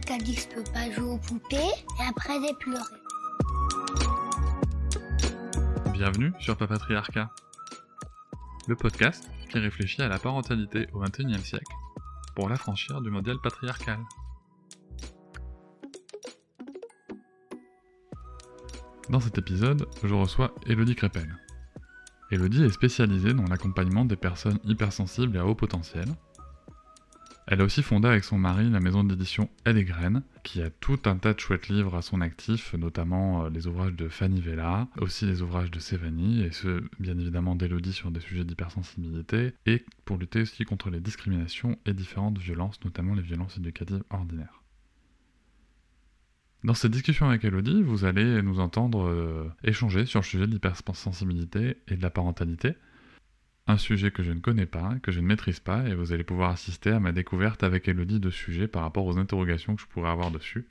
qui 0.00 0.12
a 0.12 0.24
dit 0.24 0.34
que 0.34 0.40
je 0.40 0.48
peux 0.48 0.72
pas 0.72 0.90
jouer 0.90 1.10
aux 1.10 1.18
poupées 1.18 1.56
et 1.56 2.08
après 2.08 2.34
j'ai 2.40 2.54
pleuré. 2.54 2.82
Bienvenue 5.92 6.32
sur 6.40 6.56
Papatriarcat, 6.56 7.30
le 8.66 8.76
podcast 8.76 9.30
qui 9.50 9.58
réfléchit 9.58 10.02
à 10.02 10.08
la 10.08 10.18
parentalité 10.18 10.88
au 10.92 11.00
XXIe 11.00 11.38
siècle 11.44 11.72
pour 12.34 12.48
l'affranchir 12.48 13.00
du 13.00 13.10
modèle 13.10 13.38
patriarcal. 13.42 14.00
Dans 19.10 19.20
cet 19.20 19.38
épisode, 19.38 19.86
je 20.02 20.14
reçois 20.14 20.52
Elodie 20.66 20.96
Crépel. 20.96 21.36
Elodie 22.30 22.64
est 22.64 22.70
spécialisée 22.70 23.34
dans 23.34 23.44
l'accompagnement 23.44 24.04
des 24.04 24.16
personnes 24.16 24.58
hypersensibles 24.64 25.36
et 25.36 25.40
à 25.40 25.46
haut 25.46 25.54
potentiel. 25.54 26.06
Elle 27.46 27.60
a 27.60 27.64
aussi 27.64 27.82
fondé 27.82 28.08
avec 28.08 28.24
son 28.24 28.38
mari 28.38 28.70
la 28.70 28.80
maison 28.80 29.04
d'édition 29.04 29.50
Elle 29.64 29.76
et 29.76 29.84
Graines, 29.84 30.22
qui 30.44 30.62
a 30.62 30.70
tout 30.70 30.98
un 31.04 31.16
tas 31.16 31.34
de 31.34 31.40
chouettes 31.40 31.68
livres 31.68 31.94
à 31.94 32.02
son 32.02 32.22
actif, 32.22 32.72
notamment 32.74 33.44
euh, 33.44 33.50
les 33.50 33.66
ouvrages 33.66 33.92
de 33.92 34.08
Fanny 34.08 34.40
Vella, 34.40 34.88
aussi 34.98 35.26
les 35.26 35.42
ouvrages 35.42 35.70
de 35.70 35.78
Sévanie, 35.78 36.42
et 36.42 36.52
ceux 36.52 36.88
bien 36.98 37.18
évidemment 37.18 37.54
d'Elodie 37.54 37.92
sur 37.92 38.10
des 38.10 38.20
sujets 38.20 38.44
d'hypersensibilité, 38.44 39.52
et 39.66 39.84
pour 40.06 40.16
lutter 40.16 40.40
aussi 40.40 40.64
contre 40.64 40.88
les 40.88 41.00
discriminations 41.00 41.78
et 41.84 41.92
différentes 41.92 42.38
violences, 42.38 42.82
notamment 42.82 43.14
les 43.14 43.22
violences 43.22 43.58
éducatives 43.58 44.04
ordinaires. 44.08 44.62
Dans 46.64 46.72
cette 46.72 46.92
discussion 46.92 47.28
avec 47.28 47.44
Elodie, 47.44 47.82
vous 47.82 48.06
allez 48.06 48.40
nous 48.40 48.58
entendre 48.58 49.06
euh, 49.06 49.52
échanger 49.64 50.06
sur 50.06 50.20
le 50.20 50.24
sujet 50.24 50.46
de 50.46 50.52
l'hypersensibilité 50.52 51.76
et 51.88 51.96
de 51.96 52.02
la 52.02 52.08
parentalité. 52.08 52.74
Un 53.66 53.78
sujet 53.78 54.10
que 54.10 54.22
je 54.22 54.32
ne 54.32 54.40
connais 54.40 54.66
pas, 54.66 54.94
que 55.02 55.10
je 55.10 55.20
ne 55.20 55.26
maîtrise 55.26 55.60
pas, 55.60 55.88
et 55.88 55.94
vous 55.94 56.12
allez 56.12 56.24
pouvoir 56.24 56.50
assister 56.50 56.90
à 56.90 57.00
ma 57.00 57.12
découverte 57.12 57.62
avec 57.62 57.88
Elodie 57.88 58.20
de 58.20 58.30
ce 58.30 58.36
sujet 58.36 58.68
par 58.68 58.82
rapport 58.82 59.06
aux 59.06 59.18
interrogations 59.18 59.74
que 59.74 59.82
je 59.82 59.86
pourrais 59.86 60.10
avoir 60.10 60.30
dessus. 60.30 60.68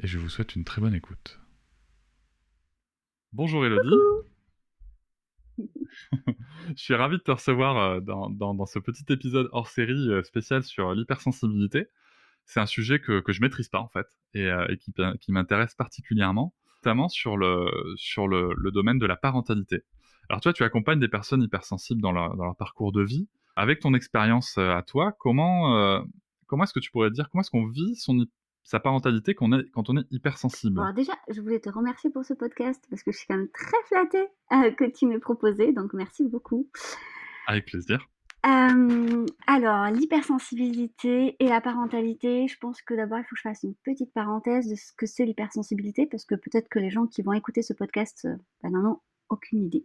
Et 0.00 0.06
je 0.06 0.18
vous 0.18 0.28
souhaite 0.28 0.56
une 0.56 0.64
très 0.64 0.80
bonne 0.80 0.94
écoute. 0.94 1.38
Bonjour 3.32 3.64
Elodie. 3.64 3.96
je 5.58 6.82
suis 6.82 6.94
ravi 6.94 7.18
de 7.18 7.22
te 7.22 7.30
recevoir 7.30 7.76
euh, 7.76 8.00
dans, 8.00 8.30
dans, 8.30 8.66
ce 8.66 8.78
petit 8.78 9.04
épisode 9.12 9.48
hors 9.52 9.68
série 9.68 10.10
euh, 10.10 10.22
spécial 10.22 10.64
sur 10.64 10.94
l'hypersensibilité 10.94 11.88
c'est 12.50 12.60
un 12.60 12.66
sujet 12.66 12.98
que, 12.98 13.20
que 13.20 13.32
je 13.32 13.40
maîtrise 13.40 13.68
pas 13.68 13.78
en 13.78 13.88
fait 13.88 14.06
et, 14.34 14.46
euh, 14.46 14.66
qui, 14.76 14.92
qui 15.20 15.32
m'intéresse 15.32 15.74
particulièrement, 15.74 16.52
notamment 16.78 17.08
sur 17.08 17.36
le 17.36 17.70
sur 17.96 18.26
le, 18.26 18.52
le, 18.56 18.70
domaine 18.72 18.98
de 18.98 19.06
la 19.06 19.16
parentalité. 19.16 19.84
Alors 20.30 20.40
toi, 20.40 20.52
tu 20.52 20.62
accompagnes 20.62 21.00
des 21.00 21.08
personnes 21.08 21.42
hypersensibles 21.42 22.00
dans 22.00 22.12
leur, 22.12 22.36
dans 22.36 22.44
leur 22.44 22.56
parcours 22.56 22.92
de 22.92 23.02
vie. 23.02 23.28
Avec 23.56 23.80
ton 23.80 23.94
expérience 23.94 24.58
euh, 24.58 24.70
à 24.70 24.82
toi, 24.82 25.12
comment 25.18 25.76
euh, 25.76 26.00
comment 26.46 26.62
est-ce 26.62 26.72
que 26.72 26.78
tu 26.78 26.92
pourrais 26.92 27.10
dire 27.10 27.28
comment 27.30 27.40
est-ce 27.40 27.50
qu'on 27.50 27.66
vit 27.66 27.96
son 27.96 28.24
sa 28.62 28.78
parentalité 28.78 29.34
quand 29.34 29.46
on 29.48 29.58
est, 29.58 29.68
quand 29.70 29.90
on 29.90 29.96
est 29.96 30.06
hypersensible? 30.12 30.78
Alors 30.78 30.94
déjà, 30.94 31.14
je 31.28 31.40
voulais 31.40 31.58
te 31.58 31.68
remercier 31.68 32.10
pour 32.10 32.24
ce 32.24 32.32
podcast 32.32 32.80
parce 32.88 33.02
que 33.02 33.10
je 33.10 33.18
suis 33.18 33.26
quand 33.26 33.36
même 33.36 33.48
très 33.48 33.76
flattée 33.86 34.28
que 34.76 34.88
tu 34.88 35.06
m'aies 35.06 35.18
proposé, 35.18 35.72
donc 35.72 35.94
merci 35.94 36.28
beaucoup. 36.28 36.70
Avec 37.48 37.66
plaisir. 37.66 38.06
Euh, 38.46 39.26
alors, 39.46 39.90
l'hypersensibilité 39.90 41.36
et 41.40 41.48
la 41.48 41.60
parentalité, 41.60 42.46
je 42.48 42.56
pense 42.58 42.80
que 42.80 42.94
d'abord, 42.94 43.18
il 43.18 43.24
faut 43.24 43.34
que 43.34 43.38
je 43.38 43.42
fasse 43.42 43.64
une 43.64 43.74
petite 43.84 44.12
parenthèse 44.14 44.68
de 44.68 44.76
ce 44.76 44.92
que 44.96 45.06
c'est 45.06 45.26
l'hypersensibilité, 45.26 46.06
parce 46.06 46.24
que 46.24 46.36
peut-être 46.36 46.68
que 46.68 46.78
les 46.78 46.90
gens 46.90 47.06
qui 47.06 47.22
vont 47.22 47.32
écouter 47.32 47.62
ce 47.62 47.74
podcast 47.74 48.26
euh, 48.26 48.36
ben, 48.62 48.70
n'en 48.70 48.92
ont 48.92 49.00
aucune 49.28 49.64
idée. 49.64 49.84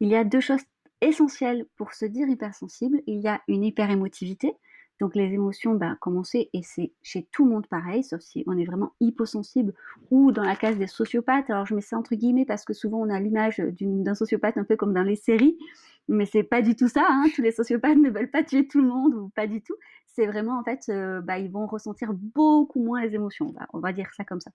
Il 0.00 0.08
y 0.08 0.16
a 0.16 0.24
deux 0.24 0.40
choses 0.40 0.62
essentielles 1.00 1.66
pour 1.76 1.94
se 1.94 2.04
dire 2.04 2.28
hypersensible. 2.28 3.02
Il 3.06 3.20
y 3.20 3.28
a 3.28 3.40
une 3.48 3.64
hyperémotivité, 3.64 4.54
donc 5.00 5.14
les 5.14 5.32
émotions, 5.32 5.74
ben, 5.74 5.96
comme 6.00 6.16
on 6.16 6.24
sait, 6.24 6.50
et 6.52 6.62
c'est 6.62 6.92
chez 7.02 7.26
tout 7.32 7.46
le 7.46 7.52
monde 7.52 7.66
pareil, 7.66 8.04
sauf 8.04 8.20
si 8.20 8.44
on 8.46 8.58
est 8.58 8.66
vraiment 8.66 8.92
hyposensible 9.00 9.72
ou 10.10 10.30
dans 10.30 10.42
la 10.42 10.56
case 10.56 10.76
des 10.76 10.86
sociopathes. 10.86 11.48
Alors 11.48 11.64
je 11.64 11.74
mets 11.74 11.80
ça 11.80 11.96
entre 11.96 12.14
guillemets 12.14 12.44
parce 12.44 12.64
que 12.64 12.74
souvent 12.74 12.98
on 12.98 13.08
a 13.08 13.18
l'image 13.18 13.62
d'un 13.80 14.14
sociopathe 14.14 14.58
un 14.58 14.64
peu 14.64 14.76
comme 14.76 14.92
dans 14.92 15.02
les 15.02 15.16
séries, 15.16 15.56
mais 16.08 16.26
c'est 16.26 16.42
pas 16.42 16.60
du 16.60 16.76
tout 16.76 16.88
ça. 16.88 17.06
Hein. 17.08 17.24
Tous 17.34 17.42
les 17.42 17.52
sociopathes 17.52 17.96
ne 17.98 18.10
veulent 18.10 18.30
pas 18.30 18.44
tuer 18.44 18.68
tout 18.68 18.80
le 18.80 18.88
monde 18.88 19.14
ou 19.14 19.28
pas 19.30 19.46
du 19.46 19.62
tout. 19.62 19.74
C'est 20.06 20.26
vraiment 20.26 20.58
en 20.58 20.64
fait, 20.64 20.90
bah, 21.24 21.38
ils 21.38 21.50
vont 21.50 21.66
ressentir 21.66 22.12
beaucoup 22.12 22.82
moins 22.82 23.00
les 23.02 23.14
émotions. 23.14 23.54
on 23.72 23.80
va 23.80 23.92
dire 23.92 24.10
ça 24.14 24.24
comme 24.24 24.40
ça. 24.40 24.50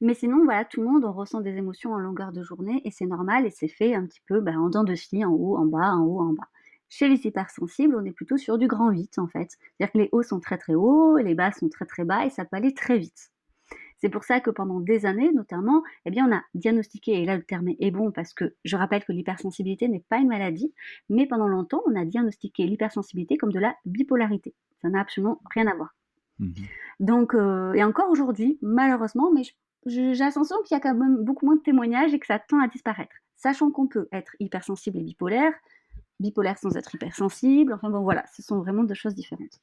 Mais 0.00 0.14
sinon, 0.14 0.44
voilà, 0.44 0.64
tout 0.64 0.80
le 0.82 0.88
monde, 0.88 1.04
on 1.04 1.12
ressent 1.12 1.40
des 1.40 1.56
émotions 1.56 1.92
en 1.92 1.98
longueur 1.98 2.32
de 2.32 2.42
journée 2.42 2.80
et 2.84 2.90
c'est 2.90 3.06
normal 3.06 3.46
et 3.46 3.50
c'est 3.50 3.68
fait 3.68 3.94
un 3.94 4.06
petit 4.06 4.22
peu 4.26 4.40
bah, 4.40 4.52
en 4.52 4.68
dents 4.68 4.84
de 4.84 4.94
scie, 4.94 5.24
en 5.24 5.32
haut, 5.32 5.56
en 5.56 5.66
bas, 5.66 5.94
en 5.94 6.04
haut, 6.04 6.20
en 6.20 6.32
bas. 6.32 6.48
Chez 6.88 7.08
les 7.08 7.26
hypersensibles, 7.26 7.96
on 7.96 8.04
est 8.04 8.12
plutôt 8.12 8.36
sur 8.36 8.58
du 8.58 8.66
grand 8.66 8.90
8 8.90 9.18
en 9.18 9.26
fait. 9.26 9.50
C'est-à-dire 9.50 9.92
que 9.92 9.98
les 9.98 10.08
hauts 10.12 10.22
sont 10.22 10.40
très 10.40 10.58
très 10.58 10.74
hauts, 10.74 11.16
les 11.16 11.34
bas 11.34 11.50
sont 11.52 11.70
très 11.70 11.86
très 11.86 12.04
bas 12.04 12.26
et 12.26 12.30
ça 12.30 12.44
peut 12.44 12.56
aller 12.56 12.74
très 12.74 12.98
vite. 12.98 13.32
C'est 14.02 14.08
pour 14.08 14.24
ça 14.24 14.40
que 14.40 14.50
pendant 14.50 14.80
des 14.80 15.06
années, 15.06 15.30
notamment, 15.32 15.84
eh 16.04 16.10
bien, 16.10 16.28
on 16.28 16.34
a 16.34 16.42
diagnostiqué, 16.54 17.22
et 17.22 17.24
là 17.24 17.36
le 17.36 17.44
terme 17.44 17.68
est 17.78 17.90
bon 17.92 18.10
parce 18.10 18.34
que 18.34 18.56
je 18.64 18.76
rappelle 18.76 19.04
que 19.04 19.12
l'hypersensibilité 19.12 19.86
n'est 19.86 20.04
pas 20.08 20.18
une 20.18 20.26
maladie, 20.26 20.74
mais 21.08 21.26
pendant 21.26 21.46
longtemps, 21.46 21.82
on 21.86 21.94
a 21.94 22.04
diagnostiqué 22.04 22.66
l'hypersensibilité 22.66 23.36
comme 23.36 23.52
de 23.52 23.60
la 23.60 23.76
bipolarité. 23.86 24.54
Ça 24.82 24.88
n'a 24.88 25.00
absolument 25.00 25.40
rien 25.54 25.68
à 25.68 25.74
voir. 25.76 25.94
Mmh 26.40 26.50
Donc, 26.98 27.34
euh, 27.34 27.72
et 27.74 27.84
encore 27.84 28.10
aujourd'hui, 28.10 28.58
malheureusement, 28.60 29.30
mais 29.32 29.42
j'ai 29.86 30.14
l'impression 30.14 30.56
qu'il 30.64 30.74
y 30.74 30.78
a 30.78 30.80
quand 30.80 30.94
même 30.94 31.24
beaucoup 31.24 31.46
moins 31.46 31.56
de 31.56 31.62
témoignages 31.62 32.14
et 32.14 32.18
que 32.18 32.26
ça 32.26 32.38
tend 32.38 32.60
à 32.60 32.68
disparaître. 32.68 33.14
Sachant 33.36 33.70
qu'on 33.70 33.88
peut 33.88 34.08
être 34.12 34.36
hypersensible 34.38 34.98
et 34.98 35.02
bipolaire, 35.02 35.52
bipolaire 36.20 36.58
sans 36.58 36.76
être 36.76 36.94
hypersensible. 36.94 37.72
Enfin 37.72 37.90
bon, 37.90 38.02
voilà, 38.02 38.24
ce 38.34 38.42
sont 38.42 38.58
vraiment 38.58 38.84
deux 38.84 38.94
choses 38.94 39.14
différentes. 39.14 39.60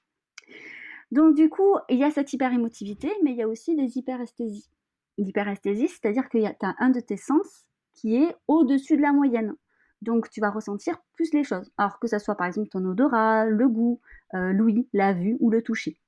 Donc 1.12 1.36
du 1.36 1.50
coup, 1.50 1.76
il 1.90 1.98
y 1.98 2.04
a 2.04 2.12
cette 2.12 2.32
hyperémotivité, 2.34 3.12
mais 3.24 3.32
il 3.32 3.38
y 3.38 3.42
a 3.42 3.48
aussi 3.48 3.76
des 3.76 3.98
hyperesthésies. 3.98 4.70
L'hyperesthésie, 5.18 5.88
c'est-à-dire 5.88 6.30
que 6.30 6.38
tu 6.38 6.46
as 6.46 6.76
un 6.80 6.90
de 6.90 7.00
tes 7.00 7.18
sens 7.18 7.66
qui 7.94 8.16
est 8.16 8.36
au-dessus 8.48 8.96
de 8.96 9.02
la 9.02 9.12
moyenne. 9.12 9.56
Donc 10.02 10.30
tu 10.30 10.40
vas 10.40 10.50
ressentir 10.50 11.02
plus 11.14 11.34
les 11.34 11.44
choses. 11.44 11.72
Alors 11.78 12.00
que 12.00 12.08
ce 12.08 12.20
soit 12.20 12.36
par 12.36 12.48
exemple 12.48 12.70
ton 12.70 12.86
odorat, 12.86 13.46
le 13.46 13.68
goût, 13.68 14.00
euh, 14.34 14.54
l'ouïe, 14.54 14.88
la 14.94 15.14
vue 15.14 15.36
ou 15.40 15.50
le 15.50 15.62
toucher. 15.62 16.00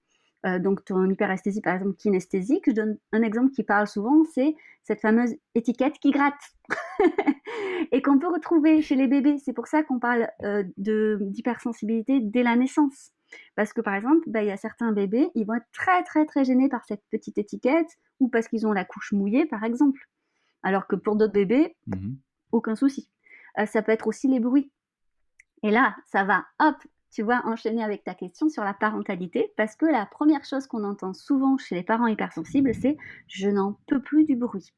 Euh, 0.45 0.59
donc 0.59 0.83
ton 0.85 1.07
hyperesthésie 1.07 1.61
par 1.61 1.75
exemple 1.75 1.95
kinesthésique, 1.95 2.63
je 2.67 2.71
donne 2.71 2.97
un 3.11 3.21
exemple 3.21 3.51
qui 3.51 3.63
parle 3.63 3.87
souvent, 3.87 4.23
c'est 4.33 4.55
cette 4.83 4.99
fameuse 4.99 5.35
étiquette 5.53 5.99
qui 5.99 6.11
gratte. 6.11 6.41
et 7.91 8.01
qu'on 8.01 8.17
peut 8.17 8.31
retrouver 8.31 8.81
chez 8.81 8.95
les 8.95 9.07
bébés. 9.07 9.37
C'est 9.43 9.53
pour 9.53 9.67
ça 9.67 9.83
qu'on 9.83 9.99
parle 9.99 10.27
euh, 10.43 10.63
d'hypersensibilité 10.77 12.19
dès 12.21 12.43
la 12.43 12.55
naissance. 12.55 13.11
Parce 13.55 13.73
que 13.73 13.81
par 13.81 13.95
exemple, 13.95 14.23
bah, 14.27 14.41
il 14.43 14.47
y 14.47 14.51
a 14.51 14.57
certains 14.57 14.91
bébés, 14.91 15.29
ils 15.35 15.45
vont 15.45 15.53
être 15.53 15.69
très 15.71 16.03
très 16.03 16.25
très 16.25 16.43
gênés 16.43 16.69
par 16.69 16.83
cette 16.85 17.03
petite 17.11 17.37
étiquette 17.37 17.97
ou 18.19 18.27
parce 18.27 18.47
qu'ils 18.47 18.67
ont 18.67 18.73
la 18.73 18.85
couche 18.85 19.11
mouillée 19.13 19.45
par 19.45 19.63
exemple. 19.63 19.99
Alors 20.63 20.87
que 20.87 20.95
pour 20.95 21.15
d'autres 21.15 21.33
bébés, 21.33 21.75
mmh 21.87 22.13
aucun 22.51 22.75
souci. 22.75 23.09
Euh, 23.59 23.65
ça 23.65 23.81
peut 23.81 23.93
être 23.93 24.07
aussi 24.07 24.27
les 24.27 24.41
bruits. 24.41 24.71
Et 25.63 25.71
là, 25.71 25.95
ça 26.11 26.25
va, 26.25 26.45
hop, 26.59 26.75
tu 27.11 27.23
vois, 27.23 27.41
enchaîner 27.45 27.83
avec 27.83 28.03
ta 28.03 28.13
question 28.13 28.49
sur 28.49 28.63
la 28.63 28.73
parentalité, 28.73 29.51
parce 29.57 29.75
que 29.75 29.85
la 29.85 30.05
première 30.05 30.45
chose 30.45 30.67
qu'on 30.67 30.83
entend 30.83 31.13
souvent 31.13 31.57
chez 31.57 31.75
les 31.75 31.83
parents 31.83 32.07
hypersensibles, 32.07 32.73
c'est 32.73 32.97
je 33.27 33.49
n'en 33.49 33.77
peux 33.87 34.01
plus 34.01 34.25
du 34.25 34.35
bruit. 34.35 34.73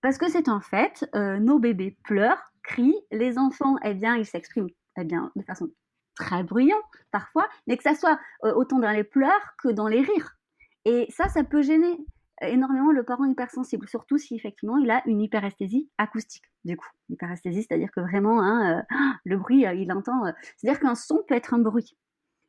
Parce 0.00 0.18
que 0.18 0.28
c'est 0.28 0.48
en 0.48 0.60
fait, 0.60 1.08
euh, 1.14 1.38
nos 1.38 1.60
bébés 1.60 1.96
pleurent, 2.04 2.42
crient, 2.64 3.00
les 3.12 3.38
enfants, 3.38 3.76
eh 3.84 3.94
bien, 3.94 4.16
ils 4.16 4.26
s'expriment 4.26 4.68
eh 4.98 5.04
bien, 5.04 5.30
de 5.36 5.42
façon 5.42 5.68
très 6.16 6.42
bruyante 6.42 6.82
parfois, 7.10 7.48
mais 7.66 7.76
que 7.76 7.82
ça 7.82 7.94
soit 7.94 8.18
euh, 8.44 8.52
autant 8.54 8.78
dans 8.78 8.90
les 8.90 9.04
pleurs 9.04 9.54
que 9.62 9.68
dans 9.68 9.88
les 9.88 10.02
rires. 10.02 10.36
Et 10.84 11.06
ça, 11.10 11.28
ça 11.28 11.44
peut 11.44 11.62
gêner 11.62 11.96
énormément 12.40 12.92
le 12.92 13.04
parent 13.04 13.24
hypersensible, 13.24 13.88
surtout 13.88 14.18
si 14.18 14.34
effectivement 14.34 14.78
il 14.78 14.90
a 14.90 15.02
une 15.06 15.20
hyperesthésie 15.20 15.90
acoustique. 15.98 16.44
Du 16.64 16.76
coup, 16.76 16.88
hyperesthésie, 17.08 17.62
c'est-à-dire 17.62 17.90
que 17.90 18.00
vraiment, 18.00 18.40
hein, 18.40 18.78
euh, 18.90 18.96
le 19.24 19.36
bruit, 19.36 19.64
il 19.76 19.92
entend. 19.92 20.22
c'est-à-dire 20.56 20.80
qu'un 20.80 20.94
son 20.94 21.22
peut 21.28 21.34
être 21.34 21.54
un 21.54 21.58
bruit. 21.58 21.96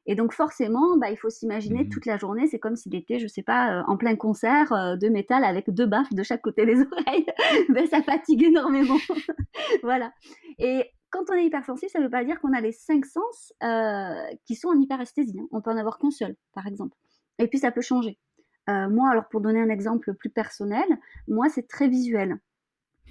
Et 0.05 0.15
donc 0.15 0.33
forcément, 0.33 0.97
bah, 0.97 1.09
il 1.11 1.17
faut 1.17 1.29
s'imaginer 1.29 1.85
mmh 1.85 1.89
toute 1.89 2.05
la 2.05 2.17
journée, 2.17 2.47
c'est 2.47 2.59
comme 2.59 2.75
s'il 2.75 2.95
était, 2.95 3.19
je 3.19 3.27
sais 3.27 3.43
pas, 3.43 3.79
euh, 3.79 3.83
en 3.87 3.97
plein 3.97 4.15
concert 4.15 4.71
euh, 4.73 4.95
de 4.95 5.07
métal 5.07 5.45
avec 5.45 5.69
deux 5.69 5.85
baffes 5.85 6.11
de 6.13 6.23
chaque 6.23 6.41
côté 6.41 6.65
des 6.65 6.81
oreilles. 6.91 7.25
ben, 7.69 7.87
ça 7.87 8.01
fatigue 8.01 8.43
énormément. 8.43 8.97
voilà. 9.83 10.11
Et 10.59 10.85
quand 11.09 11.23
on 11.29 11.33
est 11.35 11.45
hypersensible, 11.45 11.89
ça 11.89 11.99
ne 11.99 12.05
veut 12.05 12.09
pas 12.09 12.25
dire 12.25 12.39
qu'on 12.41 12.53
a 12.53 12.59
les 12.59 12.73
cinq 12.73 13.05
sens 13.05 13.53
euh, 13.63 14.35
qui 14.45 14.55
sont 14.55 14.69
en 14.69 14.79
hyperesthésie. 14.79 15.39
Hein. 15.39 15.47
On 15.51 15.61
peut 15.61 15.71
en 15.71 15.77
avoir 15.77 15.99
qu'un 15.99 16.11
seul, 16.11 16.35
par 16.53 16.67
exemple. 16.67 16.97
Et 17.39 17.47
puis 17.47 17.59
ça 17.59 17.71
peut 17.71 17.81
changer. 17.81 18.19
Euh, 18.69 18.89
moi, 18.89 19.09
alors 19.09 19.27
pour 19.27 19.41
donner 19.41 19.61
un 19.61 19.69
exemple 19.69 20.13
plus 20.13 20.29
personnel, 20.29 20.85
moi 21.27 21.49
c'est 21.49 21.67
très 21.67 21.87
visuel. 21.87 22.39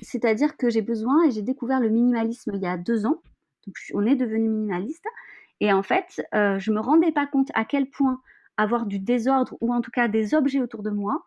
C'est-à-dire 0.01 0.57
que 0.57 0.71
j'ai 0.71 0.83
besoin 0.83 1.25
et 1.25 1.31
j'ai 1.31 1.43
découvert 1.43 1.81
le 1.81 1.91
minimalisme 1.91 2.53
il 2.55 2.63
y 2.63 2.67
a 2.67 2.77
deux 2.77 3.07
ans. 3.07 3.23
On 3.95 4.07
est 4.07 4.17
devenu 4.17 4.49
minimaliste. 4.49 5.05
Et 5.61 5.73
en 5.73 5.83
fait, 5.83 6.27
euh, 6.35 6.59
je 6.59 6.73
me 6.73 6.81
rendais 6.81 7.13
pas 7.13 7.27
compte 7.27 7.51
à 7.55 7.65
quel 7.65 7.89
point 7.89 8.21
avoir 8.57 8.87
du 8.87 8.99
désordre 8.99 9.57
ou 9.61 9.73
en 9.73 9.81
tout 9.81 9.91
cas 9.91 10.09
des 10.09 10.35
objets 10.35 10.61
autour 10.61 10.83
de 10.83 10.91
moi, 10.91 11.27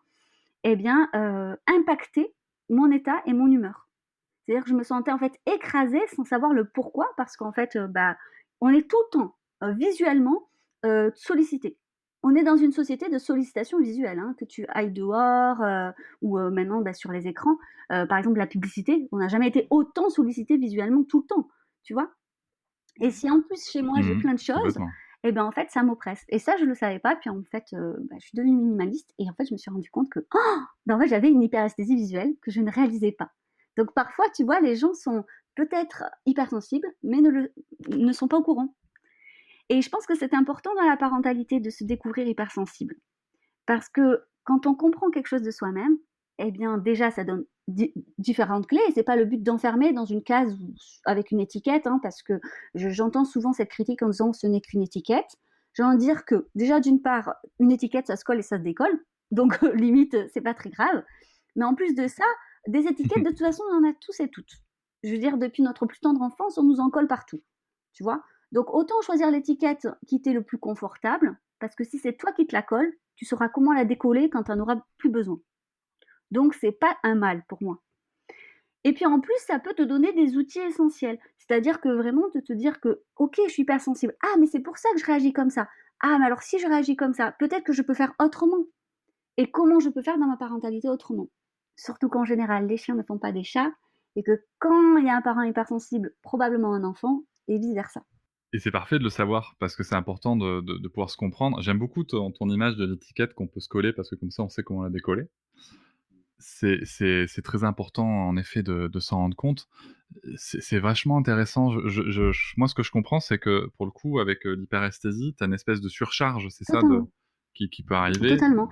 eh 0.64 0.76
bien, 0.76 1.08
euh, 1.14 1.56
impactait 1.66 2.34
mon 2.68 2.90
état 2.90 3.22
et 3.24 3.32
mon 3.32 3.50
humeur. 3.50 3.88
C'est-à-dire 4.44 4.64
que 4.64 4.70
je 4.70 4.74
me 4.74 4.82
sentais 4.82 5.12
en 5.12 5.18
fait 5.18 5.32
écrasée 5.46 6.02
sans 6.14 6.24
savoir 6.24 6.52
le 6.52 6.66
pourquoi, 6.66 7.08
parce 7.16 7.36
qu'en 7.36 7.52
fait, 7.52 7.78
bah, 7.78 8.16
on 8.60 8.68
est 8.70 8.88
tout 8.88 8.98
le 9.12 9.18
temps 9.18 9.36
visuellement 9.74 10.48
sollicité 11.14 11.76
on 12.26 12.34
est 12.34 12.42
dans 12.42 12.56
une 12.56 12.72
société 12.72 13.08
de 13.08 13.18
sollicitation 13.18 13.78
visuelle, 13.78 14.18
hein, 14.18 14.34
que 14.36 14.44
tu 14.44 14.66
ailles 14.70 14.90
dehors 14.90 15.62
euh, 15.62 15.92
ou 16.22 16.38
euh, 16.38 16.50
maintenant 16.50 16.80
bah, 16.80 16.92
sur 16.92 17.12
les 17.12 17.28
écrans. 17.28 17.56
Euh, 17.92 18.04
par 18.04 18.18
exemple, 18.18 18.38
la 18.38 18.48
publicité, 18.48 19.08
on 19.12 19.18
n'a 19.18 19.28
jamais 19.28 19.46
été 19.46 19.68
autant 19.70 20.10
sollicité 20.10 20.56
visuellement 20.56 21.04
tout 21.04 21.20
le 21.20 21.26
temps, 21.26 21.48
tu 21.84 21.94
vois. 21.94 22.10
Et 23.00 23.12
si 23.12 23.30
en 23.30 23.42
plus 23.42 23.68
chez 23.70 23.82
moi 23.82 24.00
j'ai 24.00 24.14
mmh 24.14 24.20
plein 24.20 24.34
de 24.34 24.40
choses, 24.40 24.78
et 25.22 25.28
eh 25.28 25.32
ben 25.32 25.44
en 25.44 25.52
fait 25.52 25.70
ça 25.70 25.82
m'oppresse. 25.82 26.24
Et 26.30 26.38
ça 26.38 26.56
je 26.56 26.64
le 26.64 26.74
savais 26.74 26.98
pas. 26.98 27.14
Puis 27.14 27.30
en 27.30 27.42
fait, 27.44 27.66
bah, 27.72 28.16
je 28.18 28.26
suis 28.26 28.36
devenue 28.36 28.56
minimaliste 28.56 29.12
et 29.18 29.28
en 29.28 29.34
fait 29.34 29.44
je 29.46 29.52
me 29.52 29.58
suis 29.58 29.70
rendu 29.70 29.90
compte 29.90 30.08
que 30.08 30.20
oh 30.34 30.58
ben, 30.86 30.96
en 30.96 31.00
fait, 31.00 31.08
j'avais 31.08 31.28
une 31.28 31.42
hyperesthésie 31.42 31.94
visuelle 31.94 32.34
que 32.40 32.50
je 32.50 32.60
ne 32.60 32.72
réalisais 32.72 33.12
pas. 33.12 33.30
Donc 33.76 33.92
parfois, 33.92 34.24
tu 34.34 34.44
vois, 34.44 34.60
les 34.60 34.76
gens 34.76 34.94
sont 34.94 35.24
peut-être 35.56 36.04
hypersensibles, 36.24 36.88
mais 37.02 37.20
ne, 37.20 37.48
ne 37.90 38.12
sont 38.12 38.28
pas 38.28 38.38
au 38.38 38.42
courant. 38.42 38.74
Et 39.68 39.82
je 39.82 39.88
pense 39.88 40.06
que 40.06 40.14
c'est 40.14 40.34
important 40.34 40.74
dans 40.74 40.88
la 40.88 40.96
parentalité 40.96 41.60
de 41.60 41.70
se 41.70 41.84
découvrir 41.84 42.26
hypersensible. 42.26 42.96
Parce 43.66 43.88
que 43.88 44.22
quand 44.44 44.66
on 44.66 44.74
comprend 44.74 45.10
quelque 45.10 45.26
chose 45.26 45.42
de 45.42 45.50
soi-même, 45.50 45.96
eh 46.38 46.50
bien 46.50 46.78
déjà 46.78 47.10
ça 47.10 47.24
donne 47.24 47.44
différentes 48.18 48.66
clés. 48.68 48.80
C'est 48.94 49.02
pas 49.02 49.16
le 49.16 49.24
but 49.24 49.42
d'enfermer 49.42 49.92
dans 49.92 50.04
une 50.04 50.22
case 50.22 50.56
avec 51.04 51.30
une 51.30 51.40
étiquette, 51.40 51.86
hein, 51.86 51.98
parce 52.02 52.22
que 52.22 52.40
j'entends 52.74 53.24
souvent 53.24 53.52
cette 53.52 53.70
critique 53.70 54.02
en 54.02 54.08
disant 54.08 54.32
ce 54.32 54.46
n'est 54.46 54.60
qu'une 54.60 54.82
étiquette. 54.82 55.36
J'ai 55.74 55.82
envie 55.82 55.96
de 55.96 56.00
dire 56.00 56.24
que 56.24 56.48
déjà 56.54 56.80
d'une 56.80 57.02
part, 57.02 57.34
une 57.58 57.72
étiquette 57.72 58.06
ça 58.06 58.16
se 58.16 58.24
colle 58.24 58.38
et 58.38 58.42
ça 58.42 58.58
se 58.58 58.62
décolle, 58.62 59.04
donc 59.30 59.60
limite 59.74 60.16
c'est 60.32 60.40
pas 60.40 60.54
très 60.54 60.70
grave. 60.70 61.02
Mais 61.56 61.64
en 61.64 61.74
plus 61.74 61.94
de 61.94 62.06
ça, 62.06 62.24
des 62.68 62.86
étiquettes 62.86 63.24
de 63.24 63.28
toute 63.30 63.40
façon 63.40 63.64
on 63.72 63.84
en 63.84 63.90
a 63.90 63.92
tous 64.00 64.20
et 64.20 64.28
toutes. 64.28 64.52
Je 65.02 65.10
veux 65.10 65.18
dire 65.18 65.38
depuis 65.38 65.62
notre 65.62 65.86
plus 65.86 66.00
tendre 66.00 66.22
enfance 66.22 66.56
on 66.56 66.62
nous 66.62 66.80
en 66.80 66.90
colle 66.90 67.08
partout, 67.08 67.42
tu 67.92 68.04
vois? 68.04 68.22
Donc 68.52 68.72
autant 68.72 69.00
choisir 69.02 69.30
l'étiquette 69.30 69.88
qui 70.06 70.20
t'est 70.20 70.32
le 70.32 70.42
plus 70.42 70.58
confortable, 70.58 71.38
parce 71.58 71.74
que 71.74 71.84
si 71.84 71.98
c'est 71.98 72.16
toi 72.16 72.32
qui 72.32 72.46
te 72.46 72.54
la 72.54 72.62
colle, 72.62 72.92
tu 73.16 73.24
sauras 73.24 73.48
comment 73.48 73.72
la 73.72 73.84
décoller 73.84 74.30
quand 74.30 74.44
tu 74.44 74.52
n'en 74.52 74.60
auras 74.60 74.76
plus 74.98 75.10
besoin. 75.10 75.38
Donc 76.30 76.54
c'est 76.54 76.72
pas 76.72 76.96
un 77.02 77.14
mal 77.14 77.44
pour 77.48 77.62
moi. 77.62 77.82
Et 78.84 78.92
puis 78.92 79.04
en 79.04 79.20
plus, 79.20 79.34
ça 79.46 79.58
peut 79.58 79.74
te 79.74 79.82
donner 79.82 80.12
des 80.12 80.36
outils 80.36 80.60
essentiels. 80.60 81.18
C'est-à-dire 81.38 81.80
que 81.80 81.88
vraiment 81.88 82.28
de 82.34 82.40
te 82.40 82.52
dire 82.52 82.80
que, 82.80 83.02
ok, 83.16 83.40
je 83.46 83.52
suis 83.52 83.64
pas 83.64 83.78
sensible. 83.78 84.16
Ah, 84.22 84.36
mais 84.38 84.46
c'est 84.46 84.60
pour 84.60 84.78
ça 84.78 84.88
que 84.92 85.00
je 85.00 85.06
réagis 85.06 85.32
comme 85.32 85.50
ça. 85.50 85.68
Ah, 86.00 86.16
mais 86.18 86.26
alors 86.26 86.42
si 86.42 86.58
je 86.58 86.66
réagis 86.66 86.94
comme 86.94 87.14
ça, 87.14 87.32
peut-être 87.32 87.64
que 87.64 87.72
je 87.72 87.82
peux 87.82 87.94
faire 87.94 88.14
autrement. 88.20 88.64
Et 89.38 89.50
comment 89.50 89.80
je 89.80 89.88
peux 89.88 90.02
faire 90.02 90.18
dans 90.18 90.26
ma 90.26 90.36
parentalité 90.36 90.88
autrement? 90.88 91.28
Surtout 91.74 92.08
qu'en 92.08 92.24
général, 92.24 92.66
les 92.66 92.76
chiens 92.76 92.94
ne 92.94 93.02
font 93.02 93.18
pas 93.18 93.32
des 93.32 93.44
chats, 93.44 93.72
et 94.14 94.22
que 94.22 94.44
quand 94.58 94.96
il 94.96 95.04
y 95.04 95.10
a 95.10 95.16
un 95.16 95.22
parent 95.22 95.42
hypersensible, 95.42 96.14
probablement 96.22 96.72
un 96.72 96.84
enfant, 96.84 97.22
et 97.48 97.58
vice-versa. 97.58 98.02
Et 98.56 98.58
c'est 98.58 98.70
parfait 98.70 98.98
de 98.98 99.04
le 99.04 99.10
savoir 99.10 99.54
parce 99.58 99.76
que 99.76 99.82
c'est 99.82 99.96
important 99.96 100.34
de, 100.34 100.88
pouvoir 100.88 101.10
se 101.10 101.18
comprendre. 101.18 101.60
J'aime 101.60 101.78
beaucoup 101.78 102.04
ton, 102.04 102.32
image 102.48 102.76
de 102.76 102.86
l'étiquette 102.86 103.34
qu'on 103.34 103.46
peut 103.46 103.60
se 103.60 103.68
coller 103.68 103.92
parce 103.92 104.08
que 104.08 104.14
comme 104.14 104.30
ça 104.30 104.42
on 104.42 104.48
sait 104.48 104.62
comment 104.62 104.82
la 104.82 104.88
décoller. 104.88 105.24
C'est 106.38 107.42
très 107.44 107.64
important 107.64 108.06
en 108.06 108.34
effet 108.38 108.62
de, 108.62 108.98
s'en 108.98 109.18
rendre 109.18 109.36
compte. 109.36 109.68
C'est 110.36 110.78
vachement 110.78 111.18
intéressant. 111.18 111.70
moi, 112.56 112.66
ce 112.66 112.74
que 112.74 112.82
je 112.82 112.90
comprends, 112.90 113.20
c'est 113.20 113.38
que 113.38 113.68
pour 113.76 113.84
le 113.84 113.92
coup, 113.92 114.20
avec 114.20 114.46
euh, 114.46 114.54
l'hyperesthésie, 114.54 115.34
tu 115.36 115.44
as 115.44 115.48
une 115.48 115.52
espèce 115.52 115.82
de 115.82 115.90
surcharge, 115.90 116.48
c'est 116.48 116.64
ça 116.64 116.80
qui, 117.56 117.82
peut 117.82 117.94
arriver. 117.94 118.30
Totalement. 118.30 118.68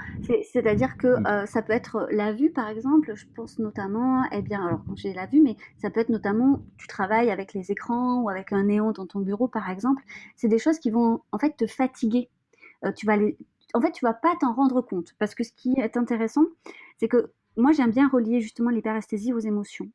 C'est-à-dire 0.53 0.97
que 0.97 1.21
mm. 1.21 1.27
euh, 1.27 1.47
ça 1.47 1.63
peut 1.63 1.73
être 1.73 2.07
la 2.11 2.33
vue, 2.33 2.51
par 2.51 2.69
exemple. 2.69 3.13
Je 3.15 3.27
pense 3.35 3.59
notamment, 3.59 4.25
eh 4.33 4.43
bien, 4.43 4.67
alors 4.67 4.85
quand 4.87 4.97
j'ai 4.97 5.13
la 5.13 5.27
vue, 5.27 5.41
mais 5.41 5.57
ça 5.79 5.91
peut 5.91 6.01
être 6.01 6.11
notamment, 6.11 6.61
tu 6.77 6.87
travailles 6.87 7.31
avec 7.31 7.55
les 7.55 7.73
écrans 7.73 8.21
ou 8.21 8.29
avec 8.29 8.53
un 8.53 8.65
néon 8.65 8.93
dans 8.93 9.07
ton 9.07 9.21
bureau, 9.21 9.49
par 9.49 9.71
exemple. 9.71 10.03
C'est 10.37 10.49
des 10.49 10.59
choses 10.59 10.79
qui 10.79 10.91
vont 10.91 11.21
en 11.33 11.39
fait 11.39 11.57
te 11.57 11.67
fatiguer. 11.67 12.29
Euh, 12.85 12.93
tu 12.93 13.07
vas 13.07 13.17
les... 13.17 13.37
En 13.73 13.81
fait, 13.81 13.93
tu 13.93 14.05
vas 14.05 14.15
pas 14.15 14.35
t'en 14.41 14.55
rendre 14.55 14.83
compte. 14.83 15.15
Parce 15.19 15.35
que 15.35 15.43
ce 15.43 15.53
qui 15.53 15.75
est 15.79 15.97
intéressant, 15.97 16.45
c'est 16.99 17.09
que 17.09 17.33
moi, 17.57 17.73
j'aime 17.73 17.91
bien 17.91 18.09
relier 18.09 18.41
justement 18.41 18.71
l'hyperesthésie 18.71 19.33
aux 19.33 19.41
émotions. 19.41 19.89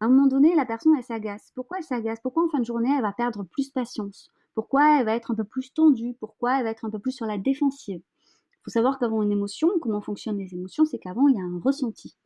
À 0.00 0.06
un 0.06 0.08
moment 0.08 0.26
donné, 0.26 0.54
la 0.54 0.66
personne, 0.66 0.94
elle 0.96 1.04
s'agace. 1.04 1.52
Pourquoi 1.54 1.78
elle 1.78 1.84
s'agace? 1.84 2.20
Pourquoi 2.22 2.44
en 2.44 2.48
fin 2.48 2.60
de 2.60 2.64
journée, 2.64 2.90
elle 2.94 3.02
va 3.02 3.12
perdre 3.12 3.44
plus 3.44 3.70
patience? 3.70 4.30
Pourquoi 4.54 4.98
elle 4.98 5.06
va 5.06 5.14
être 5.14 5.30
un 5.30 5.34
peu 5.34 5.44
plus 5.44 5.72
tendue? 5.72 6.14
Pourquoi 6.18 6.58
elle 6.58 6.64
va 6.64 6.70
être 6.70 6.84
un 6.84 6.90
peu 6.90 6.98
plus 6.98 7.12
sur 7.12 7.26
la 7.26 7.38
défensive? 7.38 8.02
Faut 8.66 8.72
savoir 8.72 8.98
qu'avant 8.98 9.22
une 9.22 9.30
émotion, 9.30 9.68
comment 9.80 10.02
fonctionnent 10.02 10.38
les 10.38 10.52
émotions, 10.52 10.84
c'est 10.84 10.98
qu'avant, 10.98 11.28
il 11.28 11.36
y 11.36 11.40
a 11.40 11.44
un 11.44 11.60
ressenti. 11.62 12.16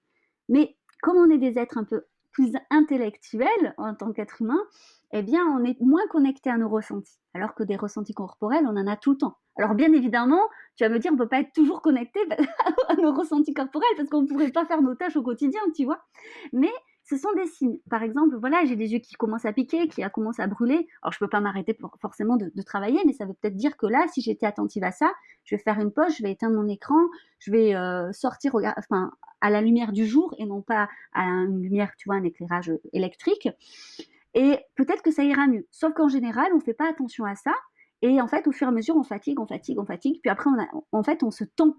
Mais 0.48 0.76
comme 1.02 1.18
on 1.18 1.30
est 1.30 1.38
des 1.38 1.58
êtres 1.58 1.76
un 1.76 1.84
peu 1.84 2.06
plus 2.32 2.52
intellectuels 2.70 3.74
en 3.76 3.94
tant 3.94 4.12
qu'être 4.12 4.40
humain, 4.40 4.60
eh 5.12 5.22
bien, 5.22 5.44
on 5.46 5.64
est 5.64 5.78
moins 5.80 6.06
connecté 6.08 6.48
à 6.48 6.56
nos 6.56 6.68
ressentis. 6.68 7.18
Alors 7.34 7.54
que 7.54 7.62
des 7.62 7.76
ressentis 7.76 8.14
corporels, 8.14 8.64
on 8.66 8.76
en 8.76 8.86
a 8.86 8.96
tout 8.96 9.12
le 9.12 9.18
temps. 9.18 9.36
Alors, 9.56 9.74
bien 9.74 9.92
évidemment, 9.92 10.40
tu 10.76 10.84
vas 10.84 10.88
me 10.88 10.98
dire, 10.98 11.10
on 11.10 11.16
ne 11.16 11.18
peut 11.18 11.28
pas 11.28 11.40
être 11.40 11.52
toujours 11.52 11.82
connecté 11.82 12.20
à 12.88 12.94
nos 12.94 13.12
ressentis 13.12 13.52
corporels 13.52 13.88
parce 13.96 14.08
qu'on 14.08 14.22
ne 14.22 14.26
pourrait 14.28 14.50
pas 14.50 14.64
faire 14.64 14.80
nos 14.80 14.94
tâches 14.94 15.16
au 15.16 15.22
quotidien, 15.22 15.60
tu 15.74 15.84
vois. 15.84 16.00
Mais 16.54 16.72
ce 17.10 17.16
sont 17.16 17.32
des 17.34 17.46
signes. 17.46 17.78
Par 17.90 18.04
exemple, 18.04 18.36
voilà, 18.36 18.64
j'ai 18.64 18.76
des 18.76 18.92
yeux 18.92 19.00
qui 19.00 19.14
commencent 19.14 19.44
à 19.44 19.52
piquer, 19.52 19.88
qui 19.88 20.04
a 20.04 20.10
commencé 20.10 20.40
à 20.42 20.46
brûler. 20.46 20.86
Alors, 21.02 21.12
je 21.12 21.18
peux 21.18 21.28
pas 21.28 21.40
m'arrêter 21.40 21.76
forcément 22.00 22.36
de, 22.36 22.62
travailler, 22.62 23.00
mais 23.04 23.12
ça 23.12 23.24
veut 23.24 23.34
peut-être 23.34 23.56
dire 23.56 23.76
que 23.76 23.86
là, 23.86 24.06
si 24.12 24.20
j'étais 24.20 24.46
attentive 24.46 24.84
à 24.84 24.92
ça, 24.92 25.12
je 25.42 25.56
vais 25.56 25.60
faire 25.60 25.80
une 25.80 25.90
pause, 25.90 26.14
je 26.16 26.22
vais 26.22 26.30
éteindre 26.30 26.54
mon 26.54 26.68
écran, 26.68 27.00
je 27.40 27.50
vais 27.50 27.74
euh, 27.74 28.12
sortir 28.12 28.54
enfin, 28.76 29.10
à 29.40 29.50
la 29.50 29.60
lumière 29.60 29.90
du 29.90 30.06
jour 30.06 30.36
et 30.38 30.46
non 30.46 30.62
pas 30.62 30.88
à 31.12 31.24
une 31.24 31.60
lumière, 31.60 31.90
tu 31.98 32.08
vois, 32.08 32.14
un 32.14 32.22
éclairage 32.22 32.72
électrique. 32.92 33.48
Et 34.34 34.58
peut-être 34.76 35.02
que 35.02 35.10
ça 35.10 35.24
ira 35.24 35.48
mieux. 35.48 35.66
Sauf 35.72 35.92
qu'en 35.94 36.08
général, 36.08 36.46
on 36.52 36.58
ne 36.58 36.62
fait 36.62 36.74
pas 36.74 36.88
attention 36.88 37.24
à 37.24 37.34
ça. 37.34 37.54
Et 38.02 38.20
en 38.20 38.28
fait, 38.28 38.46
au 38.46 38.52
fur 38.52 38.68
et 38.68 38.70
à 38.70 38.72
mesure, 38.72 38.96
on 38.96 39.02
fatigue, 39.02 39.40
on 39.40 39.46
fatigue, 39.46 39.80
on 39.80 39.84
fatigue. 39.84 40.20
Puis 40.22 40.30
après, 40.30 40.48
on 40.48 40.82
en 40.96 41.02
fait, 41.02 41.24
on 41.24 41.32
se 41.32 41.42
tend 41.42 41.74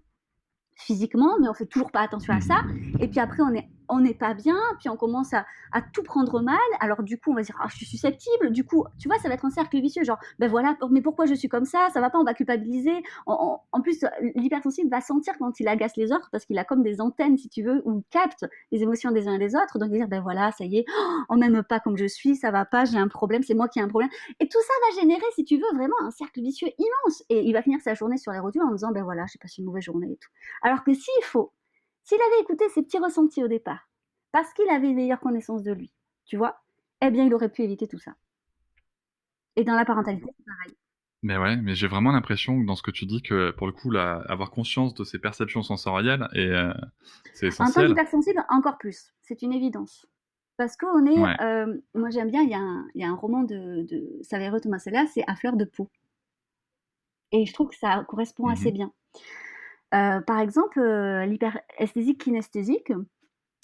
physiquement, 0.75 1.37
mais 1.39 1.47
on 1.47 1.53
fait 1.53 1.67
toujours 1.67 1.91
pas 1.91 2.01
attention 2.01 2.33
à 2.33 2.41
ça. 2.41 2.63
Et 2.99 3.07
puis 3.07 3.21
après, 3.21 3.41
on 3.43 3.53
est 3.53 3.69
on 3.89 3.99
n'est 3.99 4.13
pas 4.13 4.33
bien, 4.33 4.57
puis 4.79 4.89
on 4.89 4.97
commence 4.97 5.33
à, 5.33 5.45
tout 5.93 6.03
prendre 6.03 6.41
mal. 6.41 6.57
Alors 6.79 7.01
du 7.01 7.17
coup, 7.17 7.31
on 7.31 7.35
va 7.35 7.43
dire, 7.43 7.55
ah, 7.61 7.67
je 7.69 7.77
suis 7.77 7.85
susceptible. 7.85 8.51
Du 8.51 8.65
coup, 8.65 8.85
tu 8.99 9.07
vois, 9.07 9.17
ça 9.19 9.29
va 9.29 9.35
être 9.35 9.45
un 9.45 9.49
cercle 9.49 9.79
vicieux. 9.79 10.03
Genre, 10.03 10.19
ben 10.37 10.49
voilà, 10.49 10.77
mais 10.89 11.01
pourquoi 11.01 11.25
je 11.25 11.33
suis 11.33 11.47
comme 11.47 11.65
ça? 11.65 11.87
Ça 11.93 12.01
va 12.01 12.09
pas, 12.09 12.19
on 12.19 12.23
va 12.23 12.33
culpabiliser. 12.33 13.03
En, 13.25 13.81
plus, 13.81 14.05
l'hypersensible 14.35 14.89
va 14.89 15.01
sentir 15.01 15.33
quand 15.39 15.59
il 15.59 15.67
agace 15.67 15.95
les 15.95 16.11
autres 16.11 16.29
parce 16.31 16.45
qu'il 16.45 16.57
a 16.57 16.65
comme 16.65 16.83
des 16.83 16.99
antennes, 16.99 17.37
si 17.37 17.47
tu 17.47 17.63
veux, 17.63 17.81
où 17.85 17.99
il 17.99 18.03
capte 18.09 18.45
les 18.71 18.83
émotions 18.83 19.11
des 19.11 19.27
uns 19.27 19.35
et 19.35 19.39
des 19.39 19.55
autres. 19.55 19.79
Donc 19.79 19.89
il 19.89 19.91
va 19.91 19.97
dire, 19.99 20.07
ben 20.07 20.21
voilà, 20.21 20.51
ça 20.51 20.65
y 20.65 20.79
est, 20.79 20.85
on 21.29 21.37
m'aime 21.37 21.63
pas 21.63 21.79
comme 21.79 21.97
je 21.97 22.05
suis, 22.05 22.35
ça 22.35 22.51
va 22.51 22.65
pas, 22.65 22.85
j'ai 22.85 22.97
un 22.97 23.07
problème, 23.07 23.43
c'est 23.43 23.53
moi 23.53 23.67
qui 23.67 23.79
ai 23.79 23.81
un 23.81 23.87
problème. 23.87 24.11
Et 24.39 24.47
tout 24.47 24.59
ça 24.61 24.73
va 24.87 25.01
générer, 25.01 25.25
si 25.35 25.45
tu 25.45 25.55
veux, 25.55 25.75
vraiment 25.75 25.95
un 26.01 26.11
cercle 26.11 26.41
vicieux 26.41 26.69
immense. 26.77 27.23
Et 27.29 27.41
il 27.41 27.53
va 27.53 27.61
finir 27.61 27.79
sa 27.81 27.93
journée 27.93 28.17
sur 28.17 28.31
les 28.31 28.39
rotules 28.39 28.61
en 28.61 28.71
disant, 28.71 28.91
ben 28.91 29.03
voilà, 29.03 29.25
j'ai 29.31 29.39
passé 29.39 29.61
une 29.61 29.65
mauvaise 29.65 29.83
journée 29.83 30.11
et 30.11 30.17
tout. 30.17 30.29
Alors 30.61 30.83
que 30.83 30.93
s'il 30.93 31.23
faut 31.23 31.53
s'il 32.03 32.21
avait 32.21 32.41
écouté 32.41 32.67
ses 32.69 32.83
petits 32.83 32.99
ressentis 32.99 33.43
au 33.43 33.47
départ, 33.47 33.89
parce 34.31 34.53
qu'il 34.53 34.69
avait 34.69 34.89
une 34.89 34.95
meilleure 34.95 35.19
connaissance 35.19 35.63
de 35.63 35.71
lui, 35.71 35.91
tu 36.25 36.37
vois, 36.37 36.61
eh 37.01 37.09
bien, 37.09 37.25
il 37.25 37.33
aurait 37.33 37.49
pu 37.49 37.63
éviter 37.63 37.87
tout 37.87 37.99
ça. 37.99 38.15
Et 39.55 39.63
dans 39.63 39.75
la 39.75 39.85
parentalité, 39.85 40.27
c'est 40.37 40.45
pareil. 40.45 40.77
Mais 41.23 41.37
ouais, 41.37 41.55
mais 41.57 41.75
j'ai 41.75 41.87
vraiment 41.87 42.11
l'impression 42.11 42.59
que 42.59 42.65
dans 42.65 42.75
ce 42.75 42.81
que 42.81 42.89
tu 42.89 43.05
dis 43.05 43.21
que 43.21 43.51
pour 43.51 43.67
le 43.67 43.73
coup, 43.73 43.95
avoir 43.95 44.49
conscience 44.49 44.95
de 44.95 45.03
ses 45.03 45.19
perceptions 45.19 45.61
sensorielles, 45.61 46.27
et 46.33 46.47
euh, 46.47 46.73
c'est 47.33 47.47
essentiel. 47.47 47.85
En 47.85 47.89
tant 47.89 47.93
qu'hypersensible, 47.93 48.43
encore 48.49 48.77
plus. 48.79 49.13
C'est 49.21 49.41
une 49.43 49.53
évidence. 49.53 50.07
Parce 50.57 50.77
qu'on 50.77 51.05
est, 51.05 51.41
euh, 51.41 51.77
moi 51.93 52.09
j'aime 52.09 52.29
bien, 52.29 52.41
il 52.41 52.49
y, 52.49 53.03
a 53.03 53.07
un, 53.07 53.15
roman 53.15 53.43
de, 53.43 53.83
de 53.83 54.19
Saverio 54.23 54.59
Tomasella, 54.59 55.05
c'est 55.07 55.23
À 55.27 55.35
fleur 55.35 55.57
de 55.57 55.65
peau. 55.65 55.89
Et 57.31 57.45
je 57.45 57.53
trouve 57.53 57.69
que 57.69 57.77
ça 57.77 58.03
correspond 58.07 58.47
assez 58.47 58.71
mmh 58.71 58.75
bien. 58.75 58.93
Euh, 59.93 60.21
par 60.21 60.39
exemple, 60.39 60.81
l'hyperesthésique 61.25 62.23
kinesthésique, 62.23 62.93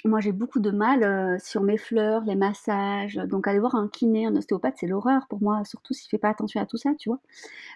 moi, 0.05 0.19
j'ai 0.19 0.31
beaucoup 0.31 0.59
de 0.59 0.69
mal 0.69 1.39
sur 1.39 1.63
mes 1.63 1.77
fleurs, 1.77 2.23
les 2.23 2.35
massages. 2.35 3.15
Donc, 3.15 3.47
aller 3.47 3.59
voir 3.59 3.75
un 3.75 3.87
kiné, 3.87 4.27
un 4.27 4.35
ostéopathe, 4.35 4.75
c'est 4.79 4.87
l'horreur 4.87 5.25
pour 5.27 5.41
moi, 5.41 5.63
surtout 5.65 5.93
s'il 5.93 6.09
fait 6.09 6.19
pas 6.19 6.29
attention 6.29 6.61
à 6.61 6.65
tout 6.65 6.77
ça, 6.77 6.93
tu 6.99 7.09
vois. 7.09 7.19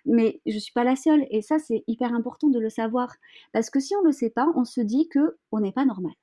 Mais 0.05 0.41
je 0.45 0.57
suis 0.59 0.73
pas 0.73 0.83
la 0.83 0.95
seule, 0.95 1.25
et 1.31 1.41
ça, 1.41 1.59
c'est 1.59 1.83
hyper 1.87 2.13
important 2.13 2.49
de 2.49 2.59
le 2.59 2.69
savoir, 2.69 3.15
parce 3.53 3.69
que 3.69 3.79
si 3.79 3.95
on 3.95 4.03
le 4.03 4.11
sait 4.11 4.29
pas, 4.29 4.47
on 4.55 4.65
se 4.65 4.81
dit 4.81 5.09
que 5.09 5.37
on 5.51 5.59
n'est 5.61 5.71
pas 5.71 5.85
normal. 5.85 6.13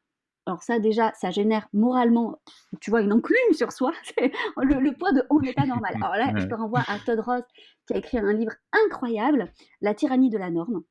Alors 0.46 0.62
ça, 0.62 0.78
déjà, 0.78 1.12
ça 1.14 1.30
génère 1.30 1.68
moralement, 1.74 2.40
tu 2.80 2.90
vois, 2.90 3.02
une 3.02 3.12
enclume 3.12 3.52
sur 3.52 3.70
soi. 3.70 3.92
le, 4.56 4.80
le 4.80 4.94
poids 4.94 5.12
de 5.12 5.22
on 5.30 5.40
n'est 5.40 5.52
pas 5.52 5.66
normal. 5.66 5.94
Alors 5.96 6.16
là, 6.16 6.32
je 6.38 6.46
te 6.46 6.54
renvoie 6.54 6.82
à 6.88 6.98
Todd 7.00 7.20
Ross 7.20 7.42
qui 7.86 7.94
a 7.94 7.98
écrit 7.98 8.18
un 8.18 8.32
livre 8.32 8.52
incroyable, 8.72 9.52
La 9.82 9.94
tyrannie 9.94 10.30
de 10.30 10.38
la 10.38 10.50
norme. 10.50 10.82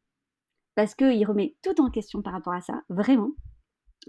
Parce 0.78 0.94
qu'il 0.94 1.26
remet 1.26 1.56
tout 1.64 1.82
en 1.82 1.90
question 1.90 2.22
par 2.22 2.34
rapport 2.34 2.54
à 2.54 2.62
ça, 2.62 2.84
vraiment. 2.88 3.32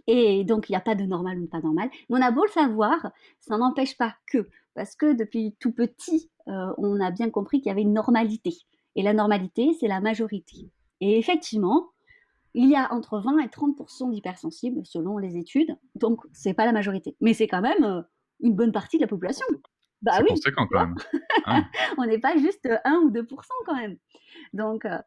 Et 0.06 0.44
donc, 0.44 0.68
il 0.68 0.72
n'y 0.72 0.76
a 0.76 0.82
pas 0.82 0.94
de 0.94 1.04
normal 1.04 1.40
ou 1.40 1.46
pas 1.46 1.62
normal. 1.62 1.88
Mais 2.10 2.18
on 2.18 2.20
a 2.20 2.30
beau 2.30 2.44
le 2.44 2.50
savoir, 2.50 3.10
ça 3.40 3.56
n'empêche 3.56 3.96
pas 3.96 4.14
que, 4.30 4.50
parce 4.74 4.94
que 4.94 5.14
depuis 5.14 5.56
tout 5.60 5.72
petit, 5.72 6.30
euh, 6.46 6.74
on 6.76 7.00
a 7.00 7.10
bien 7.10 7.30
compris 7.30 7.62
qu'il 7.62 7.68
y 7.68 7.70
avait 7.70 7.80
une 7.80 7.94
normalité. 7.94 8.52
Et 8.96 9.02
la 9.02 9.14
normalité, 9.14 9.72
c'est 9.80 9.88
la 9.88 10.02
majorité. 10.02 10.70
Et 11.00 11.18
effectivement, 11.18 11.88
il 12.52 12.68
y 12.68 12.76
a 12.76 12.92
entre 12.92 13.18
20 13.18 13.38
et 13.38 13.46
30% 13.46 14.10
d'hypersensibles 14.10 14.84
selon 14.84 15.16
les 15.16 15.38
études. 15.38 15.74
Donc, 15.94 16.20
c'est 16.34 16.52
pas 16.52 16.66
la 16.66 16.72
majorité. 16.72 17.16
Mais 17.22 17.32
c'est 17.32 17.48
quand 17.48 17.62
même 17.62 17.82
euh, 17.82 18.02
une 18.40 18.54
bonne 18.54 18.72
partie 18.72 18.98
de 18.98 19.02
la 19.04 19.08
population. 19.08 19.46
Bah 20.02 20.18
oui. 20.20 20.28
conséquent 20.28 20.66
quand 20.70 20.80
même. 20.80 20.96
Ah. 21.46 21.62
on 21.96 22.04
n'est 22.04 22.20
pas 22.20 22.36
juste 22.36 22.68
1 22.84 22.96
ou 23.04 23.10
2% 23.10 23.26
quand 23.64 23.74
même. 23.74 23.96
Donc, 24.52 24.84
euh, 24.84 24.98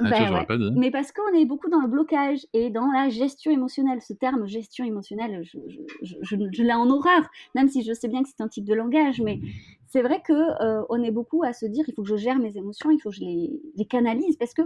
ah, 0.00 0.10
ben 0.10 0.44
pas 0.44 0.58
dit. 0.58 0.72
mais 0.74 0.90
parce 0.90 1.12
qu'on 1.12 1.32
est 1.34 1.44
beaucoup 1.44 1.70
dans 1.70 1.80
le 1.80 1.86
blocage 1.86 2.46
et 2.52 2.70
dans 2.70 2.90
la 2.90 3.08
gestion 3.08 3.50
émotionnelle. 3.52 4.00
Ce 4.02 4.12
terme 4.12 4.46
gestion 4.46 4.84
émotionnelle, 4.84 5.44
je, 5.44 5.58
je, 6.02 6.16
je, 6.20 6.36
je 6.50 6.62
l'ai 6.62 6.72
en 6.72 6.90
horreur, 6.90 7.28
même 7.54 7.68
si 7.68 7.82
je 7.82 7.92
sais 7.92 8.08
bien 8.08 8.22
que 8.22 8.28
c'est 8.28 8.42
un 8.42 8.48
type 8.48 8.64
de 8.64 8.74
langage, 8.74 9.20
mais 9.20 9.38
c'est 9.86 10.02
vrai 10.02 10.20
que 10.20 10.32
euh, 10.32 10.84
on 10.88 11.02
est 11.02 11.12
beaucoup 11.12 11.44
à 11.44 11.52
se 11.52 11.66
dire 11.66 11.84
il 11.86 11.94
faut 11.94 12.02
que 12.02 12.08
je 12.08 12.16
gère 12.16 12.38
mes 12.38 12.56
émotions, 12.56 12.90
il 12.90 13.00
faut 13.00 13.10
que 13.10 13.16
je 13.16 13.20
les, 13.20 13.60
les 13.76 13.84
canalise, 13.84 14.36
parce 14.36 14.52
que 14.52 14.62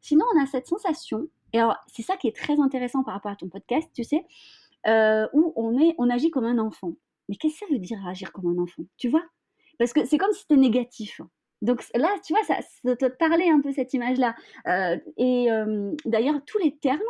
sinon 0.00 0.24
on 0.34 0.42
a 0.42 0.46
cette 0.46 0.66
sensation. 0.66 1.28
Et 1.52 1.60
alors 1.60 1.76
c'est 1.86 2.02
ça 2.02 2.16
qui 2.16 2.26
est 2.26 2.36
très 2.36 2.58
intéressant 2.58 3.04
par 3.04 3.14
rapport 3.14 3.30
à 3.30 3.36
ton 3.36 3.48
podcast, 3.48 3.88
tu 3.94 4.02
sais, 4.02 4.26
euh, 4.88 5.28
où 5.32 5.52
on 5.54 5.78
est, 5.78 5.94
on 5.98 6.10
agit 6.10 6.30
comme 6.30 6.44
un 6.44 6.58
enfant. 6.58 6.94
Mais 7.28 7.36
qu'est-ce 7.36 7.60
que 7.60 7.66
ça 7.66 7.72
veut 7.72 7.78
dire 7.78 8.04
agir 8.06 8.32
comme 8.32 8.46
un 8.46 8.60
enfant? 8.60 8.82
Tu 8.96 9.08
vois? 9.08 9.22
Parce 9.78 9.92
que 9.92 10.04
c'est 10.04 10.18
comme 10.18 10.32
si 10.32 10.40
c'était 10.40 10.56
négatif. 10.56 11.20
Donc 11.62 11.84
là, 11.94 12.10
tu 12.24 12.34
vois, 12.34 12.42
ça, 12.42 12.56
te 12.96 13.06
parlait 13.06 13.48
un 13.48 13.60
peu 13.60 13.72
cette 13.72 13.94
image-là. 13.94 14.34
Euh, 14.66 14.98
et 15.16 15.50
euh, 15.50 15.92
d'ailleurs, 16.04 16.44
tous 16.44 16.58
les 16.58 16.76
termes 16.76 17.00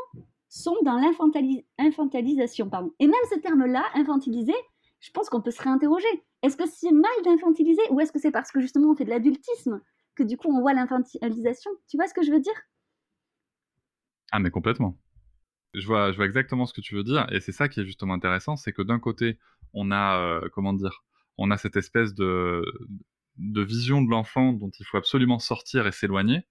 sont 0.48 0.76
dans 0.84 0.98
l'infantilisation. 0.98 2.70
Et 3.00 3.06
même 3.06 3.14
ce 3.30 3.38
terme-là, 3.38 3.82
infantiliser, 3.94 4.54
je 5.00 5.10
pense 5.10 5.30
qu'on 5.30 5.40
peut 5.40 5.50
se 5.50 5.62
réinterroger. 5.62 6.06
Est-ce 6.42 6.58
que 6.58 6.66
c'est 6.66 6.92
mal 6.92 7.10
d'infantiliser 7.24 7.80
ou 7.90 8.00
est-ce 8.00 8.12
que 8.12 8.18
c'est 8.18 8.30
parce 8.30 8.52
que 8.52 8.60
justement 8.60 8.90
on 8.90 8.94
fait 8.94 9.04
de 9.04 9.10
l'adultisme 9.10 9.80
que 10.14 10.22
du 10.22 10.36
coup 10.36 10.48
on 10.54 10.60
voit 10.60 10.74
l'infantilisation? 10.74 11.70
Tu 11.88 11.96
vois 11.96 12.06
ce 12.06 12.14
que 12.14 12.22
je 12.22 12.30
veux 12.30 12.40
dire? 12.40 12.52
Ah 14.32 14.38
mais 14.38 14.50
complètement. 14.50 14.98
Je 15.72 15.86
vois, 15.86 16.12
je 16.12 16.16
vois 16.16 16.26
exactement 16.26 16.66
ce 16.66 16.74
que 16.74 16.82
tu 16.82 16.94
veux 16.94 17.04
dire 17.04 17.26
et 17.32 17.40
c'est 17.40 17.52
ça 17.52 17.68
qui 17.68 17.80
est 17.80 17.86
justement 17.86 18.12
intéressant, 18.12 18.56
c'est 18.56 18.72
que 18.72 18.82
d'un 18.82 18.98
côté 18.98 19.38
on 19.72 19.90
a, 19.90 20.18
euh, 20.20 20.48
comment 20.52 20.74
dire, 20.74 21.04
on 21.38 21.50
a 21.50 21.56
cette 21.56 21.76
espèce 21.76 22.14
de, 22.14 22.62
de 23.36 23.62
vision 23.62 24.02
de 24.02 24.10
l'enfant 24.10 24.52
dont 24.52 24.70
il 24.78 24.84
faut 24.84 24.96
absolument 24.96 25.38
sortir 25.38 25.86
et 25.86 25.92
s'éloigner, 25.92 26.46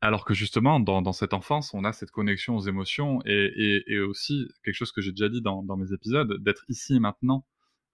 alors 0.00 0.24
que 0.24 0.34
justement, 0.34 0.80
dans, 0.80 1.12
cette 1.12 1.32
enfance, 1.32 1.74
on 1.74 1.84
a 1.84 1.92
cette 1.92 2.10
connexion 2.10 2.56
aux 2.56 2.62
émotions 2.62 3.20
et, 3.24 4.00
aussi 4.00 4.48
quelque 4.64 4.74
chose 4.74 4.90
que 4.90 5.00
j'ai 5.00 5.12
déjà 5.12 5.28
dit 5.28 5.40
dans, 5.40 5.76
mes 5.76 5.92
épisodes, 5.92 6.42
d'être 6.42 6.64
ici 6.68 6.96
et 6.96 7.00
maintenant 7.00 7.46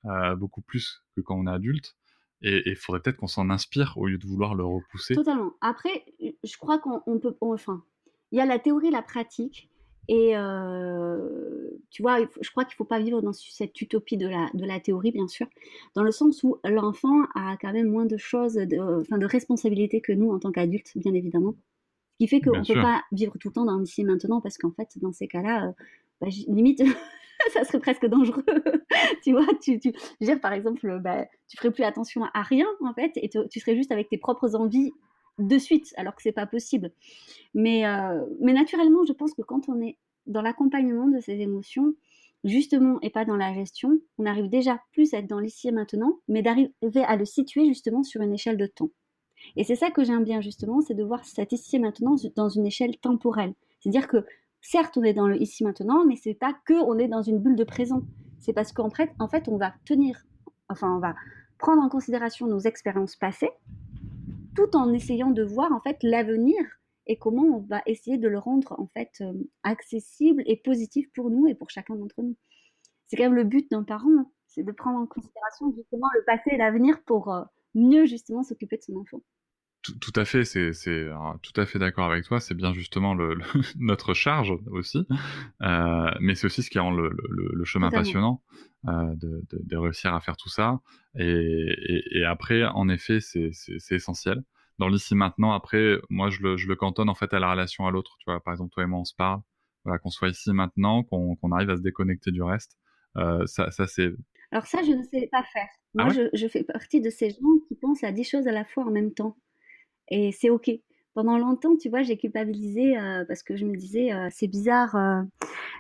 euh, 0.06 0.34
beaucoup 0.34 0.62
plus 0.62 1.04
que 1.14 1.20
quand 1.20 1.36
on 1.36 1.46
est 1.46 1.52
adulte. 1.54 1.96
Et 2.40 2.70
il 2.70 2.76
faudrait 2.76 3.00
peut-être 3.00 3.16
qu'on 3.16 3.26
s'en 3.26 3.50
inspire 3.50 3.98
au 3.98 4.06
lieu 4.06 4.16
de 4.16 4.26
vouloir 4.26 4.54
le 4.54 4.64
repousser. 4.64 5.14
Totalement. 5.14 5.52
Après, 5.60 6.04
je 6.20 6.56
crois 6.56 6.78
qu'on 6.78 7.18
peut. 7.18 7.36
enfin, 7.40 7.84
il 8.30 8.38
y 8.38 8.40
a 8.40 8.46
la 8.46 8.58
théorie 8.58 8.88
et 8.88 8.92
la 8.92 9.02
pratique. 9.02 9.68
Et 10.06 10.34
euh, 10.34 11.67
tu 11.90 12.02
vois, 12.02 12.18
je 12.20 12.50
crois 12.50 12.64
qu'il 12.64 12.74
ne 12.74 12.76
faut 12.76 12.84
pas 12.84 12.98
vivre 13.00 13.22
dans 13.22 13.32
cette 13.32 13.80
utopie 13.80 14.16
de 14.16 14.28
la, 14.28 14.48
de 14.52 14.64
la 14.64 14.78
théorie, 14.78 15.10
bien 15.10 15.26
sûr, 15.26 15.46
dans 15.94 16.02
le 16.02 16.10
sens 16.10 16.42
où 16.42 16.58
l'enfant 16.64 17.24
a 17.34 17.56
quand 17.60 17.72
même 17.72 17.88
moins 17.88 18.04
de 18.04 18.16
choses, 18.16 18.54
de, 18.54 19.00
enfin, 19.00 19.18
de 19.18 19.26
responsabilités 19.26 20.00
que 20.00 20.12
nous 20.12 20.30
en 20.30 20.38
tant 20.38 20.52
qu'adultes, 20.52 20.92
bien 20.96 21.14
évidemment. 21.14 21.54
Ce 22.12 22.24
qui 22.24 22.28
fait 22.28 22.40
qu'on 22.40 22.58
ne 22.58 22.64
peut 22.64 22.80
pas 22.80 23.02
vivre 23.12 23.38
tout 23.38 23.48
le 23.48 23.54
temps 23.54 23.64
dans 23.64 23.82
ici 23.82 24.02
et 24.02 24.04
maintenant, 24.04 24.40
parce 24.40 24.58
qu'en 24.58 24.72
fait, 24.72 24.88
dans 24.96 25.12
ces 25.12 25.28
cas-là, 25.28 25.68
euh, 25.68 25.72
bah, 26.20 26.26
limite, 26.48 26.82
ça 27.52 27.64
serait 27.64 27.80
presque 27.80 28.06
dangereux. 28.06 28.44
tu 29.22 29.32
vois, 29.32 29.46
tu, 29.62 29.78
tu, 29.78 29.92
je 29.94 30.26
veux 30.26 30.26
dire, 30.26 30.40
par 30.40 30.52
exemple, 30.52 31.00
bah, 31.00 31.26
tu 31.48 31.56
ferais 31.56 31.70
plus 31.70 31.84
attention 31.84 32.22
à 32.34 32.42
rien, 32.42 32.66
en 32.80 32.92
fait, 32.92 33.12
et 33.16 33.30
tu 33.30 33.60
serais 33.60 33.76
juste 33.76 33.92
avec 33.92 34.10
tes 34.10 34.18
propres 34.18 34.56
envies 34.56 34.92
de 35.38 35.56
suite, 35.56 35.94
alors 35.96 36.14
que 36.14 36.22
c'est 36.22 36.32
pas 36.32 36.46
possible. 36.46 36.90
Mais, 37.54 37.86
euh, 37.86 38.24
mais 38.40 38.52
naturellement, 38.52 39.04
je 39.06 39.12
pense 39.12 39.32
que 39.34 39.42
quand 39.42 39.68
on 39.68 39.80
est 39.80 39.96
dans 40.28 40.42
l'accompagnement 40.42 41.08
de 41.08 41.20
ces 41.20 41.40
émotions, 41.40 41.94
justement, 42.44 42.98
et 43.02 43.10
pas 43.10 43.24
dans 43.24 43.36
la 43.36 43.52
gestion, 43.52 43.98
on 44.18 44.26
arrive 44.26 44.48
déjà 44.48 44.80
plus 44.92 45.12
à 45.14 45.18
être 45.18 45.26
dans 45.26 45.40
l'ici 45.40 45.68
et 45.68 45.72
maintenant, 45.72 46.18
mais 46.28 46.42
d'arriver 46.42 46.72
à 47.06 47.16
le 47.16 47.24
situer 47.24 47.66
justement 47.66 48.02
sur 48.02 48.22
une 48.22 48.32
échelle 48.32 48.56
de 48.56 48.66
temps. 48.66 48.90
Et 49.56 49.64
c'est 49.64 49.76
ça 49.76 49.90
que 49.90 50.04
j'aime 50.04 50.24
bien 50.24 50.40
justement, 50.40 50.80
c'est 50.80 50.94
de 50.94 51.04
voir 51.04 51.24
cet 51.24 51.52
ici 51.52 51.76
et 51.76 51.78
maintenant 51.78 52.16
dans 52.36 52.48
une 52.48 52.66
échelle 52.66 52.96
temporelle. 52.98 53.54
C'est-à-dire 53.80 54.08
que 54.08 54.24
certes, 54.60 54.96
on 54.96 55.02
est 55.02 55.14
dans 55.14 55.28
le 55.28 55.40
ici 55.40 55.64
maintenant, 55.64 56.04
mais 56.04 56.16
c'est 56.16 56.34
pas 56.34 56.54
que 56.64 56.74
on 56.74 56.98
est 56.98 57.08
dans 57.08 57.22
une 57.22 57.38
bulle 57.38 57.56
de 57.56 57.64
présent. 57.64 58.02
C'est 58.40 58.52
parce 58.52 58.72
qu'en 58.72 58.90
fait, 58.90 59.10
fait, 59.30 59.48
on 59.48 59.56
va 59.56 59.74
tenir, 59.84 60.24
enfin, 60.68 60.94
on 60.94 61.00
va 61.00 61.14
prendre 61.58 61.82
en 61.82 61.88
considération 61.88 62.46
nos 62.46 62.60
expériences 62.60 63.16
passées, 63.16 63.50
tout 64.54 64.76
en 64.76 64.92
essayant 64.92 65.30
de 65.30 65.42
voir 65.42 65.72
en 65.72 65.80
fait 65.80 65.98
l'avenir 66.02 66.56
et 67.08 67.16
comment 67.16 67.42
on 67.42 67.60
va 67.60 67.82
essayer 67.86 68.18
de 68.18 68.28
le 68.28 68.38
rendre 68.38 68.78
en 68.78 68.86
fait 68.86 69.10
euh, 69.22 69.32
accessible 69.62 70.42
et 70.46 70.56
positif 70.56 71.08
pour 71.14 71.30
nous 71.30 71.46
et 71.48 71.54
pour 71.54 71.70
chacun 71.70 71.96
d'entre 71.96 72.22
nous. 72.22 72.36
C'est 73.06 73.16
quand 73.16 73.24
même 73.24 73.34
le 73.34 73.44
but 73.44 73.68
d'un 73.70 73.82
parent, 73.82 74.10
hein. 74.18 74.30
c'est 74.46 74.62
de 74.62 74.72
prendre 74.72 74.98
en 74.98 75.06
considération 75.06 75.72
justement 75.74 76.06
le 76.14 76.24
passé 76.26 76.50
et 76.52 76.58
l'avenir 76.58 77.02
pour 77.06 77.32
euh, 77.32 77.42
mieux 77.74 78.04
justement 78.04 78.42
s'occuper 78.42 78.76
de 78.76 78.82
son 78.82 78.96
enfant. 78.96 79.22
Tout, 79.82 80.12
à 80.16 80.26
fait, 80.26 80.44
c'est 80.44 80.72
tout 81.40 81.58
à 81.58 81.64
fait 81.64 81.78
d'accord 81.78 82.10
avec 82.10 82.24
toi. 82.24 82.40
C'est 82.40 82.54
bien 82.54 82.74
justement 82.74 83.14
le, 83.14 83.38
notre 83.78 84.12
charge 84.12 84.52
aussi, 84.66 85.06
euh, 85.62 86.10
mais 86.20 86.34
c'est 86.34 86.46
aussi 86.46 86.62
ce 86.62 86.68
qui 86.68 86.78
rend 86.78 86.90
le, 86.90 87.16
le 87.30 87.64
chemin 87.64 87.88
passionnant 87.90 88.42
de, 88.84 89.42
de, 89.50 89.76
réussir 89.76 90.12
à 90.12 90.20
faire 90.20 90.36
tout 90.36 90.50
ça. 90.50 90.80
Et, 91.14 92.18
et, 92.18 92.24
après, 92.24 92.64
en 92.64 92.88
effet, 92.90 93.20
c'est 93.20 93.50
essentiel. 93.92 94.42
Dans 94.78 94.88
l'ici 94.88 95.14
maintenant, 95.14 95.52
après, 95.52 95.96
moi, 96.08 96.30
je 96.30 96.40
le, 96.40 96.56
je 96.56 96.68
le 96.68 96.76
cantonne 96.76 97.08
en 97.08 97.14
fait 97.14 97.32
à 97.34 97.38
la 97.40 97.50
relation 97.50 97.86
à 97.86 97.90
l'autre. 97.90 98.16
Tu 98.18 98.24
vois, 98.26 98.40
par 98.40 98.54
exemple, 98.54 98.70
toi 98.72 98.84
et 98.84 98.86
moi, 98.86 99.00
on 99.00 99.04
se 99.04 99.14
parle. 99.14 99.40
Voilà, 99.84 99.98
qu'on 99.98 100.10
soit 100.10 100.28
ici 100.28 100.50
maintenant, 100.52 101.02
qu'on 101.02 101.52
arrive 101.52 101.70
à 101.70 101.76
se 101.76 101.82
déconnecter 101.82 102.30
du 102.30 102.42
reste. 102.42 102.76
Euh, 103.16 103.46
ça, 103.46 103.70
ça 103.70 103.86
c'est. 103.86 104.10
Alors 104.50 104.66
ça, 104.66 104.82
je 104.82 104.92
ne 104.92 105.02
sais 105.02 105.28
pas 105.30 105.42
faire. 105.42 105.68
Ah 105.98 106.04
moi, 106.04 106.12
je, 106.12 106.28
je, 106.32 106.46
fais 106.46 106.64
partie 106.64 107.00
de 107.00 107.10
ces 107.10 107.30
gens 107.30 107.58
qui 107.66 107.74
pensent 107.74 108.04
à 108.04 108.12
10 108.12 108.24
choses 108.24 108.46
à 108.46 108.52
la 108.52 108.64
fois 108.64 108.84
en 108.84 108.90
même 108.90 109.12
temps. 109.12 109.36
Et 110.10 110.32
c'est 110.32 110.50
OK 110.50 110.70
pendant 111.18 111.36
longtemps, 111.36 111.74
tu 111.76 111.88
vois, 111.88 112.02
j'ai 112.02 112.16
culpabilisé 112.16 112.96
euh, 112.96 113.24
parce 113.24 113.42
que 113.42 113.56
je 113.56 113.64
me 113.64 113.76
disais, 113.76 114.12
euh, 114.12 114.28
c'est 114.30 114.46
bizarre, 114.46 114.94
euh, 114.94 115.22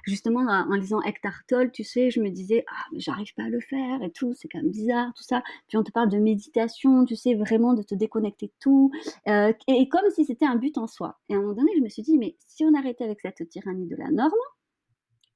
justement, 0.02 0.40
en, 0.40 0.74
lisant 0.74 1.00
Hector 1.02 1.30
Tolle, 1.46 1.70
tu 1.70 1.84
sais, 1.84 2.10
je 2.10 2.20
me 2.20 2.28
disais, 2.28 2.64
ah, 2.68 2.84
j'arrive 2.96 3.32
pas 3.36 3.44
à 3.44 3.48
le 3.48 3.60
faire 3.60 4.02
et 4.02 4.10
tout, 4.10 4.32
c'est 4.34 4.48
quand 4.48 4.58
même 4.58 4.72
bizarre, 4.72 5.12
tout 5.14 5.22
ça. 5.22 5.44
Puis 5.68 5.76
on 5.76 5.84
te 5.84 5.92
parle 5.92 6.08
de 6.08 6.18
méditation, 6.18 7.04
tu 7.04 7.14
sais, 7.14 7.36
vraiment 7.36 7.74
de 7.74 7.84
te 7.84 7.94
déconnecter 7.94 8.46
de 8.46 8.52
tout, 8.58 8.90
et, 9.28 9.88
comme 9.88 10.10
si 10.12 10.24
c'était 10.24 10.44
un 10.44 10.56
but 10.56 10.76
en 10.76 10.88
soi. 10.88 11.20
Et 11.28 11.34
à 11.34 11.36
un 11.36 11.40
moment 11.40 11.54
donné, 11.54 11.70
je 11.76 11.82
me 11.82 11.88
suis 11.88 12.02
dit, 12.02 12.18
mais 12.18 12.34
si 12.48 12.64
on 12.64 12.74
arrêtait 12.74 13.04
avec 13.04 13.20
cette 13.20 13.48
tyrannie 13.48 13.86
de 13.86 13.94
la 13.94 14.10
norme, 14.10 14.32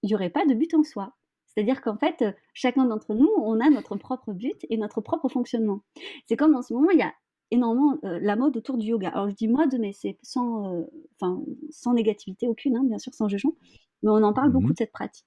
il 0.02 0.09
n'y 0.09 0.16
aurait 0.16 0.30
pas 0.30 0.44
de 0.47 0.54
but 0.54 0.75
en 0.75 0.82
soi. 0.82 1.12
C'est-à-dire 1.47 1.80
qu'en 1.80 1.97
fait, 1.97 2.25
chacun 2.54 2.87
d'entre 2.87 3.14
nous, 3.14 3.30
on 3.37 3.61
a 3.61 3.71
notre 3.71 3.94
propre 3.94 4.32
but 4.32 4.66
et 4.68 4.78
notre 4.78 5.00
propre 5.00 5.28
fonctionnement. 5.28 5.82
C'est 6.26 6.37
comme 6.37 6.56
en 6.56 6.62
ce 6.62 6.75
moment, 6.75 6.90
il 6.90 6.99
y 6.99 7.02
a 7.02 7.14
énormément 7.52 7.99
euh, 8.04 8.18
la 8.21 8.35
mode 8.35 8.56
autour 8.56 8.78
du 8.78 8.88
yoga. 8.88 9.11
Alors 9.11 9.28
je 9.28 9.35
dis 9.35 9.47
mode, 9.47 9.76
mais 9.78 9.92
c'est 9.92 10.18
sans, 10.23 10.75
euh, 10.75 10.85
sans 11.71 11.92
négativité 11.92 12.49
aucune, 12.49 12.76
hein, 12.76 12.85
bien 12.85 12.99
sûr, 12.99 13.14
sans 13.14 13.28
jugement, 13.28 13.54
mais 14.02 14.11
on 14.11 14.23
en 14.23 14.32
parle 14.32 14.50
beaucoup 14.50 14.68
mmh 14.68 14.73
de 14.73 14.78
cette 14.78 14.92
pratique. 14.92 15.26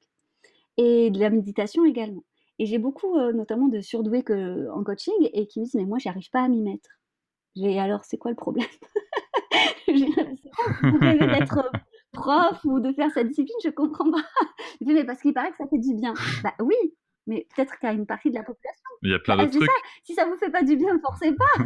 Et 0.77 1.09
de 1.11 1.19
la 1.19 1.29
méditation 1.29 1.85
également. 1.85 2.23
Et 2.59 2.65
j'ai 2.65 2.79
beaucoup, 2.79 3.17
euh, 3.17 3.31
notamment, 3.31 3.67
de 3.67 3.79
surdoués 3.79 4.23
que, 4.23 4.69
en 4.71 4.83
coaching 4.83 5.13
et 5.21 5.47
qui 5.47 5.59
me 5.59 5.65
disent, 5.65 5.75
mais 5.75 5.85
moi, 5.85 5.99
j'arrive 5.99 6.29
pas 6.31 6.41
à 6.41 6.47
m'y 6.47 6.61
mettre. 6.61 6.89
J'ai 7.55 7.79
alors, 7.79 8.03
c'est 8.03 8.17
quoi 8.17 8.31
le 8.31 8.37
problème? 8.37 8.67
Vous 9.87 10.97
rêvez 10.99 11.27
d'être 11.27 11.69
prof 12.11 12.59
ou 12.65 12.79
de 12.79 12.91
faire 12.93 13.11
cette 13.11 13.27
discipline, 13.27 13.55
je 13.63 13.69
comprends 13.69 14.11
pas. 14.11 14.23
Je 14.81 14.85
dis, 14.85 14.93
mais 14.93 15.05
parce 15.05 15.21
qu'il 15.21 15.33
paraît 15.33 15.51
que 15.51 15.57
ça 15.57 15.67
fait 15.67 15.77
du 15.77 15.93
bien. 15.93 16.13
Bah 16.43 16.53
oui, 16.59 16.75
mais 17.27 17.47
peut-être 17.55 17.77
qu'à 17.79 17.91
une 17.91 18.05
partie 18.05 18.29
de 18.29 18.35
la 18.35 18.43
population. 18.43 18.83
Il 19.01 19.11
y 19.11 19.13
a 19.13 19.19
plein 19.19 19.37
d'autres 19.37 19.57
trucs. 19.57 19.69
Si 20.03 20.13
ça 20.13 20.25
vous 20.25 20.35
fait 20.37 20.49
pas 20.49 20.63
du 20.63 20.75
bien, 20.75 20.93
ne 20.93 20.99
forcez 20.99 21.33
pas, 21.33 21.63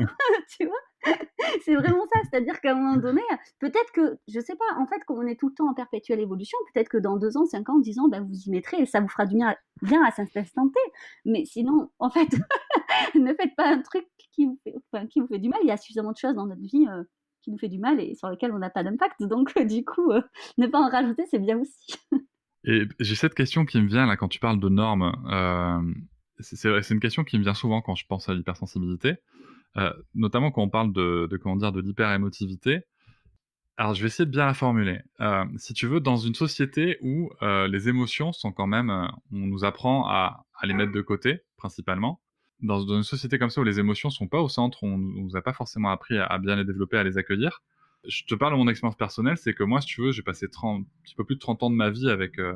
tu 0.50 0.66
vois. 0.66 1.16
C'est 1.64 1.76
vraiment 1.76 2.06
ça, 2.14 2.20
c'est-à-dire 2.30 2.60
qu'à 2.62 2.72
un 2.72 2.76
moment 2.76 2.98
donné, 2.98 3.22
peut-être 3.60 3.92
que, 3.94 4.18
je 4.28 4.40
sais 4.40 4.56
pas, 4.56 4.80
en 4.80 4.88
fait, 4.88 5.02
quand 5.06 5.16
on 5.16 5.26
est 5.28 5.40
tout 5.40 5.50
le 5.50 5.54
temps 5.54 5.70
en 5.70 5.74
perpétuelle 5.74 6.20
évolution, 6.20 6.58
peut-être 6.74 6.90
que 6.90 6.98
dans 6.98 7.18
deux 7.18 7.38
ans, 7.38 7.46
cinq 7.46 7.70
ans, 7.70 7.80
dix 7.80 8.00
ans, 8.00 8.08
ben, 8.08 8.24
vous 8.24 8.36
y 8.46 8.50
mettrez 8.50 8.82
et 8.82 8.86
ça 8.86 9.00
vous 9.00 9.08
fera 9.08 9.26
du 9.26 9.36
bien, 9.36 9.56
bien 9.82 10.04
à 10.04 10.12
cet 10.12 10.36
instant 10.36 10.68
T. 10.68 10.80
Mais 11.26 11.46
sinon, 11.46 11.90
en 12.00 12.10
fait, 12.10 12.28
ne 13.16 13.34
faites 13.34 13.56
pas 13.56 13.68
un 13.68 13.82
truc 13.82 14.06
qui 14.32 14.46
vous, 14.46 14.60
fait, 14.64 14.76
enfin, 14.92 15.08
qui 15.08 15.20
vous 15.20 15.28
fait 15.28 15.40
du 15.40 15.50
mal. 15.50 15.60
Il 15.64 15.68
y 15.68 15.72
a 15.72 15.78
suffisamment 15.78 16.12
de 16.12 16.18
choses 16.18 16.36
dans 16.36 16.48
notre 16.48 16.62
vie 16.62 16.88
euh, 16.90 17.04
qui 17.42 17.52
nous 17.52 17.58
fait 17.58 17.70
du 17.70 17.80
mal 17.80 18.00
et 18.00 18.16
sur 18.16 18.30
lesquelles 18.30 18.52
on 18.52 18.60
n'a 18.60 18.70
pas 18.70 18.84
d'impact. 18.84 19.24
Donc, 19.24 19.58
du 19.66 19.86
coup, 19.86 20.12
euh, 20.12 20.22
ne 20.58 20.68
pas 20.68 20.80
en 20.80 20.90
rajouter, 20.90 21.26
c'est 21.30 21.40
bien 21.40 21.60
aussi. 21.60 21.96
Et 22.66 22.84
j'ai 23.00 23.16
cette 23.16 23.36
question 23.36 23.66
qui 23.66 23.82
me 23.82 23.88
vient 23.88 24.06
là 24.06 24.18
quand 24.18 24.28
tu 24.28 24.40
parles 24.40 24.60
de 24.60 24.70
normes. 24.70 25.14
Euh, 25.30 25.94
c'est 26.40 26.90
une 26.92 27.00
question 27.00 27.24
qui 27.24 27.38
me 27.38 27.44
vient 27.44 27.54
souvent 27.54 27.82
quand 27.82 27.96
je 27.96 28.06
pense 28.06 28.30
à 28.30 28.34
l'hypersensibilité, 28.34 29.16
euh, 29.78 29.92
notamment 30.16 30.52
quand 30.52 30.62
on 30.64 30.70
parle 30.70 30.94
de, 30.94 31.28
de 31.30 31.38
comment 31.38 31.56
dire 31.56 31.72
de 31.72 31.82
l'hyperémotivité. 31.82 32.84
Alors, 33.80 33.94
je 33.94 34.02
vais 34.02 34.08
essayer 34.08 34.26
de 34.26 34.32
bien 34.32 34.46
la 34.46 34.54
formuler. 34.54 35.00
Euh, 35.22 35.46
si 35.56 35.74
tu 35.74 35.88
veux, 35.88 36.02
dans 36.02 36.18
une 36.18 36.36
société 36.36 36.98
où 37.02 37.32
euh, 37.42 37.66
les 37.70 37.88
émotions 37.88 38.34
sont 38.34 38.52
quand 38.52 38.68
même, 38.68 38.90
euh, 38.90 39.08
on 39.32 39.48
nous 39.48 39.64
apprend 39.64 40.06
à, 40.06 40.44
les 40.64 40.74
mettre 40.74 40.92
de 40.92 41.00
côté, 41.00 41.44
principalement. 41.56 42.20
Dans, 42.60 42.86
une 42.86 43.04
société 43.04 43.40
comme 43.40 43.50
ça 43.50 43.62
où 43.62 43.64
les 43.64 43.80
émotions 43.80 44.10
sont 44.10 44.28
pas 44.28 44.42
au 44.42 44.50
centre, 44.50 44.84
on, 44.84 44.96
on 44.96 45.24
nous 45.24 45.38
a 45.38 45.42
pas 45.42 45.54
forcément 45.54 45.92
appris 45.92 46.18
à, 46.18 46.38
bien 46.40 46.58
les 46.58 46.66
développer, 46.66 46.98
à 46.98 47.06
les 47.06 47.18
accueillir. 47.18 47.62
Je 48.08 48.24
te 48.24 48.36
parle 48.36 48.54
de 48.54 48.58
mon 48.58 48.68
expérience 48.68 48.96
personnelle, 48.96 49.38
c'est 49.38 49.54
que 49.54 49.64
moi, 49.64 49.82
si 49.82 49.88
tu 49.88 50.02
veux, 50.02 50.12
j'ai 50.12 50.22
passé 50.22 50.50
30, 50.50 50.82
un 50.82 50.86
petit 51.04 51.16
peu 51.16 51.26
plus 51.26 51.36
de 51.36 51.40
30 51.40 51.64
ans 51.64 51.70
de 51.70 51.76
ma 51.76 51.90
vie 51.90 52.10
avec, 52.10 52.40
euh, 52.40 52.56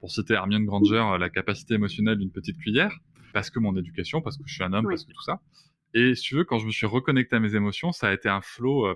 pour 0.00 0.10
citer 0.10 0.34
Hermione 0.34 0.66
Granger, 0.66 1.16
la 1.18 1.30
capacité 1.30 1.74
émotionnelle 1.74 2.18
d'une 2.18 2.30
petite 2.30 2.58
cuillère, 2.58 2.98
parce 3.32 3.50
que 3.50 3.58
mon 3.58 3.76
éducation, 3.76 4.20
parce 4.20 4.36
que 4.36 4.44
je 4.46 4.54
suis 4.54 4.64
un 4.64 4.72
homme, 4.72 4.86
oui. 4.86 4.92
parce 4.92 5.04
que 5.04 5.12
tout 5.12 5.22
ça. 5.22 5.40
Et 5.94 6.14
si 6.14 6.22
tu 6.22 6.34
veux, 6.36 6.44
quand 6.44 6.58
je 6.58 6.66
me 6.66 6.70
suis 6.70 6.86
reconnecté 6.86 7.36
à 7.36 7.40
mes 7.40 7.54
émotions, 7.54 7.92
ça 7.92 8.08
a 8.08 8.12
été 8.12 8.28
un 8.28 8.40
flot 8.40 8.94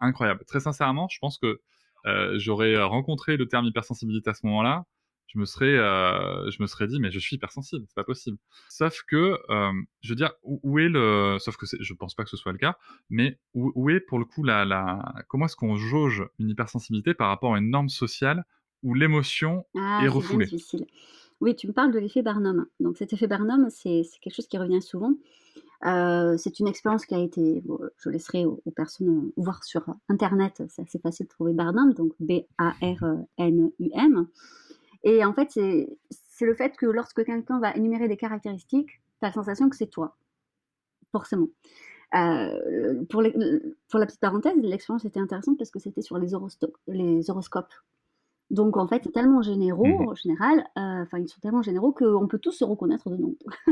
incroyable. 0.00 0.44
Très 0.46 0.60
sincèrement, 0.60 1.08
je 1.08 1.18
pense 1.18 1.38
que 1.38 1.60
euh, 2.06 2.38
j'aurais 2.38 2.80
rencontré 2.82 3.36
le 3.36 3.46
terme 3.48 3.66
hypersensibilité 3.66 4.30
à 4.30 4.34
ce 4.34 4.46
moment-là, 4.46 4.84
je 5.26 5.38
me 5.38 5.44
serais, 5.44 5.76
euh, 5.76 6.50
je 6.50 6.62
me 6.62 6.66
serais 6.66 6.86
dit 6.86 7.00
mais 7.00 7.10
je 7.10 7.18
suis 7.18 7.36
hypersensible, 7.36 7.84
c'est 7.88 7.94
pas 7.94 8.04
possible. 8.04 8.38
Sauf 8.68 9.02
que, 9.06 9.38
euh, 9.50 9.72
je 10.02 10.10
veux 10.10 10.16
dire, 10.16 10.32
où, 10.42 10.60
où 10.62 10.78
est 10.78 10.88
le, 10.88 11.36
sauf 11.40 11.56
que 11.56 11.66
je 11.78 11.94
pense 11.94 12.14
pas 12.14 12.24
que 12.24 12.30
ce 12.30 12.36
soit 12.36 12.52
le 12.52 12.58
cas, 12.58 12.76
mais 13.10 13.38
où, 13.54 13.72
où 13.74 13.90
est 13.90 14.00
pour 14.00 14.18
le 14.18 14.24
coup 14.24 14.44
la, 14.44 14.64
la, 14.64 15.14
comment 15.28 15.46
est-ce 15.46 15.56
qu'on 15.56 15.76
jauge 15.76 16.24
une 16.38 16.50
hypersensibilité 16.50 17.14
par 17.14 17.28
rapport 17.28 17.54
à 17.54 17.58
une 17.58 17.70
norme 17.70 17.88
sociale 17.88 18.44
où 18.82 18.94
l'émotion 18.94 19.64
ah, 19.76 20.00
est 20.02 20.08
refoulée? 20.08 20.48
Oui, 21.42 21.54
tu 21.54 21.66
me 21.66 21.72
parles 21.72 21.92
de 21.92 21.98
l'effet 21.98 22.22
Barnum. 22.22 22.66
Donc 22.80 22.96
cet 22.96 23.12
effet 23.12 23.26
Barnum, 23.26 23.68
c'est 23.68 24.02
quelque 24.22 24.34
chose 24.34 24.46
qui 24.46 24.56
revient 24.56 24.80
souvent. 24.80 25.12
Euh, 25.84 26.38
c'est 26.38 26.58
une 26.60 26.68
expérience 26.68 27.04
qui 27.04 27.14
a 27.14 27.18
été, 27.18 27.60
bon, 27.64 27.78
je 27.98 28.08
laisserai 28.08 28.46
aux, 28.46 28.62
aux, 28.64 28.70
personnes 28.70 29.30
voir 29.36 29.62
sur 29.62 29.84
Internet, 30.08 30.62
c'est 30.70 30.80
assez 30.82 30.98
facile 30.98 31.26
de 31.26 31.30
trouver 31.30 31.52
Barnum, 31.52 31.92
donc 31.92 32.14
B-A-R-N-U-M. 32.18 32.66
Et 35.06 35.24
en 35.24 35.32
fait, 35.32 35.50
c'est 35.52 36.44
le 36.44 36.54
fait 36.56 36.76
que 36.76 36.84
lorsque 36.84 37.24
quelqu'un 37.24 37.60
va 37.60 37.72
énumérer 37.76 38.08
des 38.08 38.16
caractéristiques, 38.16 38.88
tu 38.88 39.22
as 39.22 39.28
la 39.28 39.32
sensation 39.32 39.70
que 39.70 39.76
c'est 39.76 39.86
toi, 39.86 40.16
forcément. 41.12 41.46
Euh, 42.16 43.04
pour, 43.08 43.22
les, 43.22 43.32
pour, 43.88 44.00
la 44.00 44.06
petite 44.06 44.20
parenthèse, 44.20 44.56
l'expérience 44.56 45.04
était 45.04 45.20
intéressante 45.20 45.58
parce 45.58 45.70
que 45.70 45.78
c'était 45.78 46.02
sur 46.02 46.18
les, 46.18 46.30
les 46.88 47.30
horoscopes. 47.30 47.72
Donc 48.50 48.76
en 48.76 48.88
fait, 48.88 49.02
c'est 49.04 49.12
tellement 49.12 49.42
généraux, 49.42 49.86
Mmh 49.86 50.08
en 50.08 50.14
général, 50.16 50.58
euh, 50.76 51.02
enfin 51.02 51.18
ils 51.18 51.28
sont 51.28 51.40
tellement 51.40 51.62
généraux 51.62 51.92
qu'on 51.92 52.26
peut 52.26 52.40
tous 52.40 52.52
se 52.52 52.64
reconnaître 52.64 53.08
dedans. 53.08 53.34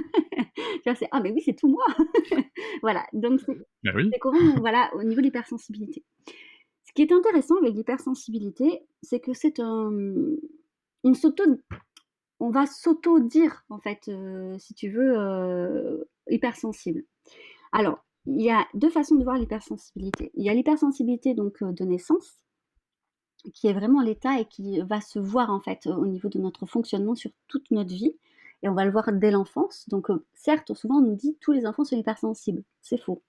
tu 0.54 0.82
vois, 0.86 0.94
c'est 0.94 1.08
ah 1.10 1.20
mais 1.20 1.32
oui, 1.32 1.42
c'est 1.44 1.54
tout 1.54 1.68
moi. 1.68 1.84
voilà, 2.82 3.04
donc 3.12 3.40
c'est 3.40 3.58
Ben 3.82 3.92
oui. 3.96 4.08
c'est 4.12 4.20
comment, 4.20 4.54
voilà, 4.60 4.88
au 4.94 5.02
niveau 5.02 5.20
de 5.20 5.26
l'hypersensibilité. 5.26 6.04
Ce 6.84 6.92
qui 6.92 7.02
est 7.02 7.12
intéressant 7.12 7.56
avec 7.56 7.74
l'hypersensibilité, 7.74 8.82
c'est 9.02 9.20
que 9.20 9.32
c'est 9.32 9.58
un, 9.58 9.90
on 11.04 11.14
s'auto, 11.14 11.44
va 12.40 12.66
s'auto-dire 12.66 13.64
en 13.68 13.78
fait, 13.78 14.08
euh, 14.08 14.58
si 14.58 14.74
tu 14.74 14.90
veux, 14.90 15.16
euh, 15.16 16.04
hypersensible. 16.28 17.04
Alors, 17.72 18.04
il 18.26 18.42
y 18.42 18.50
a 18.50 18.66
deux 18.74 18.90
façons 18.90 19.16
de 19.16 19.24
voir 19.24 19.36
l'hypersensibilité. 19.36 20.30
Il 20.34 20.44
y 20.44 20.48
a 20.48 20.54
l'hypersensibilité 20.54 21.34
donc 21.34 21.62
euh, 21.62 21.72
de 21.72 21.84
naissance 21.84 22.40
qui 23.52 23.66
est 23.66 23.74
vraiment 23.74 24.00
l'état 24.00 24.40
et 24.40 24.46
qui 24.46 24.80
va 24.80 25.02
se 25.02 25.18
voir 25.18 25.50
en 25.50 25.60
fait 25.60 25.86
au 25.86 26.06
niveau 26.06 26.30
de 26.30 26.38
notre 26.38 26.64
fonctionnement 26.64 27.14
sur 27.14 27.30
toute 27.46 27.70
notre 27.70 27.94
vie. 27.94 28.16
Et 28.62 28.70
on 28.70 28.74
va 28.74 28.86
le 28.86 28.90
voir 28.90 29.12
dès 29.12 29.30
l'enfance. 29.30 29.86
Donc 29.90 30.08
certes, 30.32 30.72
souvent 30.72 30.96
on 30.96 31.02
nous 31.02 31.14
dit 31.14 31.36
tous 31.42 31.52
les 31.52 31.66
enfants 31.66 31.84
sont 31.84 31.96
hypersensibles. 31.96 32.62
C'est 32.80 32.96
faux. 32.96 33.22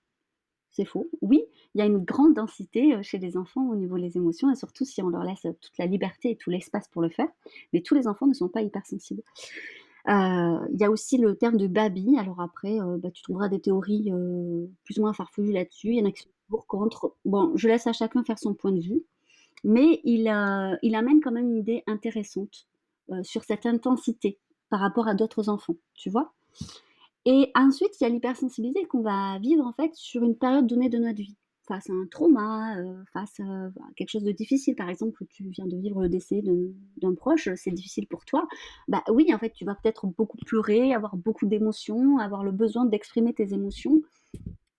C'est 0.76 0.86
faux. 0.86 1.08
Oui, 1.22 1.42
il 1.74 1.80
y 1.80 1.82
a 1.82 1.86
une 1.86 2.00
grande 2.00 2.34
densité 2.34 3.02
chez 3.02 3.18
les 3.18 3.38
enfants 3.38 3.70
au 3.70 3.76
niveau 3.76 3.98
des 3.98 4.18
émotions, 4.18 4.52
et 4.52 4.56
surtout 4.56 4.84
si 4.84 5.02
on 5.02 5.08
leur 5.08 5.24
laisse 5.24 5.44
toute 5.44 5.78
la 5.80 5.86
liberté 5.86 6.32
et 6.32 6.36
tout 6.36 6.50
l'espace 6.50 6.90
pour 6.90 7.02
le 7.02 7.10
faire. 7.10 7.30
Mais 7.72 7.82
tous 7.82 7.96
les 7.96 8.08
enfants 8.08 8.28
ne 8.28 8.34
sont 8.34 8.50
pas 8.50 8.62
hypersensibles. 8.62 9.24
Euh, 10.10 10.60
il 10.74 10.80
y 10.80 10.84
a 10.84 10.92
aussi 10.92 11.18
le 11.18 11.36
terme 11.38 11.56
de 11.56 11.68
baby. 11.68 12.18
Alors 12.18 12.42
après, 12.42 12.82
euh, 12.82 12.98
bah, 12.98 13.10
tu 13.10 13.24
trouveras 13.24 13.48
des 13.48 13.62
théories 13.62 14.12
euh, 14.12 14.66
plus 14.84 14.98
ou 14.98 15.02
moins 15.02 15.14
farfelues 15.14 15.54
là-dessus. 15.54 15.92
Il 15.92 16.00
y 16.00 16.02
en 16.02 16.06
a 16.06 16.12
qui 16.12 16.24
sont 16.24 16.30
pour, 16.50 16.68
contre. 16.68 17.16
Bon, 17.24 17.54
je 17.56 17.70
laisse 17.70 17.88
à 17.88 17.94
chacun 17.94 18.24
faire 18.26 18.38
son 18.38 18.54
point 18.54 18.74
de 18.74 18.82
vue 18.82 19.04
mais 19.66 20.00
il, 20.04 20.28
euh, 20.28 20.96
amène 20.96 21.20
quand 21.22 21.32
même 21.32 21.50
une 21.50 21.58
idée 21.58 21.84
intéressante 21.88 22.68
euh, 23.12 23.24
sur 23.24 23.44
cette 23.44 23.66
intensité 23.66 24.38
par 24.70 24.80
rapport 24.80 25.08
à 25.08 25.16
d'autres 25.16 25.50
enfants, 25.50 25.76
tu 25.96 26.10
vois. 26.12 26.34
Et 27.26 27.52
ensuite, 27.56 28.00
il 28.00 28.04
y 28.04 28.08
a 28.08 28.10
l'hypersensibilité 28.10 28.86
qu'on 28.86 29.02
va 29.02 29.40
vivre 29.40 29.66
en 29.66 29.74
fait 29.74 29.94
sur 29.96 30.24
une 30.24 30.38
période 30.38 30.68
donnée 30.68 30.90
de 30.90 31.00
notre 31.00 31.18
vie, 31.18 31.36
face 31.68 31.90
à 31.90 31.94
un 31.94 32.06
trauma, 32.06 32.78
euh, 32.78 33.04
face 33.14 33.40
à 33.40 33.72
quelque 33.96 34.10
chose 34.12 34.24
de 34.24 34.32
difficile. 34.32 34.76
Par 34.76 34.90
exemple, 34.90 35.26
tu 35.30 35.50
viens 35.50 35.66
de 35.66 35.76
vivre 35.76 36.02
le 36.04 36.10
décès 36.10 36.44
d'un 36.98 37.16
proche, 37.16 37.50
c'est 37.56 37.72
difficile 37.72 38.08
pour 38.08 38.26
toi. 38.26 38.48
Bah 38.88 39.04
oui, 39.10 39.34
en 39.34 39.40
fait, 39.40 39.52
tu 39.52 39.66
vas 39.66 39.76
peut-être 39.76 40.06
beaucoup 40.08 40.38
pleurer, 40.46 40.94
avoir 40.94 41.16
beaucoup 41.18 41.48
d'émotions, 41.48 42.20
avoir 42.20 42.44
le 42.44 42.52
besoin 42.52 42.86
d'exprimer 42.86 43.34
tes 43.34 43.54
émotions. 43.54 44.02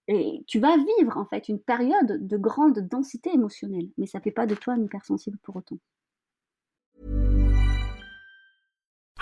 Et 0.08 0.44
tu 0.46 0.60
vas 0.60 0.76
vivre 0.76 1.16
en 1.16 1.26
fait 1.26 1.48
une 1.48 1.58
période 1.58 2.26
de 2.26 2.36
grande 2.36 2.78
densité 2.78 3.30
émotionnelle, 3.34 3.88
mais 3.98 4.06
ça 4.06 4.18
ne 4.18 4.22
fait 4.22 4.30
pas 4.30 4.46
de 4.46 4.54
toi 4.54 4.74
un 4.74 4.82
hypersensible 4.84 5.38
pour 5.42 5.56
autant. 5.56 5.78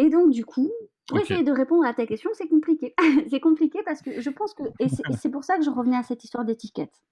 Et 0.00 0.08
donc, 0.08 0.30
du 0.30 0.46
coup, 0.46 0.72
pour 1.06 1.18
okay. 1.18 1.24
essayer 1.24 1.44
de 1.44 1.52
répondre 1.52 1.84
à 1.84 1.92
ta 1.92 2.06
question, 2.06 2.30
c'est 2.32 2.48
compliqué. 2.48 2.94
c'est 3.28 3.38
compliqué 3.38 3.80
parce 3.84 4.00
que 4.00 4.18
je 4.18 4.30
pense 4.30 4.54
que... 4.54 4.62
Et 4.78 4.86
c'est 4.88 5.28
pour 5.28 5.44
ça 5.44 5.58
que 5.58 5.62
je 5.62 5.68
revenais 5.68 5.98
à 5.98 6.02
cette 6.02 6.24
histoire 6.24 6.46
d'étiquette. 6.46 7.02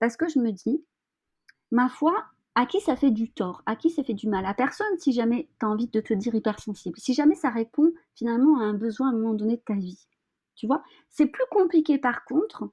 Parce 0.00 0.16
que 0.16 0.28
je 0.28 0.40
me 0.40 0.50
dis, 0.50 0.84
ma 1.70 1.88
foi, 1.88 2.24
à 2.56 2.66
qui 2.66 2.80
ça 2.80 2.96
fait 2.96 3.12
du 3.12 3.30
tort, 3.30 3.62
à 3.64 3.76
qui 3.76 3.90
ça 3.90 4.02
fait 4.02 4.12
du 4.12 4.28
mal, 4.28 4.44
à 4.44 4.54
personne 4.54 4.98
si 4.98 5.12
jamais 5.12 5.48
tu 5.60 5.66
as 5.66 5.68
envie 5.68 5.86
de 5.86 6.00
te 6.00 6.14
dire 6.14 6.34
hypersensible, 6.34 6.98
si 6.98 7.14
jamais 7.14 7.36
ça 7.36 7.48
répond 7.48 7.92
finalement 8.16 8.58
à 8.58 8.64
un 8.64 8.74
besoin 8.74 9.06
à 9.06 9.10
un 9.10 9.16
moment 9.16 9.34
donné 9.34 9.58
de 9.58 9.62
ta 9.62 9.74
vie. 9.74 10.08
Tu 10.56 10.66
vois? 10.66 10.82
C'est 11.08 11.26
plus 11.26 11.44
compliqué 11.52 11.96
par 11.96 12.24
contre 12.24 12.70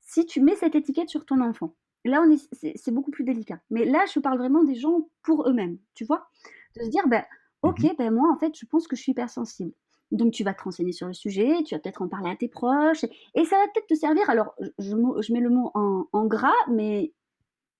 si 0.00 0.26
tu 0.26 0.40
mets 0.40 0.56
cette 0.56 0.74
étiquette 0.74 1.10
sur 1.10 1.24
ton 1.24 1.40
enfant. 1.42 1.76
Là, 2.04 2.24
est, 2.28 2.74
c'est, 2.76 2.90
beaucoup 2.90 3.12
plus 3.12 3.24
délicat. 3.24 3.60
Mais 3.70 3.84
là, 3.84 4.04
je 4.12 4.18
parle 4.18 4.38
vraiment 4.38 4.64
des 4.64 4.74
gens 4.74 5.08
pour 5.22 5.48
eux-mêmes, 5.48 5.78
tu 5.94 6.04
vois? 6.04 6.26
De 6.74 6.82
se 6.82 6.88
dire, 6.88 7.06
ben, 7.06 7.22
ok, 7.62 7.96
ben 7.98 8.12
moi, 8.12 8.30
en 8.32 8.38
fait, 8.38 8.56
je 8.56 8.66
pense 8.66 8.86
que 8.88 8.96
je 8.96 9.02
suis 9.02 9.12
hypersensible. 9.12 9.72
Donc, 10.10 10.32
tu 10.32 10.42
vas 10.42 10.54
te 10.54 10.62
renseigner 10.62 10.92
sur 10.92 11.06
le 11.06 11.12
sujet, 11.12 11.62
tu 11.64 11.74
vas 11.74 11.80
peut-être 11.80 12.02
en 12.02 12.08
parler 12.08 12.30
à 12.30 12.36
tes 12.36 12.48
proches, 12.48 13.04
et 13.34 13.44
ça 13.44 13.56
va 13.56 13.64
peut-être 13.68 13.86
te 13.86 13.94
servir, 13.94 14.28
alors, 14.28 14.54
je, 14.78 14.96
je 15.20 15.32
mets 15.32 15.40
le 15.40 15.50
mot 15.50 15.70
en, 15.74 16.08
en 16.12 16.26
gras, 16.26 16.50
mais 16.68 17.12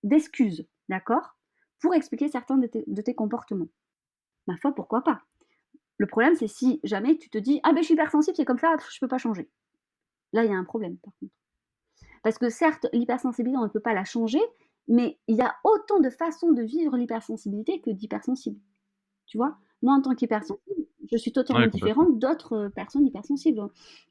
d'excuses, 0.02 0.66
d'accord 0.88 1.36
Pour 1.80 1.94
expliquer 1.94 2.28
certains 2.28 2.58
de 2.58 2.66
tes, 2.66 2.84
de 2.86 3.02
tes, 3.02 3.14
comportements. 3.14 3.68
Ma 4.46 4.56
foi, 4.56 4.72
pourquoi 4.74 5.02
pas? 5.02 5.22
Le 5.98 6.06
problème, 6.06 6.34
c'est 6.34 6.48
si 6.48 6.80
jamais 6.82 7.18
tu 7.18 7.28
te 7.28 7.38
dis 7.38 7.60
Ah 7.62 7.72
ben 7.72 7.80
je 7.80 7.86
suis 7.86 7.94
hypersensible, 7.94 8.36
c'est 8.36 8.44
comme 8.44 8.58
ça, 8.58 8.74
je 8.90 8.98
peux 9.00 9.08
pas 9.08 9.18
changer. 9.18 9.50
Là, 10.32 10.44
il 10.44 10.50
y 10.50 10.54
a 10.54 10.56
un 10.56 10.64
problème, 10.64 10.96
par 10.98 11.12
contre. 11.18 11.34
Parce 12.22 12.38
que 12.38 12.48
certes, 12.48 12.86
l'hypersensibilité, 12.92 13.58
on 13.58 13.64
ne 13.64 13.68
peut 13.68 13.80
pas 13.80 13.94
la 13.94 14.04
changer, 14.04 14.40
mais 14.88 15.18
il 15.26 15.36
y 15.36 15.42
a 15.42 15.54
autant 15.64 16.00
de 16.00 16.10
façons 16.10 16.52
de 16.52 16.62
vivre 16.62 16.96
l'hypersensibilité 16.96 17.80
que 17.80 17.90
d'hypersensible. 17.90 18.60
Tu 19.26 19.36
vois? 19.36 19.58
Moi, 19.82 19.94
en 19.94 20.00
tant 20.00 20.14
qu'hypersensible, 20.14 20.86
je 21.10 21.16
suis 21.16 21.32
totalement 21.32 21.62
Ouais, 21.62 21.70
différente 21.70 22.18
d'autres 22.18 22.68
personnes 22.74 23.06
hypersensibles. 23.06 23.62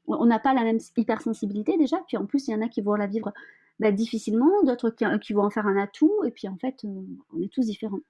On 0.06 0.26
n'a 0.26 0.38
pas 0.38 0.52
la 0.52 0.64
même 0.64 0.78
hypersensibilité 0.96 1.76
déjà, 1.78 1.98
puis 2.06 2.16
en 2.16 2.26
plus, 2.26 2.48
il 2.48 2.52
y 2.52 2.54
en 2.54 2.62
a 2.62 2.68
qui 2.68 2.82
vont 2.82 2.94
la 2.94 3.06
vivre 3.06 3.32
bah, 3.78 3.92
difficilement, 3.92 4.62
d'autres 4.64 4.90
qui, 4.90 5.04
qui, 5.20 5.32
vont 5.32 5.44
en 5.44 5.50
faire 5.50 5.66
un 5.66 5.76
atout, 5.76 6.12
et 6.26 6.30
puis 6.30 6.48
en 6.48 6.56
fait, 6.56 6.84
euh, 6.84 7.02
on 7.34 7.40
est 7.40 7.52
tous 7.52 7.64
différents. 7.64 8.00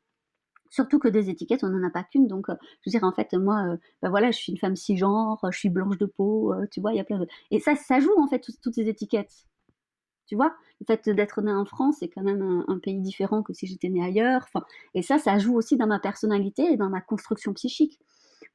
Surtout 0.71 1.01
que 1.01 1.09
des 1.09 1.31
étiquettes, 1.31 1.65
on 1.65 1.69
n'en 1.69 1.87
a 1.87 1.91
pas 1.91 2.05
qu'une. 2.05 2.29
Donc, 2.29 2.49
euh, 2.49 2.55
je 2.81 2.91
veux 2.91 2.93
dire, 2.93 3.05
en 3.05 3.13
fait, 3.13 3.35
moi, 3.35 3.65
euh, 3.67 3.77
bah 4.03 4.09
voilà, 4.09 4.31
je 4.31 4.37
suis 4.39 4.53
une 4.53 4.59
femme 4.59 4.77
cisgenre, 4.77 5.41
je 5.51 5.59
suis 5.59 5.69
blanche 5.69 5.99
de 5.99 6.07
peau, 6.07 6.55
euh, 6.55 6.67
tu 6.71 6.81
vois, 6.81 6.93
il 6.93 6.97
y 6.97 7.01
a 7.01 7.05
plein 7.05 7.19
de. 7.19 7.27
Et 7.51 7.59
ça, 7.59 7.75
ça 7.75 7.99
joue, 7.99 8.13
en 8.19 8.29
fait, 8.29 8.39
tout, 8.39 8.53
toutes 8.63 8.75
ces 8.75 8.89
étiquettes. 8.89 9.47
Tu 10.31 10.37
vois 10.37 10.55
Le 10.81 10.87
fait 10.87 11.09
d'être 11.11 11.43
née 11.43 11.51
en 11.51 11.65
France, 11.65 11.97
c'est 11.99 12.09
quand 12.09 12.23
même 12.23 12.41
un, 12.41 12.65
un, 12.73 12.79
pays 12.79 13.01
différent 13.01 13.43
que 13.43 13.53
si 13.53 13.67
j'étais 13.67 13.89
née 13.89 14.05
ailleurs. 14.05 14.43
Enfin, 14.45 14.65
et 14.95 15.03
ça, 15.03 15.19
ça 15.19 15.37
joue 15.39 15.57
aussi 15.57 15.77
dans 15.77 15.89
ma 15.89 15.99
personnalité 15.99 16.63
et 16.63 16.77
dans 16.77 16.89
ma 16.89 17.01
construction 17.01 17.53
psychique. 17.53 17.99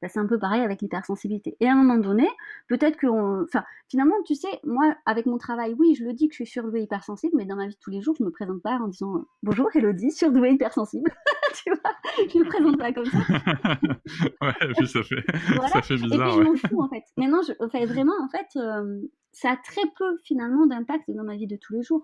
Bah, 0.00 0.08
c'est 0.08 0.18
un 0.18 0.26
peu 0.26 0.38
pareil 0.38 0.62
avec 0.62 0.80
l'hypersensibilité. 0.80 1.54
Et 1.60 1.68
à 1.68 1.72
un 1.72 1.74
moment 1.74 1.98
donné, 1.98 2.26
peut-être 2.68 2.96
que, 2.96 3.06
enfin, 3.44 3.62
finalement, 3.90 4.14
tu 4.24 4.34
sais, 4.34 4.48
moi, 4.64 4.96
avec 5.04 5.26
mon 5.26 5.36
travail, 5.36 5.74
oui, 5.78 5.94
je 5.94 6.04
le 6.04 6.14
dis 6.14 6.28
que 6.28 6.32
je 6.32 6.44
suis 6.44 6.46
surdouée 6.46 6.80
hypersensible, 6.80 7.34
mais 7.36 7.44
dans 7.44 7.56
ma 7.56 7.66
vie 7.66 7.74
de 7.74 7.80
tous 7.80 7.90
les 7.90 8.00
jours, 8.00 8.14
je 8.18 8.24
me 8.24 8.30
présente 8.30 8.62
pas 8.62 8.78
en 8.78 8.88
disant 8.88 9.26
bonjour 9.42 9.68
Elodie, 9.74 10.12
surdouée 10.12 10.52
hypersensible. 10.52 11.10
tu 11.62 11.70
vois, 11.70 11.92
je 12.26 12.38
me 12.38 12.44
présente 12.44 12.78
pas 12.78 12.92
comme 12.94 13.04
ça. 13.04 13.18
ouais, 14.40 14.70
et 14.70 14.72
puis 14.78 14.88
ça 14.88 15.02
fait, 15.02 15.24
ça 15.68 15.82
fait 15.82 15.96
bizarre. 15.96 16.28
Et 16.28 16.42
puis 16.42 16.44
je 16.44 16.50
m'en 16.50 16.56
fous 16.56 16.82
en 16.82 16.88
fait. 16.88 17.04
Mais 17.18 17.28
non, 17.28 17.42
je, 17.46 17.52
enfin, 17.60 17.84
vraiment, 17.84 18.14
en 18.22 18.30
fait, 18.30 18.48
euh, 18.56 19.02
ça 19.36 19.50
a 19.50 19.56
très 19.56 19.82
peu 19.98 20.16
finalement 20.24 20.66
d'impact 20.66 21.04
dans 21.08 21.22
ma 21.22 21.36
vie 21.36 21.46
de 21.46 21.56
tous 21.56 21.74
les 21.74 21.82
jours. 21.82 22.02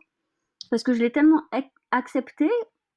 Parce 0.70 0.82
que 0.82 0.92
je 0.92 1.00
l'ai 1.00 1.10
tellement 1.10 1.42
accepté 1.90 2.48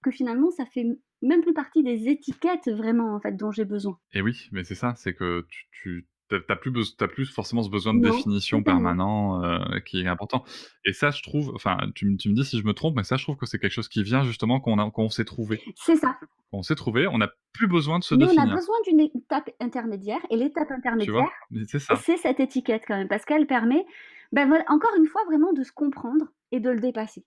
que 0.03 0.11
finalement, 0.11 0.51
ça 0.51 0.65
fait 0.65 0.85
même 1.21 1.41
plus 1.41 1.53
partie 1.53 1.83
des 1.83 2.09
étiquettes 2.09 2.69
vraiment 2.69 3.15
en 3.15 3.19
fait 3.21 3.35
dont 3.37 3.51
j'ai 3.51 3.65
besoin. 3.65 3.97
Et 4.13 4.21
oui, 4.21 4.49
mais 4.51 4.63
c'est 4.63 4.75
ça, 4.75 4.93
c'est 4.97 5.13
que 5.13 5.45
tu, 5.49 5.67
tu 5.71 6.07
t'as 6.29 6.55
plus, 6.55 6.71
plus 7.13 7.25
forcément 7.31 7.63
ce 7.63 7.69
besoin 7.69 7.93
de 7.93 8.01
définition 8.01 8.61
permanent 8.61 9.43
euh, 9.43 9.79
qui 9.85 10.01
est 10.01 10.07
important. 10.07 10.43
Et 10.83 10.91
ça, 10.91 11.11
je 11.11 11.21
trouve, 11.23 11.51
enfin, 11.55 11.77
tu, 11.93 12.07
me 12.07 12.17
dis 12.17 12.43
si 12.43 12.59
je 12.59 12.65
me 12.65 12.73
trompe, 12.73 12.95
mais 12.95 13.03
ça, 13.03 13.15
je 13.15 13.23
trouve 13.23 13.37
que 13.37 13.45
c'est 13.45 13.59
quelque 13.59 13.71
chose 13.71 13.87
qui 13.87 14.03
vient 14.03 14.23
justement 14.23 14.59
quand 14.59 14.91
on, 14.97 15.09
s'est 15.09 15.25
trouvé. 15.25 15.61
C'est 15.75 15.95
ça. 15.95 16.17
On 16.51 16.61
s'est 16.61 16.75
trouvé, 16.75 17.07
on 17.07 17.19
n'a 17.19 17.29
plus 17.53 17.67
besoin 17.67 17.99
de 17.99 18.03
se 18.03 18.15
mais 18.15 18.25
définir. 18.25 18.43
on 18.47 18.51
a 18.51 18.55
besoin 18.55 18.75
d'une 18.87 18.99
étape 19.01 19.49
intermédiaire, 19.61 20.19
et 20.29 20.35
l'étape 20.35 20.71
intermédiaire, 20.71 21.29
c'est 21.67 22.17
cette 22.17 22.39
étiquette 22.39 22.83
quand 22.87 22.97
même, 22.97 23.07
parce 23.07 23.25
qu'elle 23.25 23.47
permet, 23.47 23.85
ben 24.31 24.47
voilà, 24.47 24.65
encore 24.69 24.95
une 24.97 25.07
fois, 25.07 25.23
vraiment 25.25 25.53
de 25.53 25.63
se 25.63 25.71
comprendre 25.71 26.25
et 26.51 26.59
de 26.59 26.69
le 26.69 26.79
dépasser. 26.79 27.25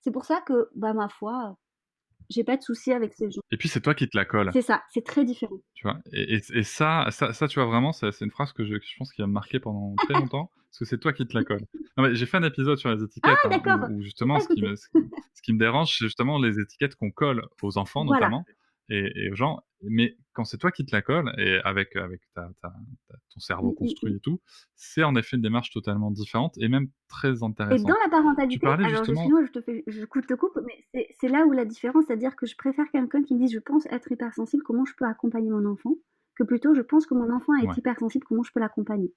C'est 0.00 0.10
pour 0.10 0.24
ça 0.24 0.40
que, 0.40 0.68
bah, 0.74 0.92
ma 0.92 1.08
foi, 1.08 1.56
j'ai 2.30 2.44
pas 2.44 2.56
de 2.56 2.62
souci 2.62 2.92
avec 2.92 3.14
ces 3.14 3.30
gens. 3.30 3.40
Et 3.50 3.56
puis 3.56 3.68
c'est 3.68 3.80
toi 3.80 3.94
qui 3.94 4.08
te 4.08 4.16
la 4.16 4.24
colle. 4.24 4.50
C'est 4.52 4.62
ça, 4.62 4.82
c'est 4.90 5.04
très 5.04 5.24
différent. 5.24 5.58
Tu 5.74 5.86
vois, 5.86 5.98
et, 6.12 6.40
et, 6.52 6.62
ça, 6.62 7.06
ça, 7.10 7.32
ça, 7.32 7.48
tu 7.48 7.58
vois 7.58 7.68
vraiment, 7.68 7.92
c'est 7.92 8.20
une 8.20 8.30
phrase 8.30 8.52
que 8.52 8.64
je, 8.64 8.74
je 8.74 8.96
pense 8.98 9.12
qui 9.12 9.22
a 9.22 9.26
marqué 9.26 9.60
pendant 9.60 9.94
très 9.96 10.14
longtemps, 10.32 10.50
parce 10.70 10.78
que 10.80 10.84
c'est 10.84 10.98
toi 10.98 11.12
qui 11.12 11.26
te 11.26 11.36
la 11.36 11.44
colle. 11.44 11.64
j'ai 12.12 12.26
fait 12.26 12.36
un 12.36 12.42
épisode 12.42 12.78
sur 12.78 12.90
les 12.90 13.02
étiquettes, 13.02 13.38
ah, 13.44 13.58
hein, 13.64 13.88
où, 13.90 14.02
justement, 14.02 14.38
ce 14.40 14.48
qui, 14.48 14.62
me, 14.62 14.76
ce 14.76 15.42
qui, 15.42 15.52
me, 15.52 15.58
dérange, 15.58 15.96
c'est 15.96 16.04
justement 16.04 16.38
les 16.38 16.60
étiquettes 16.60 16.96
qu'on 16.96 17.10
colle 17.10 17.46
aux 17.62 17.78
enfants, 17.78 18.04
notamment, 18.04 18.44
et, 18.88 19.30
aux 19.30 19.34
gens. 19.34 19.60
Mais 19.82 20.16
quand 20.32 20.44
c'est 20.44 20.58
toi 20.58 20.70
qui 20.72 20.84
te 20.84 20.94
la 20.94 21.02
colle, 21.02 21.32
et 21.38 21.60
avec, 21.64 21.94
avec 21.94 22.20
ta, 22.34 22.50
ta, 22.62 22.72
ton 23.32 23.40
cerveau 23.40 23.68
mmh, 23.68 23.72
mmh, 23.72 23.74
construit 23.74 24.12
mmh. 24.12 24.16
et 24.16 24.20
tout, 24.20 24.40
c'est 24.74 25.04
en 25.04 25.14
effet 25.14 25.36
une 25.36 25.42
démarche 25.42 25.70
totalement 25.70 26.10
différente 26.10 26.56
et 26.58 26.68
même 26.68 26.88
très 27.08 27.42
intéressante. 27.42 27.80
Et 27.80 27.84
dans 27.84 27.98
la 28.02 28.10
parentalité, 28.10 28.66
alors 28.66 29.04
justement... 29.04 29.28
je, 29.46 29.52
te 29.52 29.60
fais, 29.60 29.84
je 29.86 30.04
coupe, 30.04 30.26
te 30.26 30.34
coupe, 30.34 30.58
mais 30.66 31.08
c'est 31.20 31.28
là 31.28 31.44
où 31.46 31.52
la 31.52 31.64
différence, 31.64 32.06
c'est-à-dire 32.06 32.34
que 32.34 32.46
je 32.46 32.56
préfère 32.56 32.90
quelqu'un 32.90 33.22
qui 33.22 33.34
me 33.34 33.40
dise 33.40 33.52
je 33.52 33.60
pense 33.60 33.86
être 33.86 34.10
hypersensible, 34.10 34.62
comment 34.64 34.84
je 34.84 34.94
peux 34.96 35.06
accompagner 35.06 35.50
mon 35.50 35.64
enfant, 35.64 35.94
que 36.34 36.44
plutôt 36.44 36.74
je 36.74 36.82
pense 36.82 37.06
que 37.06 37.14
mon 37.14 37.32
enfant 37.32 37.54
est 37.54 37.76
hypersensible, 37.76 38.24
comment 38.26 38.42
je 38.42 38.52
peux 38.52 38.60
l'accompagner. 38.60 39.12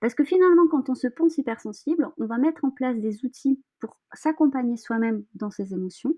Parce 0.00 0.14
que 0.14 0.24
finalement, 0.24 0.66
quand 0.70 0.88
on 0.88 0.94
se 0.94 1.08
pense 1.08 1.36
hypersensible, 1.38 2.08
on 2.18 2.26
va 2.26 2.38
mettre 2.38 2.64
en 2.64 2.70
place 2.70 2.98
des 2.98 3.24
outils 3.24 3.62
pour 3.80 3.98
s'accompagner 4.12 4.76
soi-même 4.76 5.24
dans 5.34 5.50
ses 5.50 5.74
émotions. 5.74 6.14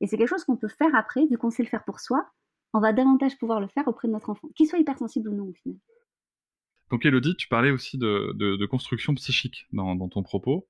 Et 0.00 0.06
c'est 0.06 0.18
quelque 0.18 0.28
chose 0.28 0.44
qu'on 0.44 0.56
peut 0.56 0.68
faire 0.68 0.94
après, 0.94 1.26
vu 1.26 1.38
qu'on 1.38 1.50
sait 1.50 1.62
le 1.62 1.68
faire 1.68 1.84
pour 1.84 2.00
soi, 2.00 2.30
on 2.74 2.80
va 2.80 2.92
davantage 2.92 3.38
pouvoir 3.38 3.60
le 3.60 3.68
faire 3.68 3.88
auprès 3.88 4.08
de 4.08 4.12
notre 4.12 4.28
enfant, 4.30 4.48
qu'il 4.54 4.66
soit 4.66 4.78
hypersensible 4.78 5.28
ou 5.30 5.34
non 5.34 5.44
au 5.44 5.52
final. 5.54 5.78
Donc 6.90 7.06
Elodie, 7.06 7.36
tu 7.36 7.48
parlais 7.48 7.70
aussi 7.70 7.96
de, 7.96 8.66
construction 8.66 9.14
psychique 9.14 9.66
dans, 9.72 10.08
ton 10.08 10.22
propos 10.22 10.68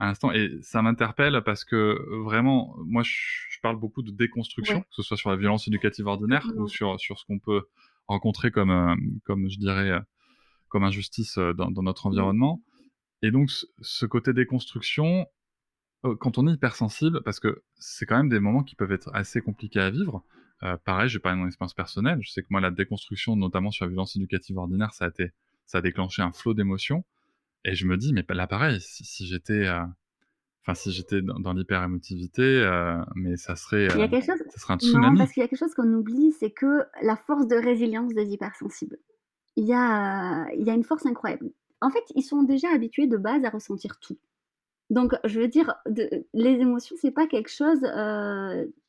à 0.00 0.06
l'instant, 0.06 0.32
et 0.32 0.50
ça 0.62 0.82
m'interpelle 0.82 1.40
parce 1.44 1.64
que 1.64 1.96
vraiment, 2.24 2.74
moi 2.84 3.02
je, 3.04 3.60
parle 3.62 3.76
beaucoup 3.76 4.02
de 4.02 4.10
déconstruction, 4.10 4.80
que 4.80 4.88
ce 4.90 5.02
soit 5.02 5.16
sur 5.16 5.30
la 5.30 5.36
violence 5.36 5.68
éducative 5.68 6.08
ordinaire 6.08 6.44
ou 6.56 6.66
sur, 6.66 6.98
sur 6.98 7.20
ce 7.20 7.24
qu'on 7.26 7.38
peut 7.38 7.62
rencontrer 8.08 8.50
comme, 8.50 8.70
euh, 8.70 8.96
comme 9.24 9.48
je 9.48 9.58
dirais, 9.58 9.90
euh, 9.90 10.00
comme 10.68 10.82
injustice 10.82 11.38
euh, 11.38 11.52
dans, 11.52 11.70
notre 11.70 12.06
environnement. 12.06 12.60
Et 13.22 13.30
donc 13.30 13.50
ce 13.80 14.06
côté 14.06 14.32
déconstruction, 14.32 15.26
quand 16.18 16.38
on 16.38 16.48
est 16.48 16.54
hypersensible, 16.54 17.22
parce 17.22 17.38
que 17.38 17.62
c'est 17.76 18.04
quand 18.04 18.16
même 18.16 18.28
des 18.28 18.40
moments 18.40 18.64
qui 18.64 18.74
peuvent 18.74 18.90
être 18.90 19.10
assez 19.14 19.40
compliqués 19.40 19.78
à 19.78 19.90
vivre, 19.90 20.24
euh, 20.64 20.76
pareil, 20.84 21.08
je 21.08 21.18
vais 21.18 21.22
parler 21.22 21.36
de 21.36 21.42
mon 21.42 21.48
expérience 21.48 21.74
personnelle. 21.74 22.18
Je 22.22 22.30
sais 22.30 22.42
que 22.42 22.48
moi, 22.50 22.60
la 22.60 22.70
déconstruction, 22.70 23.36
notamment 23.36 23.70
sur 23.70 23.84
la 23.84 23.90
violence 23.90 24.16
éducative 24.16 24.56
ordinaire, 24.58 24.92
ça 24.94 25.06
a, 25.06 25.08
été, 25.08 25.32
ça 25.66 25.78
a 25.78 25.80
déclenché 25.80 26.22
un 26.22 26.32
flot 26.32 26.54
d'émotions. 26.54 27.04
Et 27.64 27.74
je 27.74 27.86
me 27.86 27.96
dis, 27.96 28.12
mais 28.12 28.24
là, 28.28 28.46
pareil, 28.46 28.78
si, 28.80 29.26
j'étais... 29.26 29.66
Euh, 29.66 29.82
enfin, 30.62 30.74
si 30.74 30.92
j'étais 30.92 31.20
dans, 31.22 31.52
l'hyper-émotivité, 31.52 32.42
euh, 32.42 32.96
mais 33.14 33.36
ça 33.36 33.56
serait, 33.56 33.86
il 33.86 33.98
y 33.98 34.02
a 34.02 34.08
quelque 34.08 34.26
chose... 34.26 34.42
ça 34.50 34.60
serait 34.60 34.74
un 34.74 34.78
tsunami. 34.78 35.12
Non, 35.12 35.18
parce 35.18 35.32
qu'il 35.32 35.42
y 35.42 35.44
a 35.44 35.48
quelque 35.48 35.58
chose 35.58 35.74
qu'on 35.74 35.92
oublie, 35.92 36.32
c'est 36.32 36.50
que 36.50 36.84
la 37.02 37.16
force 37.16 37.48
de 37.48 37.56
résilience 37.56 38.14
des 38.14 38.32
hypersensibles. 38.32 38.98
Il 39.56 39.64
y 39.64 39.74
a, 39.74 40.48
il 40.52 40.64
y 40.64 40.70
a 40.70 40.74
une 40.74 40.84
force 40.84 41.06
incroyable. 41.06 41.50
En 41.80 41.90
fait, 41.90 42.04
ils 42.14 42.22
sont 42.22 42.44
déjà 42.44 42.68
habitués 42.72 43.08
de 43.08 43.16
base 43.16 43.44
à 43.44 43.50
ressentir 43.50 43.98
tout. 43.98 44.16
Donc, 44.90 45.14
je 45.24 45.40
veux 45.40 45.48
dire, 45.48 45.74
de, 45.86 46.08
les 46.32 46.50
émotions, 46.60 46.96
c'est 47.00 47.10
pas 47.10 47.26
quelque 47.26 47.50
chose 47.50 47.80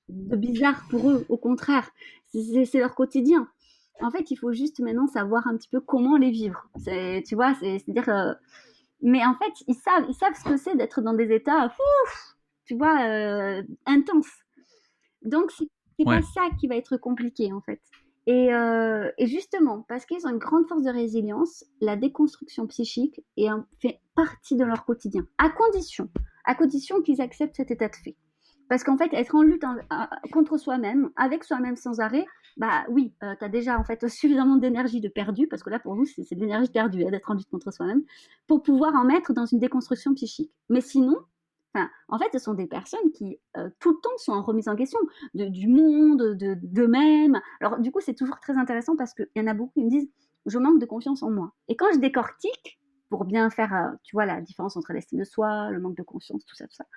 de 0.09 0.35
bizarre 0.35 0.83
pour 0.89 1.09
eux, 1.09 1.25
au 1.29 1.37
contraire, 1.37 1.89
c'est 2.31 2.79
leur 2.79 2.95
quotidien. 2.95 3.47
En 4.01 4.11
fait, 4.11 4.31
il 4.31 4.35
faut 4.35 4.51
juste 4.51 4.79
maintenant 4.79 5.07
savoir 5.07 5.47
un 5.47 5.55
petit 5.55 5.69
peu 5.69 5.79
comment 5.79 6.17
les 6.17 6.31
vivre. 6.31 6.67
Tu 6.85 7.35
vois, 7.35 7.53
c'est-à-dire, 7.55 8.09
euh, 8.09 8.33
mais 9.01 9.23
en 9.25 9.35
fait, 9.35 9.53
ils 9.67 9.75
savent, 9.75 10.05
ils 10.09 10.15
savent 10.15 10.33
ce 10.33 10.43
que 10.43 10.57
c'est 10.57 10.75
d'être 10.75 11.01
dans 11.01 11.13
des 11.13 11.31
états, 11.31 11.73
tu 12.65 12.75
vois, 12.75 13.03
euh, 13.05 13.63
intenses. 13.85 14.31
Donc, 15.23 15.51
c'est 15.51 16.05
pas 16.05 16.21
ça 16.21 16.41
qui 16.59 16.67
va 16.67 16.75
être 16.75 16.97
compliqué, 16.97 17.53
en 17.53 17.61
fait. 17.61 17.81
Et, 18.25 18.53
euh, 18.53 19.11
et 19.17 19.27
justement, 19.27 19.85
parce 19.87 20.05
qu'ils 20.05 20.25
ont 20.25 20.29
une 20.29 20.37
grande 20.37 20.65
force 20.67 20.83
de 20.83 20.89
résilience, 20.89 21.65
la 21.81 21.97
déconstruction 21.97 22.67
psychique 22.67 23.21
est 23.35 23.49
fait 23.81 23.99
partie 24.15 24.55
de 24.55 24.63
leur 24.63 24.85
quotidien, 24.85 25.27
à 25.37 25.49
condition, 25.49 26.09
à 26.45 26.55
condition 26.55 27.01
qu'ils 27.01 27.21
acceptent 27.21 27.57
cet 27.57 27.71
état 27.71 27.89
de 27.89 27.95
fait. 27.95 28.15
Parce 28.73 28.83
qu'en 28.83 28.97
fait, 28.97 29.13
être 29.13 29.35
en 29.35 29.43
lutte 29.43 29.63
contre 30.31 30.57
soi-même, 30.57 31.11
avec 31.15 31.43
soi-même 31.43 31.75
sans 31.75 31.99
arrêt, 31.99 32.25
bah 32.57 32.85
oui, 32.89 33.13
euh, 33.21 33.35
tu 33.37 33.45
as 33.45 33.49
déjà 33.49 33.77
en 33.77 33.83
fait 33.83 34.07
suffisamment 34.09 34.55
d'énergie 34.55 34.99
de 34.99 35.09
perdu, 35.09 35.45
parce 35.45 35.61
que 35.61 35.69
là 35.69 35.77
pour 35.77 35.95
nous 35.95 36.07
c'est 36.07 36.23
de 36.33 36.39
l'énergie 36.39 36.71
perdue 36.71 37.05
hein, 37.05 37.11
d'être 37.11 37.29
en 37.29 37.35
lutte 37.35 37.51
contre 37.51 37.71
soi-même, 37.71 38.01
pour 38.47 38.63
pouvoir 38.63 38.95
en 38.95 39.03
mettre 39.03 39.31
dans 39.31 39.45
une 39.45 39.59
déconstruction 39.59 40.15
psychique. 40.15 40.51
Mais 40.69 40.81
sinon, 40.81 41.17
en 41.75 42.17
fait, 42.17 42.29
ce 42.33 42.39
sont 42.39 42.55
des 42.55 42.65
personnes 42.65 43.11
qui 43.13 43.37
euh, 43.57 43.69
tout 43.77 43.91
le 43.91 43.97
temps 44.01 44.17
sont 44.17 44.31
en 44.31 44.41
remise 44.41 44.67
en 44.67 44.75
question 44.75 44.97
du 45.35 45.67
monde, 45.67 46.35
d'eux-mêmes. 46.39 47.39
Alors 47.61 47.77
du 47.77 47.91
coup, 47.91 47.99
c'est 48.01 48.15
toujours 48.15 48.39
très 48.39 48.57
intéressant 48.57 48.95
parce 48.95 49.13
qu'il 49.13 49.29
y 49.35 49.41
en 49.41 49.45
a 49.45 49.53
beaucoup 49.53 49.73
qui 49.75 49.83
me 49.83 49.89
disent 49.91 50.09
je 50.47 50.57
manque 50.57 50.79
de 50.79 50.87
confiance 50.87 51.21
en 51.21 51.29
moi. 51.29 51.51
Et 51.67 51.75
quand 51.75 51.91
je 51.93 51.99
décortique, 51.99 52.79
pour 53.13 53.25
bien 53.25 53.51
faire, 53.51 53.75
euh, 53.75 53.91
tu 54.01 54.15
vois, 54.15 54.25
la 54.25 54.41
différence 54.41 54.75
entre 54.75 54.91
l'estime 54.91 55.19
de 55.19 55.23
soi, 55.23 55.69
le 55.69 55.79
manque 55.79 55.95
de 55.95 56.01
confiance, 56.01 56.43
tout 56.45 56.55
ça, 56.55 56.65
tout 56.65 56.73
ça, 56.73 56.87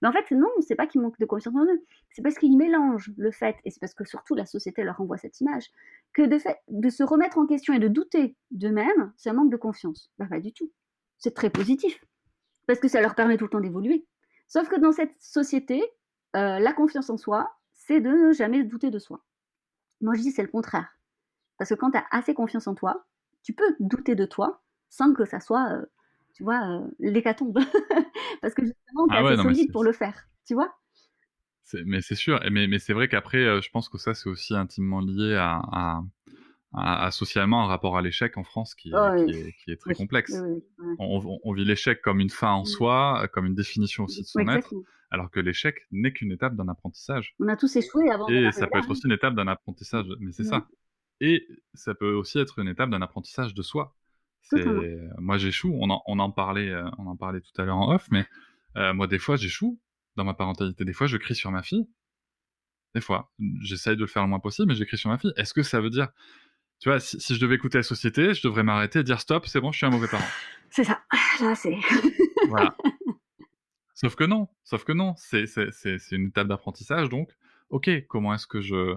mais 0.00 0.06
en 0.06 0.12
fait, 0.12 0.30
non, 0.30 0.46
c'est 0.60 0.76
pas 0.76 0.86
qu'ils 0.86 1.00
manquent 1.00 1.18
de 1.18 1.26
confiance 1.26 1.52
en 1.56 1.64
eux, 1.64 1.84
c'est 2.12 2.22
parce 2.22 2.38
qu'ils 2.38 2.56
mélangent 2.56 3.12
le 3.16 3.32
fait, 3.32 3.56
et 3.64 3.72
c'est 3.72 3.80
parce 3.80 3.92
que 3.92 4.04
surtout 4.04 4.36
la 4.36 4.46
société 4.46 4.84
leur 4.84 5.00
envoie 5.00 5.16
cette 5.16 5.40
image, 5.40 5.72
que 6.12 6.22
de, 6.22 6.38
fait, 6.38 6.60
de 6.68 6.88
se 6.90 7.02
remettre 7.02 7.38
en 7.38 7.46
question 7.48 7.74
et 7.74 7.80
de 7.80 7.88
douter 7.88 8.36
d'eux-mêmes, 8.52 9.12
c'est 9.16 9.30
un 9.30 9.32
manque 9.32 9.50
de 9.50 9.56
confiance. 9.56 10.12
Bah, 10.16 10.26
pas 10.30 10.38
du 10.38 10.52
tout. 10.52 10.70
C'est 11.18 11.34
très 11.34 11.50
positif, 11.50 12.04
parce 12.68 12.78
que 12.78 12.86
ça 12.86 13.00
leur 13.00 13.16
permet 13.16 13.36
tout 13.36 13.46
le 13.46 13.50
temps 13.50 13.60
d'évoluer. 13.60 14.06
Sauf 14.46 14.68
que 14.68 14.78
dans 14.78 14.92
cette 14.92 15.20
société, 15.20 15.82
euh, 16.36 16.60
la 16.60 16.72
confiance 16.72 17.10
en 17.10 17.16
soi, 17.16 17.52
c'est 17.72 18.00
de 18.00 18.10
ne 18.10 18.32
jamais 18.32 18.62
douter 18.62 18.92
de 18.92 19.00
soi. 19.00 19.24
Moi, 20.00 20.14
je 20.14 20.20
dis 20.20 20.30
c'est 20.30 20.42
le 20.42 20.48
contraire. 20.48 20.96
Parce 21.58 21.70
que 21.70 21.74
quand 21.74 21.90
tu 21.90 21.98
as 21.98 22.06
assez 22.12 22.32
confiance 22.32 22.68
en 22.68 22.76
toi, 22.76 23.04
tu 23.42 23.54
peux 23.54 23.74
douter 23.80 24.14
de 24.14 24.24
toi 24.24 24.63
sans 24.94 25.12
que 25.12 25.24
ça 25.24 25.40
soit 25.40 25.72
euh, 25.72 25.84
tu 26.34 26.44
vois, 26.44 26.60
euh, 26.68 26.86
l'hécatombe. 26.98 27.58
Parce 28.42 28.54
que 28.54 28.62
justement, 28.62 29.06
tu 29.08 29.14
ah 29.14 29.26
assez 29.26 29.42
solide 29.42 29.72
pour 29.72 29.84
le 29.84 29.92
faire, 29.92 30.28
tu 30.46 30.54
vois? 30.54 30.72
Mais 31.86 32.00
c'est 32.00 32.14
sûr, 32.14 32.40
mais, 32.52 32.66
mais 32.68 32.78
c'est 32.78 32.92
vrai 32.92 33.08
qu'après, 33.08 33.38
euh, 33.38 33.60
je 33.60 33.70
pense 33.70 33.88
que 33.88 33.98
ça, 33.98 34.14
c'est 34.14 34.28
aussi 34.28 34.54
intimement 34.54 35.00
lié 35.00 35.34
à, 35.34 36.02
à, 36.72 37.10
socialement 37.10 37.64
un 37.64 37.66
rapport 37.66 37.96
à 37.96 38.02
l'échec 38.02 38.36
en 38.36 38.44
France 38.44 38.74
qui, 38.74 38.92
oh, 38.94 39.24
qui, 39.64 39.72
est, 39.72 39.80
très 39.80 39.94
complexe. 39.94 40.36
on, 40.98 41.52
vit 41.52 41.64
l'échec 41.64 42.02
comme 42.02 42.20
une 42.20 42.30
fin 42.30 42.50
en 42.50 42.62
mmh. 42.62 42.66
soi, 42.66 43.28
comme 43.32 43.46
une 43.46 43.54
définition 43.54 44.04
aussi 44.04 44.22
de 44.22 44.26
son 44.26 44.46
être, 44.48 44.72
alors 45.10 45.30
que 45.30 45.40
l'échec 45.40 45.86
n'est 45.90 46.12
qu'une 46.12 46.32
étape 46.32 46.54
d'un 46.54 46.68
apprentissage. 46.68 47.34
On 47.40 47.48
a 47.48 47.56
tous 47.56 47.74
échoué 47.76 48.10
avant. 48.10 48.28
Et 48.28 48.52
ça 48.52 48.66
peut 48.66 48.78
être 48.78 48.90
aussi 48.90 49.06
une 49.06 49.12
étape 49.12 49.34
d'un 49.34 49.48
apprentissage, 49.48 50.06
mais 50.20 50.32
c'est 50.32 50.44
ça. 50.44 50.68
Et 51.20 51.46
ça 51.72 51.94
peut 51.94 52.12
aussi 52.12 52.38
être 52.38 52.58
une 52.58 52.68
étape 52.68 52.90
d'un 52.90 53.02
apprentissage 53.02 53.54
de 53.54 53.62
soi. 53.62 53.96
Moi, 55.18 55.38
j'échoue. 55.38 55.76
On 55.80 55.90
en, 55.90 56.02
on 56.06 56.18
en 56.18 56.30
parlait, 56.30 56.70
euh, 56.70 56.88
on 56.98 57.06
en 57.06 57.16
parlait 57.16 57.40
tout 57.40 57.60
à 57.60 57.64
l'heure 57.64 57.76
en 57.76 57.94
off, 57.94 58.06
mais 58.10 58.26
euh, 58.76 58.92
moi, 58.92 59.06
des 59.06 59.18
fois, 59.18 59.36
j'échoue 59.36 59.80
dans 60.16 60.24
ma 60.24 60.34
parentalité. 60.34 60.84
Des 60.84 60.92
fois, 60.92 61.06
je 61.06 61.16
crie 61.16 61.34
sur 61.34 61.50
ma 61.50 61.62
fille. 61.62 61.88
Des 62.94 63.00
fois, 63.00 63.32
j'essaye 63.60 63.96
de 63.96 64.00
le 64.00 64.06
faire 64.06 64.22
le 64.22 64.28
moins 64.28 64.38
possible, 64.38 64.68
mais 64.68 64.74
j'écris 64.74 64.98
sur 64.98 65.10
ma 65.10 65.18
fille. 65.18 65.32
Est-ce 65.36 65.52
que 65.52 65.62
ça 65.62 65.80
veut 65.80 65.90
dire, 65.90 66.08
tu 66.78 66.88
vois, 66.88 67.00
si, 67.00 67.34
je 67.34 67.40
devais 67.40 67.56
écouter 67.56 67.78
la 67.78 67.82
société, 67.82 68.34
je 68.34 68.46
devrais 68.46 68.62
m'arrêter 68.62 69.00
et 69.00 69.02
dire 69.02 69.20
stop, 69.20 69.46
c'est 69.46 69.60
bon, 69.60 69.72
je 69.72 69.78
suis 69.78 69.86
un 69.86 69.90
mauvais 69.90 70.08
parent. 70.08 70.24
C'est 70.70 70.84
ça. 70.84 71.00
Là, 71.40 71.54
c'est. 71.54 71.76
voilà. 72.48 72.76
Sauf 73.94 74.16
que 74.16 74.24
non. 74.24 74.48
Sauf 74.64 74.82
que 74.82 74.90
non. 74.90 75.14
C'est 75.16 75.44
une 76.10 76.26
étape 76.26 76.48
d'apprentissage, 76.48 77.08
donc, 77.08 77.30
ok, 77.70 77.88
comment 78.08 78.34
est-ce 78.34 78.48
que 78.48 78.60
je 78.60 78.96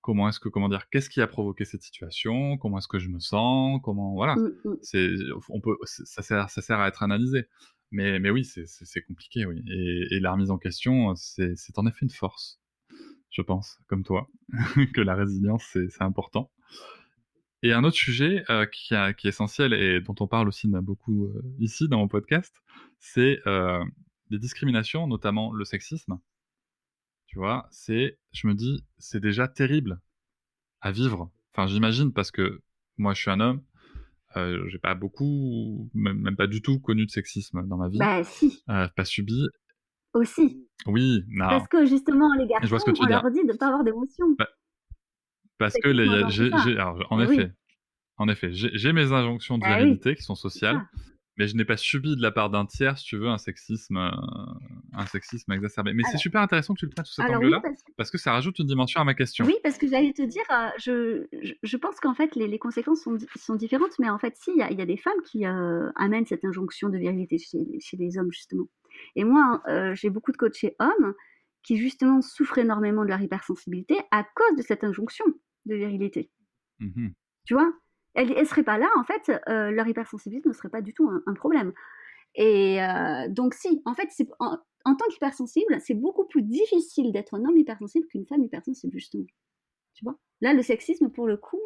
comment 0.00 0.28
est-ce 0.28 0.40
que, 0.40 0.48
comment 0.48 0.68
dire, 0.68 0.88
qu'est-ce 0.90 1.10
qui 1.10 1.20
a 1.20 1.26
provoqué 1.26 1.64
cette 1.64 1.82
situation, 1.82 2.56
comment 2.58 2.78
est-ce 2.78 2.88
que 2.88 2.98
je 2.98 3.08
me 3.08 3.18
sens, 3.18 3.80
comment, 3.82 4.14
voilà. 4.14 4.36
Mm, 4.36 4.52
mm. 4.64 4.76
C'est, 4.82 5.10
on 5.48 5.60
peut, 5.60 5.76
ça 5.84 6.22
sert, 6.22 6.50
ça 6.50 6.62
sert 6.62 6.78
à 6.80 6.88
être 6.88 7.02
analysé. 7.02 7.46
Mais, 7.90 8.18
mais 8.18 8.30
oui, 8.30 8.44
c'est 8.44 9.02
compliqué, 9.02 9.46
oui. 9.46 9.62
Et, 9.66 10.16
et, 10.16 10.20
la 10.20 10.32
remise 10.32 10.50
en 10.50 10.58
question, 10.58 11.14
c'est 11.16 11.78
en 11.78 11.86
effet 11.86 12.00
une 12.02 12.10
force, 12.10 12.60
je 13.30 13.40
pense, 13.40 13.78
comme 13.86 14.04
toi, 14.04 14.28
que 14.94 15.00
la 15.00 15.14
résilience, 15.14 15.64
c'est 15.72 16.02
important. 16.02 16.50
Et 17.62 17.72
un 17.72 17.82
autre 17.82 17.96
sujet 17.96 18.44
euh, 18.50 18.66
qui, 18.66 18.94
a, 18.94 19.12
qui, 19.12 19.26
est 19.26 19.30
essentiel 19.30 19.72
et 19.72 20.00
dont 20.00 20.14
on 20.20 20.28
parle 20.28 20.46
aussi 20.48 20.68
beaucoup 20.68 21.24
euh, 21.24 21.42
ici 21.58 21.88
dans 21.88 21.98
mon 21.98 22.08
podcast, 22.08 22.54
c'est 23.00 23.40
euh, 23.46 23.84
les 24.30 24.38
discriminations, 24.38 25.08
notamment 25.08 25.52
le 25.52 25.64
sexisme. 25.64 26.18
Tu 27.28 27.38
vois, 27.38 27.68
c'est, 27.70 28.18
je 28.32 28.48
me 28.48 28.54
dis, 28.54 28.82
c'est 28.96 29.20
déjà 29.20 29.48
terrible 29.48 30.00
à 30.80 30.90
vivre. 30.90 31.30
Enfin, 31.52 31.66
j'imagine 31.66 32.12
parce 32.12 32.30
que 32.30 32.62
moi, 32.96 33.12
je 33.12 33.20
suis 33.20 33.30
un 33.30 33.40
homme, 33.40 33.62
euh, 34.36 34.66
j'ai 34.68 34.78
pas 34.78 34.94
beaucoup, 34.94 35.90
même, 35.92 36.18
même, 36.18 36.36
pas 36.36 36.46
du 36.46 36.62
tout 36.62 36.80
connu 36.80 37.04
de 37.04 37.10
sexisme 37.10 37.66
dans 37.66 37.76
ma 37.76 37.88
vie. 37.88 37.98
Bah 37.98 38.24
si. 38.24 38.62
Euh, 38.70 38.88
pas 38.88 39.04
subi. 39.04 39.46
Aussi. 40.14 40.66
Oui, 40.86 41.22
non. 41.28 41.48
Parce 41.48 41.68
que 41.68 41.84
justement, 41.84 42.32
les 42.34 42.46
garçons, 42.46 42.78
on 42.98 43.06
leur 43.06 43.30
dit 43.30 43.44
de 43.44 43.52
pas 43.52 43.66
avoir 43.66 43.84
d'émotion. 43.84 44.26
Bah, 44.38 44.48
parce 45.58 45.74
que 45.74 45.88
les, 45.88 46.08
en, 47.10 47.20
effet, 47.20 47.52
en 48.16 48.28
effet, 48.28 48.50
j'ai 48.52 48.92
mes 48.92 49.12
injonctions 49.12 49.58
de 49.58 49.62
bah 49.62 49.76
virilité 49.76 50.14
qui 50.14 50.22
sont 50.22 50.36
sociales, 50.36 50.80
mais 51.36 51.46
je 51.46 51.56
n'ai 51.56 51.64
pas 51.64 51.76
subi 51.76 52.16
de 52.16 52.22
la 52.22 52.30
part 52.30 52.48
d'un 52.48 52.64
tiers, 52.64 52.96
si 52.96 53.04
tu 53.04 53.16
veux, 53.16 53.28
un 53.28 53.38
sexisme, 53.38 53.96
euh, 53.96 54.10
un 54.94 55.06
sexisme 55.06 55.52
exacerbé. 55.52 55.92
Mais 55.94 56.02
c'est 56.10 56.18
super 56.18 56.40
intéressant 56.40 56.74
que 56.74 56.80
tu 56.80 56.86
le 56.86 56.90
prennes 56.90 57.04
sous 57.04 57.14
cet 57.14 57.30
angle-là, 57.30 57.62
parce, 57.96 58.10
que... 58.10 58.18
ça 58.18 58.32
rajoute 58.32 58.58
une 58.58 58.66
dimension 58.66 59.00
à 59.00 59.04
ma 59.04 59.14
question. 59.14 59.44
Oui, 59.44 59.56
parce 59.62 59.78
que 59.78 59.86
j'allais 59.86 60.12
te 60.12 60.22
dire, 60.22 60.42
euh, 60.50 60.68
je, 60.78 61.56
je, 61.62 61.76
pense 61.76 62.00
qu'en 62.00 62.14
fait, 62.14 62.34
les, 62.36 62.48
les, 62.48 62.58
conséquences 62.58 63.02
sont, 63.02 63.18
sont, 63.36 63.54
différentes, 63.54 63.98
mais 63.98 64.08
en 64.08 64.18
fait, 64.18 64.34
si, 64.36 64.50
il 64.56 64.56
y, 64.56 64.74
y, 64.74 64.82
a 64.82 64.86
des 64.86 64.96
femmes 64.96 65.20
qui 65.24 65.46
euh, 65.46 65.90
amènent 65.96 66.26
cette 66.26 66.44
injonction 66.44 66.88
de 66.88 66.98
virilité 66.98 67.38
chez, 67.38 67.58
chez 67.80 67.96
les 67.96 68.18
hommes, 68.18 68.32
justement. 68.32 68.68
Et 69.14 69.24
moi, 69.24 69.62
j'ai 69.94 70.10
beaucoup 70.10 70.32
de 70.32 70.36
coachés 70.36 70.74
hommes 70.80 71.14
qui, 71.62 71.76
justement, 71.76 72.20
souffrent 72.22 72.58
énormément 72.58 73.04
de 73.04 73.08
leur 73.08 73.20
hypersensibilité 73.20 74.00
à 74.10 74.24
cause 74.24 74.56
de 74.56 74.62
cette 74.62 74.84
injonction 74.84 75.24
de 75.66 75.74
virilité. 75.74 76.30
Mmh 76.80 77.08
tu 77.48 77.54
vois? 77.54 77.72
Elles 78.12 78.28
ne 78.28 78.44
seraient 78.44 78.62
pas 78.62 78.76
là, 78.76 78.88
en 78.98 79.04
fait, 79.04 79.32
euh, 79.48 79.70
leur 79.70 79.86
hypersensibilité 79.88 80.50
ne 80.50 80.54
serait 80.54 80.68
pas 80.68 80.82
du 80.82 80.92
tout 80.92 81.10
un, 81.26 81.32
problème. 81.32 81.72
Et 82.34 82.82
euh, 82.82 83.26
donc, 83.30 83.54
si, 83.54 83.80
en 83.86 83.94
fait, 83.94 84.08
en, 84.38 84.58
en 84.84 84.94
tant 84.94 85.04
qu'hypersensible, 85.10 85.80
c'est 85.80 85.94
beaucoup 85.94 86.24
plus 86.24 86.42
difficile 86.42 87.12
d'être 87.12 87.34
un 87.34 87.44
homme 87.44 87.56
hypersensible 87.56 88.06
qu'une 88.06 88.26
femme 88.26 88.44
hypersensible, 88.44 88.92
justement. 88.98 89.26
Tu 89.94 90.04
vois? 90.04 90.18
Là, 90.40 90.54
le 90.54 90.62
sexisme, 90.62 91.10
pour 91.10 91.26
le 91.26 91.36
coup, 91.36 91.60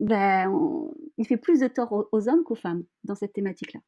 ben, 0.00 0.52
il 1.18 1.26
fait 1.26 1.36
plus 1.36 1.60
de 1.60 1.68
tort 1.68 2.08
aux 2.12 2.28
hommes 2.28 2.44
qu'aux 2.44 2.54
femmes 2.54 2.84
dans 3.04 3.14
cette 3.14 3.32
thématique-là 3.32 3.80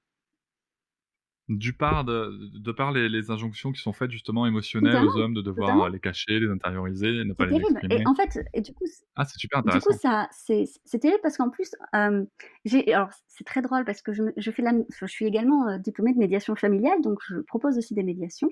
du 1.48 1.72
par 1.72 2.04
de, 2.04 2.50
de 2.59 2.72
par 2.72 2.90
les, 2.90 3.30
injonctions 3.30 3.70
qui 3.70 3.80
sont 3.80 3.92
faites 3.92 4.11
justement 4.11 4.46
émocionnelles 4.46 5.04
aux 5.04 5.16
hommes 5.16 5.35
de 5.35 5.42
devoir 5.42 5.88
les 5.90 6.00
cacher, 6.00 6.40
les 6.40 6.50
intérioriser, 6.50 7.24
ne 7.24 7.32
pas 7.35 7.46
les 7.46 7.61
terrible. 7.61 7.80
Et 7.90 8.06
en 8.06 8.14
fait, 8.14 8.44
et 8.52 8.61
du 8.61 8.72
coup, 8.74 8.85
ah 9.14 9.24
c'est 9.24 9.38
super 9.38 9.61
intéressant. 9.61 9.90
Du 9.90 9.96
coup, 9.96 10.00
ça, 10.00 10.28
c'est 10.32 10.98
terrible 10.98 11.20
parce 11.22 11.37
qu'en 11.37 11.50
plus, 11.50 11.70
euh, 11.94 12.24
j'ai, 12.64 12.92
alors 12.92 13.11
c'est 13.28 13.44
très 13.44 13.62
drôle 13.62 13.85
parce 13.85 14.02
que 14.02 14.12
je, 14.12 14.24
je 14.37 14.50
fais 14.50 14.62
la, 14.62 14.72
je 14.90 15.06
suis 15.06 15.26
également 15.26 15.68
euh, 15.68 15.78
diplômée 15.78 16.12
de 16.12 16.18
médiation 16.18 16.56
familiale, 16.56 17.00
donc 17.00 17.20
je 17.28 17.37
propose 17.38 17.78
aussi 17.78 17.94
des 17.94 18.02
médiations. 18.02 18.50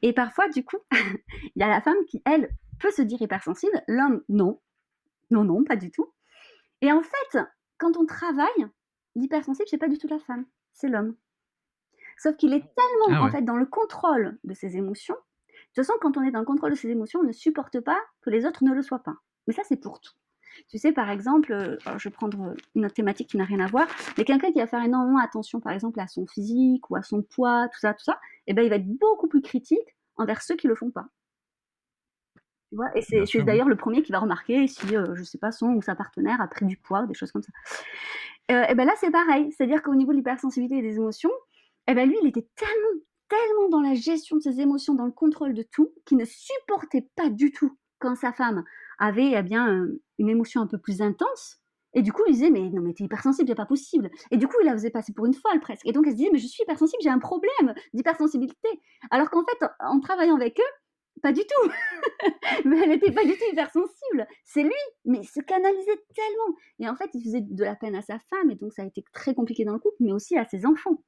Et 0.00 0.14
parfois, 0.14 0.48
du 0.48 0.64
coup, 0.64 0.78
il 0.92 1.60
y 1.60 1.62
a 1.62 1.68
la 1.68 1.82
femme 1.82 2.02
qui 2.08 2.22
elle 2.24 2.48
peut 2.78 2.90
se 2.90 3.02
dire 3.02 3.20
hypersensible, 3.20 3.82
l'homme 3.86 4.22
non, 4.30 4.60
non 5.30 5.44
non, 5.44 5.62
pas 5.64 5.76
du 5.76 5.90
tout. 5.90 6.10
Et 6.80 6.90
en 6.90 7.02
fait, 7.02 7.38
quand 7.76 7.98
on 7.98 8.06
travaille, 8.06 8.66
l'hypersensible 9.14 9.68
c'est 9.68 9.78
pas 9.78 9.88
du 9.88 9.98
tout 9.98 10.08
la 10.08 10.18
femme, 10.20 10.46
c'est 10.72 10.88
l'homme. 10.88 11.16
Sauf 12.20 12.36
qu'il 12.36 12.52
est 12.52 12.60
tellement 12.60 13.22
ah 13.22 13.24
en 13.24 13.30
fait 13.30 13.40
dans 13.40 13.56
le 13.56 13.64
contrôle 13.64 14.38
de 14.44 14.52
ses 14.52 14.76
émotions. 14.76 15.14
De 15.14 15.56
toute 15.74 15.86
façon, 15.86 15.94
quand 16.02 16.18
on 16.18 16.22
est 16.22 16.30
dans 16.30 16.40
le 16.40 16.44
contrôle 16.44 16.72
de 16.72 16.76
ses 16.76 16.90
émotions, 16.90 17.20
on 17.20 17.26
ne 17.26 17.32
supporte 17.32 17.80
pas 17.80 17.98
que 18.20 18.28
les 18.28 18.44
autres 18.44 18.62
ne 18.62 18.74
le 18.74 18.82
soient 18.82 19.02
pas. 19.02 19.14
Mais 19.46 19.54
ça, 19.54 19.62
c'est 19.66 19.78
pour 19.78 20.00
tout. 20.00 20.12
Tu 20.68 20.76
sais, 20.76 20.92
par 20.92 21.08
exemple, 21.08 21.50
euh, 21.52 21.78
je 21.96 22.08
vais 22.08 22.12
prendre 22.12 22.54
une 22.74 22.84
autre 22.84 22.94
thématique 22.94 23.30
qui 23.30 23.38
n'a 23.38 23.44
rien 23.44 23.60
à 23.60 23.68
voir, 23.68 23.86
mais 24.18 24.24
quelqu'un 24.24 24.52
qui 24.52 24.58
va 24.58 24.66
faire 24.66 24.84
énormément 24.84 25.18
attention, 25.18 25.60
par 25.60 25.72
exemple, 25.72 25.98
à 25.98 26.08
son 26.08 26.26
physique 26.26 26.90
ou 26.90 26.96
à 26.96 27.02
son 27.02 27.22
poids, 27.22 27.68
tout 27.72 27.78
ça, 27.80 27.94
tout 27.94 28.04
ça, 28.04 28.20
eh 28.46 28.52
ben, 28.52 28.62
il 28.62 28.68
va 28.68 28.76
être 28.76 28.86
beaucoup 28.86 29.26
plus 29.26 29.40
critique 29.40 29.96
envers 30.16 30.42
ceux 30.42 30.56
qui 30.56 30.66
le 30.66 30.74
font 30.74 30.90
pas. 30.90 31.06
Tu 32.68 32.76
vois 32.76 32.90
et 32.94 33.00
c'est 33.00 33.42
d'ailleurs 33.42 33.68
le 33.68 33.76
premier 33.76 34.02
qui 34.02 34.12
va 34.12 34.18
remarquer 34.18 34.66
si, 34.66 34.94
euh, 34.94 35.14
je 35.14 35.22
sais 35.22 35.38
pas, 35.38 35.52
son 35.52 35.68
ou 35.68 35.80
sa 35.80 35.94
partenaire 35.94 36.38
a 36.42 36.48
pris 36.48 36.66
du 36.66 36.76
poids, 36.76 37.06
des 37.06 37.14
choses 37.14 37.32
comme 37.32 37.42
ça. 37.42 37.52
Euh, 38.50 38.64
et 38.68 38.74
ben 38.74 38.84
là, 38.84 38.92
c'est 38.96 39.10
pareil. 39.10 39.50
C'est-à-dire 39.52 39.82
qu'au 39.82 39.94
niveau 39.94 40.12
de 40.12 40.18
l'hypersensibilité 40.18 40.78
et 40.78 40.82
des 40.82 40.96
émotions, 40.96 41.30
eh 41.90 41.94
ben 41.94 42.08
lui, 42.08 42.16
il 42.22 42.28
était 42.28 42.48
tellement, 42.56 43.00
tellement 43.28 43.68
dans 43.68 43.80
la 43.80 43.94
gestion 43.94 44.36
de 44.36 44.42
ses 44.42 44.60
émotions, 44.60 44.94
dans 44.94 45.06
le 45.06 45.12
contrôle 45.12 45.54
de 45.54 45.62
tout, 45.62 45.92
qu'il 46.06 46.18
ne 46.18 46.24
supportait 46.24 47.08
pas 47.16 47.30
du 47.30 47.52
tout 47.52 47.76
quand 47.98 48.14
sa 48.16 48.32
femme 48.32 48.64
avait 48.98 49.32
eh 49.34 49.42
bien 49.42 49.86
une 50.18 50.28
émotion 50.28 50.60
un 50.60 50.66
peu 50.66 50.78
plus 50.78 51.02
intense. 51.02 51.60
Et 51.92 52.02
du 52.02 52.12
coup, 52.12 52.22
il 52.28 52.34
disait, 52.34 52.50
mais 52.50 52.70
non, 52.70 52.82
mais 52.82 52.94
t'es 52.94 53.04
hypersensible, 53.04 53.48
c'est 53.48 53.54
pas 53.54 53.66
possible. 53.66 54.10
Et 54.30 54.36
du 54.36 54.46
coup, 54.46 54.56
il 54.62 54.66
la 54.66 54.72
faisait 54.72 54.90
passer 54.90 55.12
pour 55.12 55.26
une 55.26 55.34
folle 55.34 55.58
presque. 55.60 55.86
Et 55.86 55.92
donc, 55.92 56.06
elle 56.06 56.12
se 56.12 56.16
disait, 56.16 56.30
mais 56.32 56.38
je 56.38 56.46
suis 56.46 56.62
hypersensible, 56.62 57.02
j'ai 57.02 57.10
un 57.10 57.18
problème 57.18 57.74
d'hypersensibilité. 57.92 58.68
Alors 59.10 59.28
qu'en 59.30 59.44
fait, 59.44 59.66
en 59.80 59.98
travaillant 59.98 60.36
avec 60.36 60.60
eux, 60.60 60.72
pas 61.20 61.32
du 61.32 61.40
tout. 61.40 61.70
mais 62.64 62.78
elle 62.78 62.90
n'était 62.90 63.12
pas 63.12 63.24
du 63.24 63.32
tout 63.32 63.44
hypersensible. 63.52 64.26
C'est 64.44 64.62
lui, 64.62 64.72
mais 65.04 65.18
il 65.18 65.28
se 65.28 65.40
canalisait 65.40 66.00
tellement. 66.14 66.56
Et 66.78 66.88
en 66.88 66.94
fait, 66.94 67.10
il 67.14 67.24
faisait 67.24 67.40
de 67.40 67.64
la 67.64 67.74
peine 67.74 67.96
à 67.96 68.02
sa 68.02 68.18
femme, 68.18 68.50
et 68.50 68.54
donc 68.54 68.72
ça 68.72 68.82
a 68.82 68.86
été 68.86 69.04
très 69.12 69.34
compliqué 69.34 69.64
dans 69.64 69.72
le 69.72 69.80
couple, 69.80 69.96
mais 70.00 70.12
aussi 70.12 70.38
à 70.38 70.44
ses 70.44 70.66
enfants. 70.66 71.02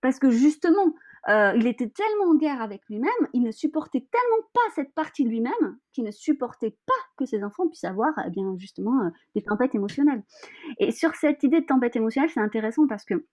Parce 0.00 0.18
que 0.18 0.30
justement, 0.30 0.94
euh, 1.28 1.52
il 1.56 1.66
était 1.66 1.88
tellement 1.88 2.30
en 2.30 2.34
guerre 2.34 2.62
avec 2.62 2.82
lui-même, 2.88 3.10
il 3.34 3.42
ne 3.42 3.50
supportait 3.50 4.06
tellement 4.10 4.48
pas 4.54 4.74
cette 4.74 4.94
partie 4.94 5.24
de 5.24 5.28
lui-même 5.28 5.78
qu'il 5.92 6.04
ne 6.04 6.10
supportait 6.10 6.76
pas 6.86 6.92
que 7.18 7.26
ses 7.26 7.44
enfants 7.44 7.68
puissent 7.68 7.84
avoir 7.84 8.12
eh 8.26 8.30
bien 8.30 8.56
justement 8.56 9.02
euh, 9.04 9.10
des 9.34 9.42
tempêtes 9.42 9.74
émotionnelles. 9.74 10.22
Et 10.78 10.92
sur 10.92 11.14
cette 11.14 11.42
idée 11.42 11.60
de 11.60 11.66
tempête 11.66 11.96
émotionnelle, 11.96 12.30
c'est 12.30 12.40
intéressant 12.40 12.86
parce 12.86 13.04
que 13.04 13.26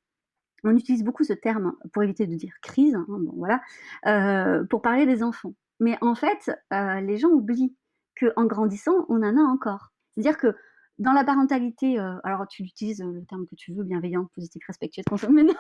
on 0.64 0.76
utilise 0.76 1.04
beaucoup 1.04 1.24
ce 1.24 1.34
terme 1.34 1.74
pour 1.94 2.04
éviter 2.04 2.28
de 2.28 2.36
dire 2.36 2.54
crise, 2.62 2.96
hein, 2.96 3.06
bon, 3.08 3.34
voilà, 3.38 3.62
euh, 4.08 4.66
pour 4.66 4.82
parler 4.82 5.06
des 5.06 5.24
enfants. 5.24 5.54
Mais 5.80 5.98
en 6.02 6.16
fait, 6.16 6.52
les 6.72 7.18
gens 7.18 7.30
oublient 7.30 7.76
qu'en 8.20 8.46
grandissant, 8.46 9.06
on 9.10 9.22
en 9.22 9.38
a 9.38 9.42
encore. 9.42 9.92
C'est-à-dire 10.16 10.38
que 10.40 10.56
dans 11.00 11.12
la 11.12 11.24
parentalité, 11.24 12.00
euh, 12.00 12.16
alors 12.24 12.48
tu 12.48 12.64
utilises 12.64 13.02
euh, 13.02 13.12
le 13.12 13.26
terme 13.26 13.46
que 13.46 13.56
tu 13.56 13.74
veux, 13.74 13.84
bienveillant, 13.84 14.26
positif, 14.34 14.64
respectueux, 14.66 15.04
mais 15.32 15.44
non, 15.44 15.54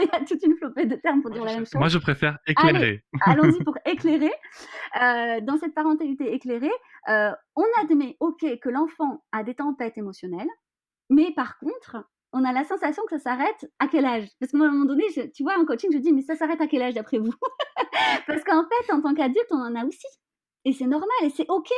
il 0.00 0.08
y 0.12 0.16
a 0.16 0.24
toute 0.24 0.42
une 0.42 0.56
flopée 0.56 0.86
de 0.86 0.96
termes 0.96 1.22
pour 1.22 1.30
dire 1.30 1.44
la 1.44 1.54
même 1.54 1.66
chose. 1.66 1.76
Moi, 1.76 1.88
je 1.88 1.98
préfère 1.98 2.38
éclairer. 2.46 3.04
Allons-y 3.22 3.62
pour 3.62 3.76
éclairer. 3.86 4.32
Euh, 5.00 5.40
dans 5.42 5.58
cette 5.58 5.74
parentalité 5.74 6.32
éclairée, 6.34 6.72
on 7.06 7.64
admet, 7.82 8.16
ok, 8.20 8.44
que 8.60 8.68
l'enfant 8.68 9.24
a 9.32 9.44
des 9.44 9.54
tempêtes 9.54 9.96
émotionnelles, 9.96 10.48
mais 11.08 11.32
par 11.34 11.58
contre, 11.58 12.04
on 12.32 12.44
a 12.44 12.52
la 12.52 12.64
sensation 12.64 13.02
que 13.08 13.18
ça 13.18 13.24
s'arrête 13.24 13.70
à 13.78 13.88
quel 13.88 14.04
âge? 14.04 14.28
Parce 14.38 14.52
qu'à 14.52 14.58
un 14.58 14.70
moment 14.70 14.84
donné, 14.84 15.04
tu 15.34 15.42
vois, 15.42 15.58
en 15.58 15.64
coaching, 15.64 15.90
je 15.92 15.98
dis, 15.98 16.12
mais 16.12 16.22
ça 16.22 16.36
s'arrête 16.36 16.60
à 16.60 16.66
quel 16.66 16.82
âge 16.82 16.94
d'après 16.94 17.18
vous? 17.18 17.32
Parce 18.26 18.44
qu'en 18.44 18.64
fait, 18.64 18.92
en 18.92 19.00
tant 19.00 19.14
qu'adulte, 19.14 19.48
on 19.50 19.58
en 19.58 19.74
a 19.74 19.84
aussi. 19.84 20.06
Et 20.64 20.72
c'est 20.72 20.86
normal, 20.86 21.08
et 21.24 21.30
c'est 21.30 21.48
ok. 21.48 21.70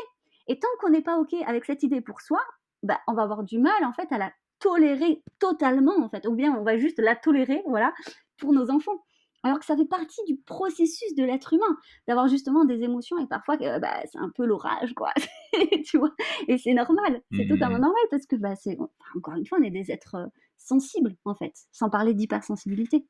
Et 0.49 0.59
tant 0.59 0.69
qu'on 0.81 0.91
n'est 0.91 1.03
pas 1.03 1.19
ok 1.19 1.35
avec 1.47 1.65
cette 1.65 1.83
idée 1.83 2.03
pour 2.03 2.21
soi, 2.21 2.41
bah, 2.83 3.01
on 3.07 3.15
va 3.15 3.23
avoir 3.23 3.43
du 3.43 3.59
mal 3.59 3.85
en 3.85 3.93
fait 3.93 4.11
à 4.13 4.19
la 4.19 4.33
tolérer 4.59 5.23
totalement 5.39 5.99
en 5.99 6.09
fait, 6.09 6.27
ou 6.27 6.35
bien 6.35 6.55
on 6.55 6.63
va 6.63 6.79
juste 6.79 6.99
la 6.99 7.17
tolérer, 7.17 7.63
voilà, 7.67 7.93
pour 8.39 8.53
nos 8.53 8.71
enfants. 8.71 9.05
Alors 9.45 9.59
que 9.59 9.65
ça 9.65 9.77
fait 9.77 9.87
partie 9.87 10.21
du 10.29 10.37
processus 10.37 11.17
de 11.17 11.25
l'être 11.25 11.53
humain, 11.53 11.77
d'avoir 12.07 12.29
justement 12.29 12.65
des 12.65 12.83
émotions 12.85 13.19
et 13.19 13.27
parfois 13.27 13.57
bah, 13.57 14.01
c'est 14.05 14.19
un 14.19 14.31
peu 14.31 14.47
l'orage, 14.47 14.95
quoi. 14.95 15.13
tu 15.85 15.99
vois 15.99 16.15
Et 16.47 16.59
c'est 16.59 16.75
normal, 16.75 17.23
c'est 17.33 17.49
totalement 17.49 17.79
mmh. 17.79 17.83
normal 17.83 18.03
parce 18.11 18.27
que 18.27 18.37
bah, 18.37 18.55
c'est 18.55 18.79
encore 19.17 19.35
une 19.35 19.45
fois, 19.45 19.59
on 19.61 19.65
est 19.65 19.71
des 19.71 19.91
êtres 19.91 20.15
euh, 20.15 20.27
sensibles 20.59 21.17
en 21.25 21.35
fait, 21.35 21.53
sans 21.73 21.91
parler 21.91 22.15
d'hypersensibilité. 22.15 23.05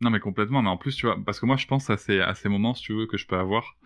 Non 0.00 0.10
mais 0.10 0.20
complètement, 0.20 0.62
mais 0.62 0.68
en 0.68 0.76
plus 0.76 0.94
tu 0.94 1.06
vois, 1.06 1.16
parce 1.24 1.40
que 1.40 1.46
moi 1.46 1.56
je 1.56 1.66
pense 1.66 1.90
à 1.90 1.96
ces, 1.96 2.20
à 2.20 2.34
ces 2.34 2.48
moments, 2.48 2.74
si 2.74 2.82
tu 2.82 2.94
veux, 2.94 3.06
que 3.06 3.16
je 3.16 3.26
peux 3.26 3.38
avoir 3.38 3.76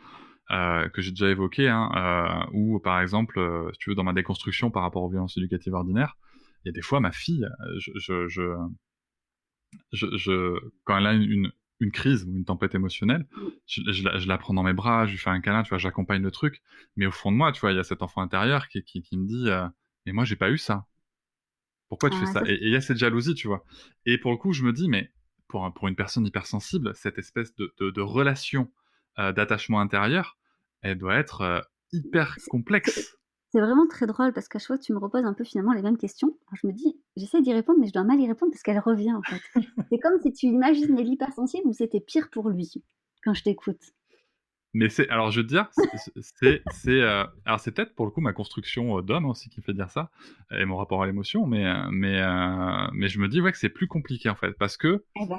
euh, 0.51 0.89
que 0.89 1.01
j'ai 1.01 1.11
déjà 1.11 1.29
évoqué, 1.29 1.69
hein, 1.69 1.91
euh, 1.95 2.51
où 2.53 2.81
par 2.81 3.01
exemple, 3.01 3.39
euh, 3.39 3.71
si 3.73 3.79
tu 3.79 3.91
veux, 3.91 3.95
dans 3.95 4.03
ma 4.03 4.13
déconstruction 4.13 4.71
par 4.71 4.83
rapport 4.83 5.03
aux 5.03 5.09
violences 5.09 5.37
éducatives 5.37 5.75
ordinaires, 5.75 6.17
il 6.65 6.69
y 6.69 6.71
a 6.71 6.73
des 6.73 6.83
fois 6.83 6.99
ma 6.99 7.13
fille, 7.13 7.47
je, 7.79 7.93
je, 7.97 8.29
je, 8.29 8.57
je, 9.93 10.59
quand 10.85 10.99
elle 10.99 11.07
a 11.07 11.13
une, 11.13 11.53
une 11.79 11.93
crise 11.93 12.25
ou 12.25 12.37
une 12.37 12.45
tempête 12.45 12.75
émotionnelle, 12.75 13.27
je, 13.67 13.83
je, 13.93 14.29
la, 14.29 14.39
prends 14.39 14.53
dans 14.53 14.65
mes 14.65 14.73
bras, 14.73 15.07
je 15.07 15.13
lui 15.13 15.19
fais 15.19 15.31
un 15.31 15.41
câlin, 15.41 15.63
tu 15.63 15.69
vois, 15.69 15.79
j'accompagne 15.79 16.23
le 16.23 16.33
truc, 16.33 16.63
mais 16.97 17.07
au 17.07 17.13
fond 17.13 17.31
de 17.31 17.37
moi, 17.37 17.53
tu 17.53 17.61
vois, 17.61 17.71
il 17.71 17.77
y 17.77 17.81
a 17.81 17.85
cet 17.85 18.03
enfant 18.03 18.21
intérieur 18.21 18.67
qui, 18.67 18.83
qui, 18.83 19.03
qui 19.03 19.17
me 19.17 19.27
dit, 19.27 19.49
mais 20.05 20.13
moi 20.13 20.25
j'ai 20.25 20.37
pas 20.37 20.51
eu 20.51 20.59
ça. 20.59 20.87
Pourquoi 21.89 22.11
tu 22.11 22.19
fais 22.19 22.27
ça, 22.27 22.43
Et 22.47 22.59
il 22.61 22.71
y 22.71 22.77
a 22.77 22.81
cette 22.81 22.99
jalousie, 22.99 23.35
tu 23.35 23.47
vois. 23.47 23.65
Et 24.05 24.19
pour 24.19 24.33
le 24.33 24.37
coup, 24.37 24.53
je 24.53 24.65
me 24.65 24.73
dis, 24.73 24.89
mais 24.89 25.13
pour, 25.47 25.73
pour 25.75 25.87
une 25.87 25.97
personne 25.97 26.27
hypersensible, 26.27 26.93
cette 26.95 27.19
espèce 27.19 27.55
de, 27.55 27.73
de, 27.79 27.91
de 27.91 28.01
relation 28.01 28.71
d'attachement 29.17 29.81
intérieur, 29.81 30.39
elle 30.83 30.99
doit 30.99 31.17
être 31.17 31.67
hyper 31.93 32.37
complexe. 32.49 33.17
C'est 33.53 33.61
vraiment 33.61 33.89
très 33.89 34.07
drôle 34.07 34.33
parce 34.33 34.49
qu'à 34.49 34.61
chaque 34.61 34.67
fois, 34.69 34.79
tu 34.79 34.93
me 34.93 34.99
reposes 34.99 35.25
un 35.25 35.35
peu 35.35 35.43
finalement 35.43 35.73
les 35.73 35.83
mêmes 35.83 35.99
questions. 35.99 36.29
Alors, 36.29 36.59
je 36.63 36.67
me 36.69 36.73
dis, 36.73 37.01
j'essaie 37.17 37.43
d'y 37.43 37.53
répondre, 37.53 37.81
mais 37.81 37.89
je 37.89 37.93
dois 37.93 38.05
mal 38.05 38.21
y 38.21 38.29
répondre 38.29 38.53
parce 38.53 38.63
qu'elle 38.63 38.79
revient 38.79 39.13
en 39.13 39.23
fait. 39.23 39.43
c'est 39.91 39.99
comme 39.99 40.21
si 40.23 40.33
tu 40.33 40.47
imaginais 40.47 41.03
l'hypersensible 41.03 41.67
ou 41.67 41.73
c'était 41.73 42.01
pire 42.01 42.31
pour 42.31 42.49
lui 42.49 42.71
quand 43.25 43.35
je 43.35 43.43
t'écoute. 43.43 43.81
Mais 44.73 44.89
c'est, 44.89 45.09
alors 45.09 45.33
je 45.33 45.41
veux 45.41 45.47
dire, 45.47 45.69
c'est, 46.39 46.63
c'est, 46.71 47.03
euh, 47.03 47.25
alors 47.45 47.59
c'est 47.59 47.73
peut-être 47.73 47.93
pour 47.97 48.07
le 48.07 48.13
coup 48.13 48.21
ma 48.21 48.33
construction 48.33 48.99
euh, 48.99 49.03
d'homme 49.03 49.27
aussi 49.27 49.49
qui 49.51 49.61
fait 49.63 49.73
dire 49.75 49.91
ça 49.91 50.13
et 50.53 50.65
mon 50.65 50.77
rapport 50.77 51.03
à 51.03 51.07
l'émotion, 51.07 51.45
mais 51.45 51.67
euh, 51.67 51.89
mais 51.91 52.23
mais 52.93 53.09
je 53.09 53.19
me 53.19 53.27
dis 53.27 53.41
ouais 53.41 53.51
que 53.51 53.59
c'est 53.59 53.69
plus 53.69 53.89
compliqué 53.89 54.29
en 54.29 54.37
fait 54.37 54.53
parce 54.53 54.77
que 54.77 55.05
Eh 55.21 55.27
ben 55.27 55.39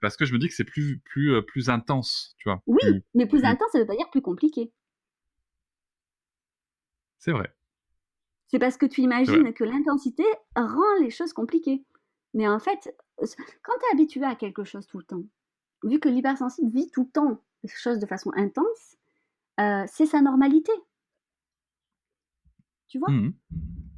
parce 0.00 0.16
que 0.16 0.24
je 0.24 0.32
me 0.32 0.38
dis 0.38 0.48
que 0.48 0.54
c'est 0.54 0.64
plus 0.64 0.98
plus 1.04 1.42
plus 1.42 1.68
intense, 1.68 2.34
tu 2.38 2.48
vois. 2.48 2.62
Oui, 2.66 2.78
Plus- 2.80 3.02
mais 3.14 3.26
plus 3.26 3.40
plus- 3.40 3.48
intense, 3.48 3.68
ça 3.70 3.80
veut 3.80 3.86
pas 3.86 3.96
dire 3.96 4.08
plus 4.10 4.22
compliqué. 4.22 4.72
C'est 7.20 7.32
vrai. 7.32 7.54
C'est 8.48 8.58
parce 8.58 8.76
que 8.76 8.86
tu 8.86 9.02
imagines 9.02 9.52
que 9.54 9.62
l'intensité 9.62 10.24
rend 10.56 10.94
les 11.00 11.10
choses 11.10 11.32
compliquées. 11.32 11.84
Mais 12.34 12.48
en 12.48 12.58
fait, 12.58 12.94
quand 13.18 13.72
tu 13.78 13.86
es 13.86 13.92
habitué 13.92 14.24
à 14.24 14.34
quelque 14.34 14.64
chose 14.64 14.86
tout 14.86 14.98
le 14.98 15.04
temps, 15.04 15.22
vu 15.84 16.00
que 16.00 16.08
l'hypersensible 16.08 16.70
vit 16.70 16.90
tout 16.90 17.04
le 17.04 17.10
temps 17.10 17.42
les 17.62 17.68
choses 17.68 17.98
de 17.98 18.06
façon 18.06 18.32
intense, 18.34 18.96
euh, 19.60 19.84
c'est 19.86 20.06
sa 20.06 20.20
normalité. 20.20 20.72
Tu 22.88 22.98
vois? 22.98 23.10
Mhm. 23.10 23.34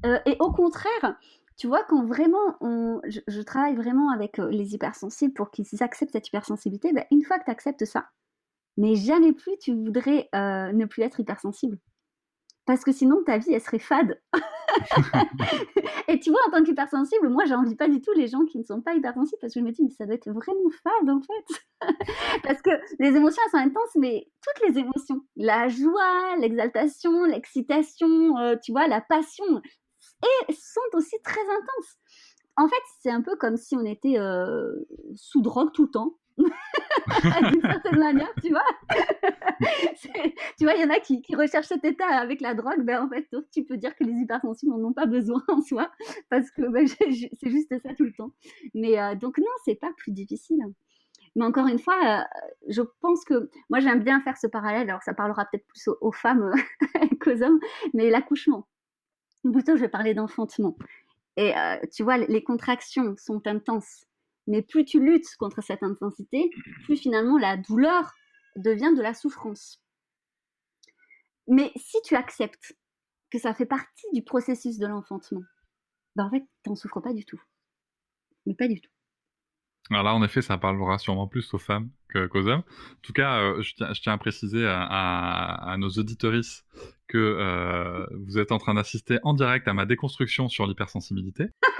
Euh, 0.04 0.18
Et 0.26 0.36
au 0.40 0.52
contraire, 0.52 1.16
tu 1.56 1.66
vois, 1.66 1.84
quand 1.84 2.04
vraiment 2.04 2.56
on, 2.60 3.00
je, 3.06 3.20
je 3.26 3.40
travaille 3.40 3.76
vraiment 3.76 4.10
avec 4.10 4.38
euh, 4.38 4.50
les 4.50 4.74
hypersensibles 4.74 5.32
pour 5.32 5.50
qu'ils 5.50 5.82
acceptent 5.82 6.12
cette 6.12 6.28
hypersensibilité, 6.28 6.92
ben, 6.92 7.04
une 7.10 7.22
fois 7.22 7.38
que 7.38 7.44
tu 7.44 7.50
acceptes 7.50 7.84
ça, 7.84 8.10
mais 8.76 8.96
jamais 8.96 9.32
plus 9.32 9.56
tu 9.58 9.72
voudrais 9.74 10.28
euh, 10.34 10.72
ne 10.72 10.84
plus 10.86 11.02
être 11.02 11.20
hypersensible. 11.20 11.78
Parce 12.64 12.84
que 12.84 12.92
sinon, 12.92 13.24
ta 13.24 13.38
vie, 13.38 13.52
elle 13.52 13.60
serait 13.60 13.80
fade. 13.80 14.20
et 16.08 16.20
tu 16.20 16.30
vois, 16.30 16.40
en 16.46 16.50
tant 16.52 16.62
qu'hypersensible, 16.62 17.28
moi, 17.28 17.44
j'envie 17.44 17.74
pas 17.74 17.88
du 17.88 18.00
tout 18.00 18.12
les 18.12 18.28
gens 18.28 18.44
qui 18.44 18.58
ne 18.58 18.64
sont 18.64 18.80
pas 18.80 18.94
hypersensibles 18.94 19.38
parce 19.40 19.52
que 19.52 19.60
je 19.60 19.64
me 19.64 19.72
dis, 19.72 19.82
mais 19.82 19.90
ça 19.90 20.06
doit 20.06 20.14
être 20.14 20.30
vraiment 20.30 20.70
fade, 20.82 21.10
en 21.10 21.20
fait. 21.20 21.64
parce 22.44 22.62
que 22.62 22.70
les 23.00 23.16
émotions, 23.16 23.42
elles 23.44 23.50
sont 23.50 23.66
intenses, 23.66 23.96
mais 23.96 24.28
toutes 24.42 24.68
les 24.68 24.78
émotions, 24.78 25.20
la 25.36 25.68
joie, 25.68 26.36
l'exaltation, 26.38 27.24
l'excitation, 27.24 28.38
euh, 28.38 28.54
tu 28.62 28.70
vois, 28.70 28.86
la 28.86 29.00
passion, 29.00 29.60
et 30.22 30.52
sont 30.52 30.80
aussi 30.96 31.16
très 31.24 31.40
intenses. 31.40 31.96
En 32.56 32.68
fait, 32.68 32.82
c'est 33.00 33.10
un 33.10 33.22
peu 33.22 33.36
comme 33.36 33.56
si 33.56 33.76
on 33.76 33.84
était 33.84 34.18
euh, 34.18 34.72
sous 35.16 35.40
drogue 35.40 35.72
tout 35.72 35.84
le 35.84 35.90
temps. 35.90 36.18
D'une 37.52 37.60
certaine 37.60 37.98
manière, 37.98 38.32
tu 38.42 38.50
vois. 38.50 38.64
Tu 40.58 40.64
vois, 40.64 40.74
il 40.74 40.80
y 40.80 40.84
en 40.84 40.90
a 40.90 41.00
qui, 41.00 41.22
qui 41.22 41.34
recherchent 41.34 41.66
cet 41.66 41.84
état 41.84 42.06
avec 42.06 42.40
la 42.40 42.54
drogue. 42.54 42.82
Ben, 42.82 43.02
en 43.02 43.08
fait, 43.08 43.28
tu 43.52 43.64
peux 43.64 43.76
dire 43.76 43.94
que 43.94 44.04
les 44.04 44.12
hypersensibles 44.12 44.72
n'en 44.72 44.88
ont 44.88 44.92
pas 44.92 45.06
besoin 45.06 45.42
en 45.48 45.60
soi, 45.60 45.90
parce 46.30 46.50
que 46.50 46.62
ben, 46.68 46.86
c'est 46.86 47.50
juste 47.50 47.78
ça 47.82 47.94
tout 47.94 48.04
le 48.04 48.12
temps. 48.12 48.32
Mais 48.74 49.00
euh, 49.00 49.14
donc, 49.14 49.38
non, 49.38 49.44
c'est 49.64 49.74
pas 49.74 49.92
plus 49.96 50.12
difficile. 50.12 50.60
Mais 51.34 51.44
encore 51.44 51.66
une 51.66 51.78
fois, 51.78 51.96
euh, 52.04 52.22
je 52.68 52.82
pense 53.00 53.24
que 53.24 53.50
moi, 53.70 53.80
j'aime 53.80 54.02
bien 54.02 54.20
faire 54.20 54.36
ce 54.36 54.46
parallèle. 54.46 54.88
Alors, 54.90 55.02
ça 55.02 55.14
parlera 55.14 55.46
peut-être 55.46 55.66
plus 55.66 55.88
aux, 55.88 55.96
aux 56.00 56.12
femmes 56.12 56.52
qu'aux 57.20 57.42
hommes, 57.42 57.60
mais 57.94 58.10
l'accouchement. 58.10 58.66
Ou 59.44 59.52
Plutôt, 59.52 59.76
je 59.76 59.80
vais 59.80 59.88
parler 59.88 60.14
d'enfantement. 60.14 60.76
Et 61.36 61.56
euh, 61.56 61.76
tu 61.92 62.02
vois, 62.02 62.18
les 62.18 62.44
contractions 62.44 63.14
sont 63.16 63.46
intenses. 63.46 64.06
Mais 64.46 64.62
plus 64.62 64.84
tu 64.84 65.00
luttes 65.04 65.28
contre 65.38 65.62
cette 65.62 65.82
intensité, 65.82 66.50
plus 66.84 66.96
finalement 66.96 67.38
la 67.38 67.56
douleur 67.56 68.12
devient 68.56 68.92
de 68.96 69.02
la 69.02 69.14
souffrance. 69.14 69.80
Mais 71.48 71.72
si 71.76 71.96
tu 72.04 72.14
acceptes 72.16 72.76
que 73.30 73.38
ça 73.38 73.54
fait 73.54 73.66
partie 73.66 74.06
du 74.12 74.22
processus 74.22 74.78
de 74.78 74.86
l'enfantement, 74.86 75.42
ben 76.16 76.24
en 76.26 76.30
fait, 76.30 76.44
t'en 76.62 76.74
souffres 76.74 77.00
pas 77.00 77.14
du 77.14 77.24
tout. 77.24 77.40
Mais 78.46 78.54
pas 78.54 78.68
du 78.68 78.80
tout. 78.80 78.90
Alors 79.90 80.04
là, 80.04 80.14
en 80.14 80.22
effet, 80.22 80.42
ça 80.42 80.58
parlera 80.58 80.98
sûrement 80.98 81.26
plus 81.26 81.52
aux 81.54 81.58
femmes 81.58 81.90
qu'aux 82.12 82.46
hommes. 82.46 82.60
En 82.60 83.00
tout 83.02 83.12
cas, 83.12 83.40
euh, 83.40 83.62
je, 83.62 83.74
tiens, 83.74 83.92
je 83.92 84.00
tiens 84.00 84.12
à 84.12 84.18
préciser 84.18 84.64
à, 84.66 84.82
à- 84.82 85.72
à 85.72 85.76
nos 85.76 85.88
auditorices 85.90 86.64
que 87.08 87.18
euh, 87.18 88.06
vous 88.26 88.38
êtes 88.38 88.52
en 88.52 88.58
train 88.58 88.74
d'assister 88.74 89.18
en 89.22 89.34
direct 89.34 89.66
à 89.68 89.74
ma 89.74 89.84
déconstruction 89.86 90.48
sur 90.48 90.66
l'hypersensibilité. 90.66 91.46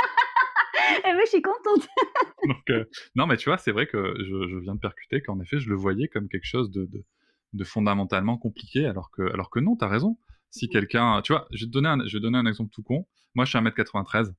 Ben, 1.15 1.21
je 1.25 1.31
suis 1.31 1.43
contente. 1.43 1.87
Donc, 2.49 2.71
euh, 2.71 2.85
non, 3.15 3.27
mais 3.27 3.37
tu 3.37 3.49
vois, 3.49 3.59
c'est 3.59 3.73
vrai 3.73 3.87
que 3.87 4.15
je, 4.19 4.49
je 4.49 4.57
viens 4.57 4.75
de 4.75 4.81
percuter 4.81 5.23
qu'en 5.23 5.41
effet, 5.41 5.59
je 5.59 5.69
le 5.69 5.77
voyais 5.77 6.09
comme 6.09 6.29
quelque 6.29 6.47
chose 6.47 6.71
de, 6.71 6.87
de, 6.87 7.05
de 7.53 7.65
fondamentalement 7.65 8.37
compliqué, 8.39 8.87
alors 8.87 9.11
que, 9.11 9.23
alors 9.33 9.51
que 9.51 9.61
non, 9.61 9.77
t'as 9.77 9.89
raison. 9.89 10.19
Si 10.51 10.69
quelqu'un, 10.69 11.23
tu 11.23 11.33
vois, 11.33 11.47
je 11.51 11.65
vais 11.65 11.67
te 11.69 11.73
donner 11.73 11.89
un, 11.89 11.99
je 12.07 12.13
vais 12.13 12.19
te 12.19 12.23
donner 12.23 12.39
un 12.39 12.47
exemple 12.47 12.71
tout 12.75 12.83
con. 12.83 13.07
Moi, 13.35 13.45
je 13.47 13.51
suis 13.51 13.59
1m93. 13.59 14.29
Euh, 14.29 14.33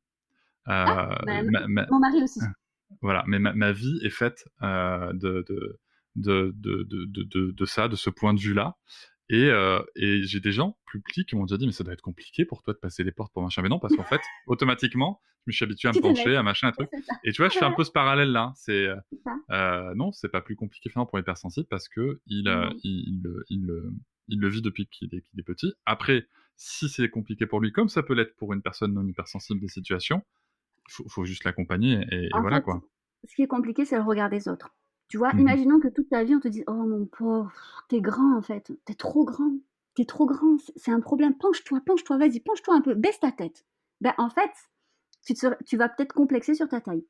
bah, 0.65 1.15
ma- 1.25 1.67
ma- 1.67 1.88
Mon 1.89 1.99
mari 1.99 2.21
aussi. 2.23 2.39
voilà, 3.01 3.23
mais 3.27 3.39
ma, 3.39 3.53
ma 3.53 3.71
vie 3.71 3.99
est 4.03 4.09
faite 4.09 4.45
euh, 4.62 5.12
de, 5.13 5.43
de, 5.49 5.79
de, 6.15 6.51
de, 6.55 6.83
de, 6.83 7.05
de, 7.05 7.23
de- 7.23 7.51
de 7.51 7.65
ça, 7.65 7.88
de 7.88 7.95
ce 7.95 8.09
point 8.09 8.33
de 8.33 8.39
vue-là. 8.39 8.75
Et, 9.29 9.45
euh, 9.45 9.81
et 9.95 10.23
j'ai 10.23 10.39
des 10.39 10.51
gens 10.51 10.77
plus 10.86 11.01
petits 11.01 11.25
qui 11.25 11.36
m'ont 11.36 11.45
déjà 11.45 11.57
dit, 11.57 11.65
mais 11.65 11.71
ça 11.71 11.83
doit 11.83 11.93
être 11.93 12.01
compliqué 12.01 12.45
pour 12.45 12.62
toi 12.62 12.73
de 12.73 12.79
passer 12.79 13.03
les 13.03 13.12
portes 13.12 13.33
pour 13.33 13.41
machin. 13.41 13.62
Mais 13.62 13.69
non, 13.69 13.79
parce 13.79 13.95
qu'en 13.95 14.03
fait, 14.03 14.21
automatiquement, 14.47 15.21
je 15.45 15.51
me 15.51 15.53
suis 15.53 15.63
habitué 15.65 15.88
à 15.88 15.91
me 15.93 15.99
pencher, 16.01 16.36
à 16.36 16.43
machin, 16.43 16.67
un 16.67 16.71
truc. 16.71 16.89
Et 17.23 17.31
tu 17.31 17.41
vois, 17.41 17.49
je 17.49 17.57
fais 17.57 17.65
un 17.65 17.71
peu 17.71 17.83
ce 17.83 17.91
parallèle-là. 17.91 18.51
C'est 18.55 18.88
euh, 18.88 18.95
C'est 19.12 19.21
ça. 19.23 19.36
euh, 19.51 19.93
non, 19.95 20.12
c'est 20.12 20.29
pas 20.29 20.41
plus 20.41 20.55
compliqué 20.55 20.89
finalement 20.89 21.05
pour 21.05 21.17
l'hypersensible 21.17 21.67
parce 21.69 21.88
que 21.89 22.21
il, 22.27 22.47
euh, 22.47 22.69
il, 22.83 23.21
il, 23.49 23.65
il, 24.27 24.39
le- 24.39 24.47
vit 24.49 24.62
depuis 24.62 24.88
qu'il 24.88 25.13
est, 25.15 25.21
qu'il 25.21 25.39
est 25.39 25.43
petit. 25.43 25.73
Après, 25.86 26.27
si 26.55 26.88
c'est 26.89 27.09
compliqué 27.09 27.45
pour 27.45 27.59
lui, 27.59 27.71
comme 27.71 27.89
ça 27.89 28.03
peut 28.03 28.13
l'être 28.13 28.36
pour 28.36 28.53
une 28.53 28.62
personne 28.62 28.93
non 28.93 29.05
hypersensible 29.07 29.59
des 29.59 29.67
situations, 29.69 30.21
faut, 30.89 31.07
faut 31.09 31.25
juste 31.25 31.43
l'accompagner 31.45 32.05
et, 32.12 32.29
voilà 32.39 32.57
fait, 32.57 32.63
quoi. 32.63 32.81
Ce 33.25 33.36
qui 33.36 33.41
est 33.41 33.47
compliqué, 33.47 33.86
c'est 33.86 33.95
le 33.95 34.03
regard 34.03 34.29
des 34.29 34.47
autres. 34.49 34.69
Tu 35.13 35.17
vois, 35.19 35.36
Mhm. 35.36 35.38
imaginons 35.38 35.80
que 35.80 35.89
toute 35.89 36.10
ta 36.10 36.23
vie, 36.23 36.34
on 36.34 36.39
te 36.39 36.47
dise 36.47 36.63
Oh 36.65 36.73
mon 36.73 37.06
pauvre, 37.06 37.54
t'es 37.88 38.02
grand 38.02 38.36
en 38.36 38.41
fait, 38.41 38.71
t'es 38.84 38.95
trop 38.95 39.23
grand, 39.26 39.54
t'es 39.93 40.06
trop 40.06 40.26
grand, 40.26 40.58
c'est- 40.76 40.89
un 40.91 41.02
problème, 41.02 41.38
penche-toi, 41.38 41.82
penche-toi, 41.86 42.17
vas-y, 42.17 42.39
penche-toi 42.39 42.73
un 42.73 42.82
peu, 42.82 42.95
baisse 42.95 43.19
ta 43.19 43.32
tête. 43.32 43.63
Ben 44.02 44.15
en 44.17 44.32
fait, 44.32 44.49
tu, 45.23 45.36
te 45.36 45.63
tu 45.65 45.78
vas 45.78 45.88
peut-être 45.89 46.13
complexer 46.13 46.56
sur 46.56 46.67
ta 46.67 46.82
taille. 46.82 47.06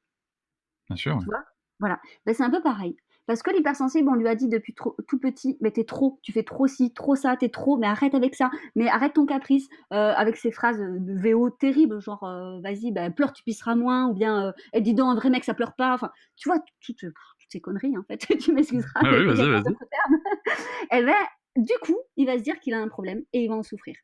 Bien 0.87 0.95
sûr. 0.97 1.17
ouais. 1.17 1.37
Voilà, 1.79 1.99
ben, 2.25 2.33
c'est 2.33 2.43
un 2.43 2.49
peu 2.49 2.61
pareil. 2.61 2.95
Parce 3.25 3.41
que 3.41 3.51
l'hypersensible, 3.51 4.09
on 4.09 4.15
lui 4.15 4.27
a 4.27 4.35
dit 4.35 4.49
depuis 4.49 4.73
trop- 4.73 4.97
tout 5.07 5.17
petit, 5.17 5.57
mais 5.61 5.71
t'es 5.71 5.85
trop, 5.85 6.19
tu 6.23 6.33
fais 6.33 6.43
trop 6.43 6.67
ci, 6.67 6.93
trop 6.93 7.15
ça, 7.15 7.37
t'es 7.37 7.47
trop, 7.49 7.77
mais 7.77 7.87
arrête 7.87 8.15
avec 8.15 8.35
ça, 8.35 8.51
mais 8.75 8.89
arrête 8.89 9.13
ton 9.13 9.25
caprice, 9.25 9.67
euh, 9.93 10.13
avec 10.13 10.35
ces 10.35 10.51
phrases 10.51 10.77
de 10.79 11.19
VO 11.19 11.49
terribles, 11.49 12.01
genre 12.01 12.23
euh, 12.25 12.59
vas-y, 12.61 12.91
ben, 12.91 13.11
pleure, 13.13 13.31
tu 13.31 13.43
pisseras 13.43 13.75
moins, 13.75 14.07
ou 14.09 14.13
bien 14.13 14.47
euh, 14.47 14.51
Eh, 14.73 14.81
dis 14.81 14.93
donc, 14.93 15.09
un 15.09 15.15
vrai 15.15 15.29
mec, 15.29 15.45
ça 15.45 15.53
pleure 15.53 15.73
pas, 15.75 15.93
enfin, 15.93 16.11
tu 16.35 16.49
vois, 16.49 16.59
toutes, 16.81 16.97
toutes 16.97 17.13
ces 17.53 17.61
conneries, 17.61 17.97
en 17.97 18.03
fait, 18.03 18.17
tu 18.41 18.51
m'excuseras. 18.53 18.99
Ah 19.03 19.09
oui, 19.17 19.25
vas-y, 19.25 19.49
vas-y. 19.49 19.63
termes. 19.63 19.77
Eh 20.91 21.01
ben, 21.03 21.15
du 21.55 21.73
coup, 21.81 21.97
il 22.17 22.25
va 22.25 22.37
se 22.37 22.43
dire 22.43 22.59
qu'il 22.59 22.73
a 22.73 22.79
un 22.81 22.87
problème 22.87 23.23
et 23.33 23.43
il 23.43 23.47
va 23.49 23.55
en 23.55 23.63
souffrir. 23.63 23.95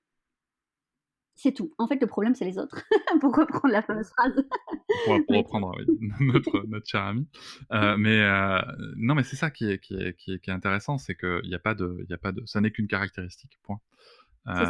C'est 1.36 1.54
tout. 1.54 1.74
En 1.78 1.88
fait, 1.88 2.00
le 2.02 2.08
problème, 2.08 2.36
c'est 2.36 2.44
les 2.46 2.58
autres. 2.58 2.84
Pour 3.22 3.34
reprendre 3.36 3.72
la 3.74 3.82
fameuse 3.82 4.10
phrase. 4.10 4.34
pour, 5.06 5.16
reprendre 5.38 5.72
oui, 5.78 5.86
notre, 6.20 6.66
notre 6.68 6.86
cher 6.86 7.02
ami. 7.04 7.28
Euh, 7.72 7.96
mais 7.98 8.22
euh, 8.22 8.60
non, 8.98 9.16
mais 9.16 9.24
c'est 9.24 9.38
ça 9.38 9.50
qui 9.50 9.72
est, 9.72 9.80
qui 9.80 9.96
est, 9.96 10.16
qui 10.18 10.34
est, 10.34 10.40
qui 10.40 10.50
est 10.50 10.54
intéressant, 10.54 10.98
c'est 10.98 11.16
qu'il 11.16 11.42
n'y 11.46 11.56
a 11.56 11.60
pas 11.60 11.76
de, 11.76 12.06
y 12.10 12.14
a 12.14 12.18
pas 12.18 12.34
de, 12.34 12.44
ça 12.46 12.60
n'est 12.60 12.72
qu'une 12.72 12.88
caractéristique. 12.88 13.58
Point. 13.64 13.80
Euh, 14.48 14.66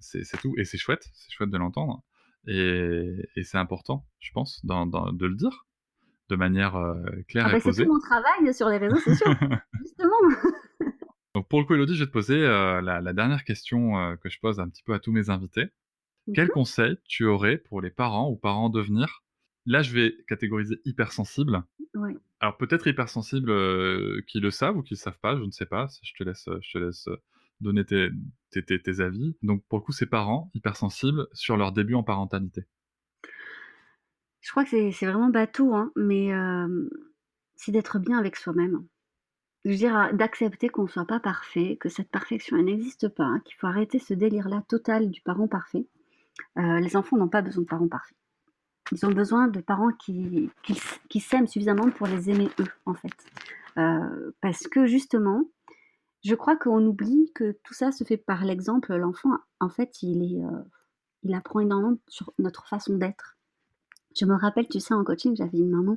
c'est 0.00 0.24
c'est 0.24 0.38
tout, 0.38 0.54
et 0.58 0.64
c'est 0.64 0.78
chouette, 0.78 1.04
c'est 1.12 1.30
chouette 1.32 1.50
de 1.50 1.58
l'entendre, 1.58 2.04
et, 2.46 3.16
et 3.36 3.42
c'est 3.42 3.58
important, 3.58 4.06
je 4.20 4.30
pense, 4.32 4.64
dans, 4.64 4.86
dans- 4.86 5.12
de 5.12 5.26
le 5.26 5.34
dire 5.34 5.66
de 6.28 6.36
manière 6.36 6.76
euh, 6.76 6.94
claire 7.28 7.46
Ah 7.46 7.48
et 7.50 7.52
ben, 7.52 7.60
c'est 7.60 7.64
posée. 7.70 7.84
tout 7.84 7.92
mon 7.92 8.00
travail 8.00 8.54
sur 8.54 8.68
les 8.68 8.78
réseaux 8.78 9.00
sociaux, 9.00 9.26
justement. 9.80 10.16
Donc 11.34 11.48
pour 11.48 11.60
le 11.60 11.66
coup, 11.66 11.74
Elodie, 11.74 11.94
je 11.94 12.00
vais 12.04 12.06
te 12.06 12.12
poser 12.12 12.36
euh, 12.36 12.80
la, 12.80 13.00
la 13.00 13.12
dernière 13.12 13.44
question 13.44 13.98
euh, 13.98 14.16
que 14.16 14.28
je 14.28 14.38
pose 14.40 14.60
un 14.60 14.68
petit 14.68 14.82
peu 14.82 14.94
à 14.94 14.98
tous 14.98 15.12
mes 15.12 15.30
invités. 15.30 15.66
Quel 16.34 16.48
Mhm. 16.48 16.52
conseil 16.52 16.96
tu 17.06 17.24
aurais 17.26 17.56
pour 17.58 17.80
les 17.80 17.90
parents 17.90 18.28
ou 18.30 18.36
parents 18.36 18.68
devenir 18.70 19.22
Là, 19.66 19.82
je 19.82 19.92
vais 19.94 20.16
catégoriser 20.28 20.80
hypersensible. 20.84 21.62
Ouais. 21.94 22.16
Alors 22.40 22.56
peut-être 22.56 22.86
hypersensibles 22.86 23.50
euh, 23.50 24.22
qui 24.26 24.40
le 24.40 24.50
savent 24.50 24.76
ou 24.76 24.82
qui 24.82 24.94
le 24.94 24.98
savent 24.98 25.18
pas, 25.20 25.36
je 25.36 25.42
ne 25.42 25.50
sais 25.50 25.66
pas. 25.66 25.88
Je 26.02 26.12
te 26.14 26.24
laisse, 26.24 26.48
je 26.62 26.72
te 26.72 26.78
laisse 26.78 27.08
donner 27.60 27.84
tes, 27.84 28.08
tes, 28.50 28.64
tes- 28.64 28.80
tes 28.80 29.00
avis. 29.00 29.36
Donc 29.42 29.64
pour 29.68 29.78
le 29.78 29.84
coup, 29.84 29.92
ces 29.92 30.06
parents 30.06 30.50
hypersensibles 30.54 31.26
sur 31.32 31.56
leur 31.56 31.72
début 31.72 31.94
en 31.94 32.02
parentalité. 32.02 32.62
Je 34.48 34.52
crois 34.52 34.64
que 34.64 34.90
c'est 34.92 35.04
vraiment 35.04 35.28
bateau, 35.28 35.74
hein, 35.74 35.92
mais 35.94 36.32
euh, 36.32 36.88
c'est 37.54 37.70
d'être 37.70 37.98
bien 37.98 38.16
avec 38.16 38.34
soi-même. 38.34 38.82
Je 39.66 39.72
veux 39.72 39.76
dire, 39.76 39.94
euh, 39.94 40.12
d'accepter 40.12 40.70
qu'on 40.70 40.84
ne 40.84 40.88
soit 40.88 41.04
pas 41.04 41.20
parfait, 41.20 41.76
que 41.78 41.90
cette 41.90 42.08
perfection 42.08 42.56
n'existe 42.56 43.08
pas, 43.10 43.24
hein, 43.24 43.42
qu'il 43.44 43.56
faut 43.56 43.66
arrêter 43.66 43.98
ce 43.98 44.14
délire-là 44.14 44.64
total 44.66 45.10
du 45.10 45.20
parent 45.20 45.48
parfait. 45.48 45.86
Euh, 46.56 46.80
les 46.80 46.96
enfants 46.96 47.18
n'ont 47.18 47.28
pas 47.28 47.42
besoin 47.42 47.64
de 47.64 47.68
parents 47.68 47.88
parfaits. 47.88 48.16
Ils 48.90 49.04
ont 49.04 49.12
besoin 49.12 49.48
de 49.48 49.60
parents 49.60 49.92
qui, 49.92 50.50
s'aiment 51.20 51.46
suffisamment 51.46 51.90
pour 51.90 52.06
les 52.06 52.30
aimer 52.30 52.48
eux, 52.58 52.72
en 52.86 52.94
fait. 52.94 53.12
Parce 54.40 54.66
que 54.66 54.86
justement, 54.86 55.44
je 56.24 56.34
crois 56.34 56.56
qu'on 56.56 56.86
oublie 56.86 57.30
que 57.34 57.52
tout 57.64 57.74
ça 57.74 57.92
se 57.92 58.02
fait 58.02 58.16
par 58.16 58.46
l'exemple. 58.46 58.96
L'enfant, 58.96 59.36
en 59.60 59.68
fait, 59.68 60.02
il, 60.02 60.22
est, 60.22 60.42
il 61.22 61.34
apprend 61.34 61.60
énormément 61.60 61.98
sur 62.08 62.32
notre 62.38 62.66
façon 62.66 62.96
d'être. 62.96 63.37
Je 64.18 64.24
me 64.26 64.34
rappelle, 64.34 64.68
tu 64.68 64.80
sais, 64.80 64.94
en 64.94 65.04
coaching, 65.04 65.36
j'avais 65.36 65.58
une 65.58 65.70
maman, 65.70 65.96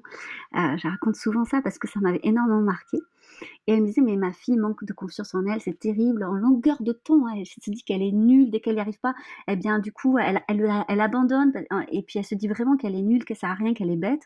euh, 0.55 0.78
je 0.78 0.88
raconte 0.88 1.15
souvent 1.15 1.45
ça 1.45 1.61
parce 1.61 1.80
que 1.80 1.88
ça 1.88 1.99
m'avait 1.99 2.19
énormément 2.24 2.61
marqué. 2.61 2.97
Et 3.67 3.74
elle 3.74 3.82
me 3.82 3.88
disait, 3.88 4.01
mais 4.01 4.17
ma 4.17 4.34
fille 4.34 4.57
manque 4.57 4.84
de 4.84 4.93
confiance 4.93 5.34
en 5.34 5.45
elle, 5.45 5.61
c'est 5.61 5.80
terrible. 5.80 6.24
En 6.24 6.34
longueur 6.34 6.82
de 6.82 6.91
ton, 6.91 7.28
elle 7.30 7.45
se 7.45 7.69
dit 7.69 7.84
qu'elle 7.84 8.01
est 8.01 8.11
nulle 8.11 8.51
dès 8.51 8.59
qu'elle 8.59 8.76
n'y 8.76 8.82
arrive 8.82 8.99
pas. 8.99 9.15
Eh 9.47 9.55
bien, 9.55 9.80
du 9.80 9.91
coup, 9.91 10.17
elle, 10.19 10.41
elle, 10.47 10.69
elle, 10.88 11.01
abandonne. 11.01 11.51
Et 11.91 12.03
puis, 12.03 12.19
elle 12.19 12.26
se 12.26 12.36
dit 12.36 12.47
vraiment 12.47 12.78
qu'elle 12.78 12.95
est 12.95 13.01
nulle, 13.01 13.26
qu'elle 13.26 13.38
sert 13.38 13.49
à 13.49 13.55
rien, 13.55 13.74
qu'elle 13.74 13.89
est 13.89 13.97
bête. 13.97 14.26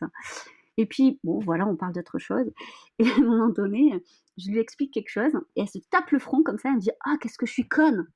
Et 0.76 0.86
puis, 0.86 1.18
bon, 1.24 1.38
voilà, 1.38 1.66
on 1.66 1.76
parle 1.76 1.94
d'autre 1.94 2.18
chose. 2.18 2.50
Et 2.98 3.08
à 3.08 3.14
un 3.16 3.22
moment 3.22 3.48
donné, 3.48 4.02
je 4.36 4.50
lui 4.50 4.58
explique 4.58 4.92
quelque 4.92 5.10
chose 5.10 5.32
et 5.56 5.62
elle 5.62 5.68
se 5.68 5.78
tape 5.90 6.10
le 6.10 6.18
front 6.18 6.42
comme 6.42 6.58
ça. 6.58 6.68
Elle 6.68 6.76
me 6.76 6.80
dit 6.80 6.90
Ah, 7.04 7.16
qu'est-ce 7.20 7.38
que 7.38 7.46
je 7.46 7.52
suis 7.52 7.68
conne 7.68 8.06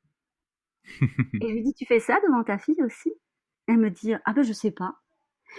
Et 1.40 1.48
je 1.48 1.54
lui 1.54 1.62
dis 1.62 1.74
Tu 1.74 1.86
fais 1.86 2.00
ça 2.00 2.18
devant 2.26 2.44
ta 2.44 2.58
fille 2.58 2.82
aussi? 2.82 3.12
Elle 3.66 3.78
me 3.78 3.90
dit 3.90 4.14
Ah, 4.24 4.32
ben 4.32 4.42
je 4.42 4.52
sais 4.52 4.70
pas. 4.70 4.96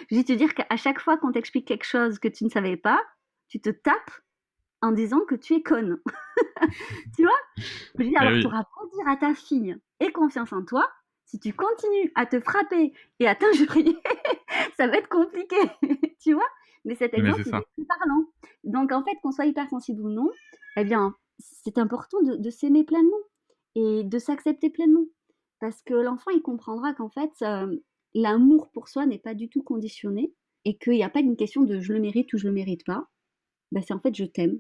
Je 0.09 0.15
dis 0.15 0.25
te 0.25 0.33
dire 0.33 0.53
qu'à 0.53 0.75
chaque 0.77 0.99
fois 0.99 1.17
qu'on 1.17 1.31
t'explique 1.31 1.67
quelque 1.67 1.85
chose 1.85 2.19
que 2.19 2.27
tu 2.27 2.43
ne 2.43 2.49
savais 2.49 2.77
pas, 2.77 3.01
tu 3.47 3.59
te 3.59 3.69
tapes 3.69 4.11
en 4.81 4.91
disant 4.91 5.21
que 5.21 5.35
tu 5.35 5.55
es 5.55 5.61
conne. 5.61 6.01
tu 7.15 7.23
vois? 7.23 7.39
Je 7.97 8.03
dis 8.03 8.15
Alors, 8.15 8.39
tu 8.39 8.47
auras 8.47 8.63
beau 8.63 8.89
dire 8.95 9.07
à 9.07 9.17
ta 9.17 9.33
fille 9.33 9.77
et 9.99 10.11
confiance 10.11 10.53
en 10.53 10.63
toi, 10.63 10.89
si 11.25 11.39
tu 11.39 11.53
continues 11.53 12.11
à 12.15 12.25
te 12.25 12.39
frapper 12.39 12.93
et 13.19 13.27
à 13.27 13.35
t'injurier, 13.35 13.97
ça 14.77 14.87
va 14.87 14.97
être 14.97 15.09
compliqué. 15.09 15.57
tu 16.21 16.33
vois? 16.33 16.47
Mais 16.83 16.95
cet 16.95 17.13
exemple 17.13 17.41
est 17.41 17.85
parlant. 17.85 18.25
Donc 18.63 18.91
en 18.91 19.03
fait, 19.03 19.15
qu'on 19.21 19.31
soit 19.31 19.45
hypersensible 19.45 20.01
ou 20.01 20.09
non, 20.09 20.29
eh 20.77 20.83
bien, 20.83 21.15
c'est 21.39 21.77
important 21.77 22.21
de, 22.21 22.49
s'aimer 22.49 22.83
pleinement 22.83 23.21
et 23.75 24.03
de 24.03 24.19
s'accepter 24.19 24.69
pleinement. 24.69 25.05
Parce 25.59 25.81
que 25.83 25.93
l'enfant, 25.93 26.31
il 26.31 26.41
comprendra 26.41 26.93
qu'en 26.93 27.09
fait, 27.09 27.31
euh, 27.43 27.77
l'amour 28.13 28.69
pour 28.71 28.87
soi 28.87 29.05
n'est 29.05 29.19
pas 29.19 29.33
du 29.33 29.49
tout 29.49 29.63
conditionné 29.63 30.33
et 30.65 30.77
qu'il 30.77 30.93
n'y 30.93 31.03
a 31.03 31.09
pas 31.09 31.21
une 31.21 31.37
question 31.37 31.63
de 31.63 31.79
je 31.79 31.93
le 31.93 31.99
mérite 31.99 32.31
ou 32.33 32.37
je 32.37 32.47
le 32.47 32.53
mérite 32.53 32.85
pas. 32.85 33.09
Ben, 33.71 33.81
c'est 33.81 33.93
en 33.93 33.99
fait 33.99 34.15
je 34.15 34.25
t'aime 34.25 34.59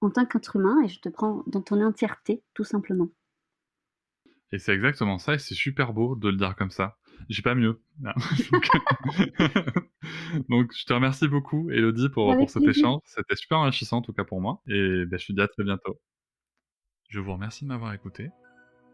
en 0.00 0.10
tant 0.10 0.26
qu'être 0.26 0.56
humain 0.56 0.82
et 0.84 0.88
je 0.88 1.00
te 1.00 1.08
prends 1.08 1.42
dans 1.46 1.62
ton 1.62 1.80
entièreté, 1.82 2.42
tout 2.54 2.64
simplement. 2.64 3.08
Et 4.52 4.58
c'est 4.58 4.74
exactement 4.74 5.18
ça, 5.18 5.34
et 5.34 5.38
c'est 5.38 5.54
super 5.54 5.92
beau 5.92 6.14
de 6.14 6.28
le 6.28 6.36
dire 6.36 6.54
comme 6.54 6.70
ça. 6.70 6.96
J'ai 7.28 7.42
pas 7.42 7.54
mieux. 7.54 7.80
Donc, 10.48 10.72
je 10.72 10.84
te 10.84 10.92
remercie 10.92 11.28
beaucoup, 11.28 11.70
Elodie, 11.70 12.08
pour, 12.10 12.36
pour 12.36 12.50
cet 12.50 12.62
échange. 12.64 13.00
C'était 13.06 13.36
super 13.36 13.58
enrichissant, 13.58 13.98
en 13.98 14.02
tout 14.02 14.12
cas 14.12 14.24
pour 14.24 14.40
moi. 14.40 14.62
Et 14.68 15.04
ben, 15.06 15.18
je 15.18 15.26
te 15.26 15.32
dis 15.32 15.40
à 15.40 15.48
très 15.48 15.64
bientôt. 15.64 15.98
Je 17.08 17.18
vous 17.20 17.32
remercie 17.32 17.64
de 17.64 17.68
m'avoir 17.68 17.94
écouté. 17.94 18.30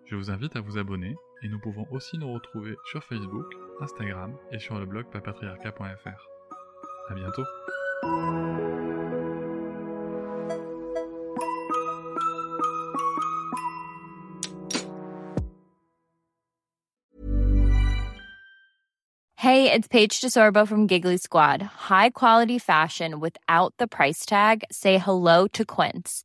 Je 0.07 0.17
vous 0.17 0.31
invite 0.31 0.57
à 0.57 0.61
vous 0.61 0.79
abonner 0.79 1.17
et 1.43 1.49
nous 1.49 1.59
pouvons 1.61 1.87
aussi 1.91 2.19
nous 2.19 2.33
retrouver 2.33 2.77
sur 2.91 3.03
Facebook, 3.05 3.47
Instagram 3.81 4.37
et 4.51 4.59
sur 4.59 4.79
le 4.79 4.87
blog 4.87 5.07
papatriarca.fr. 5.11 6.29
À 7.09 7.15
bientôt. 7.15 7.45
Hey, 19.37 19.73
it's 19.73 19.89
Paige 19.89 20.21
DeSorbo 20.21 20.69
from 20.69 20.87
Giggly 20.87 21.17
Squad. 21.17 21.63
High 21.63 22.11
quality 22.11 22.61
fashion 22.61 23.19
without 23.19 23.75
the 23.77 23.89
price 23.89 24.25
tag. 24.25 24.63
Say 24.71 24.99
hello 24.99 25.49
to 25.49 25.65
Quince. 25.65 26.25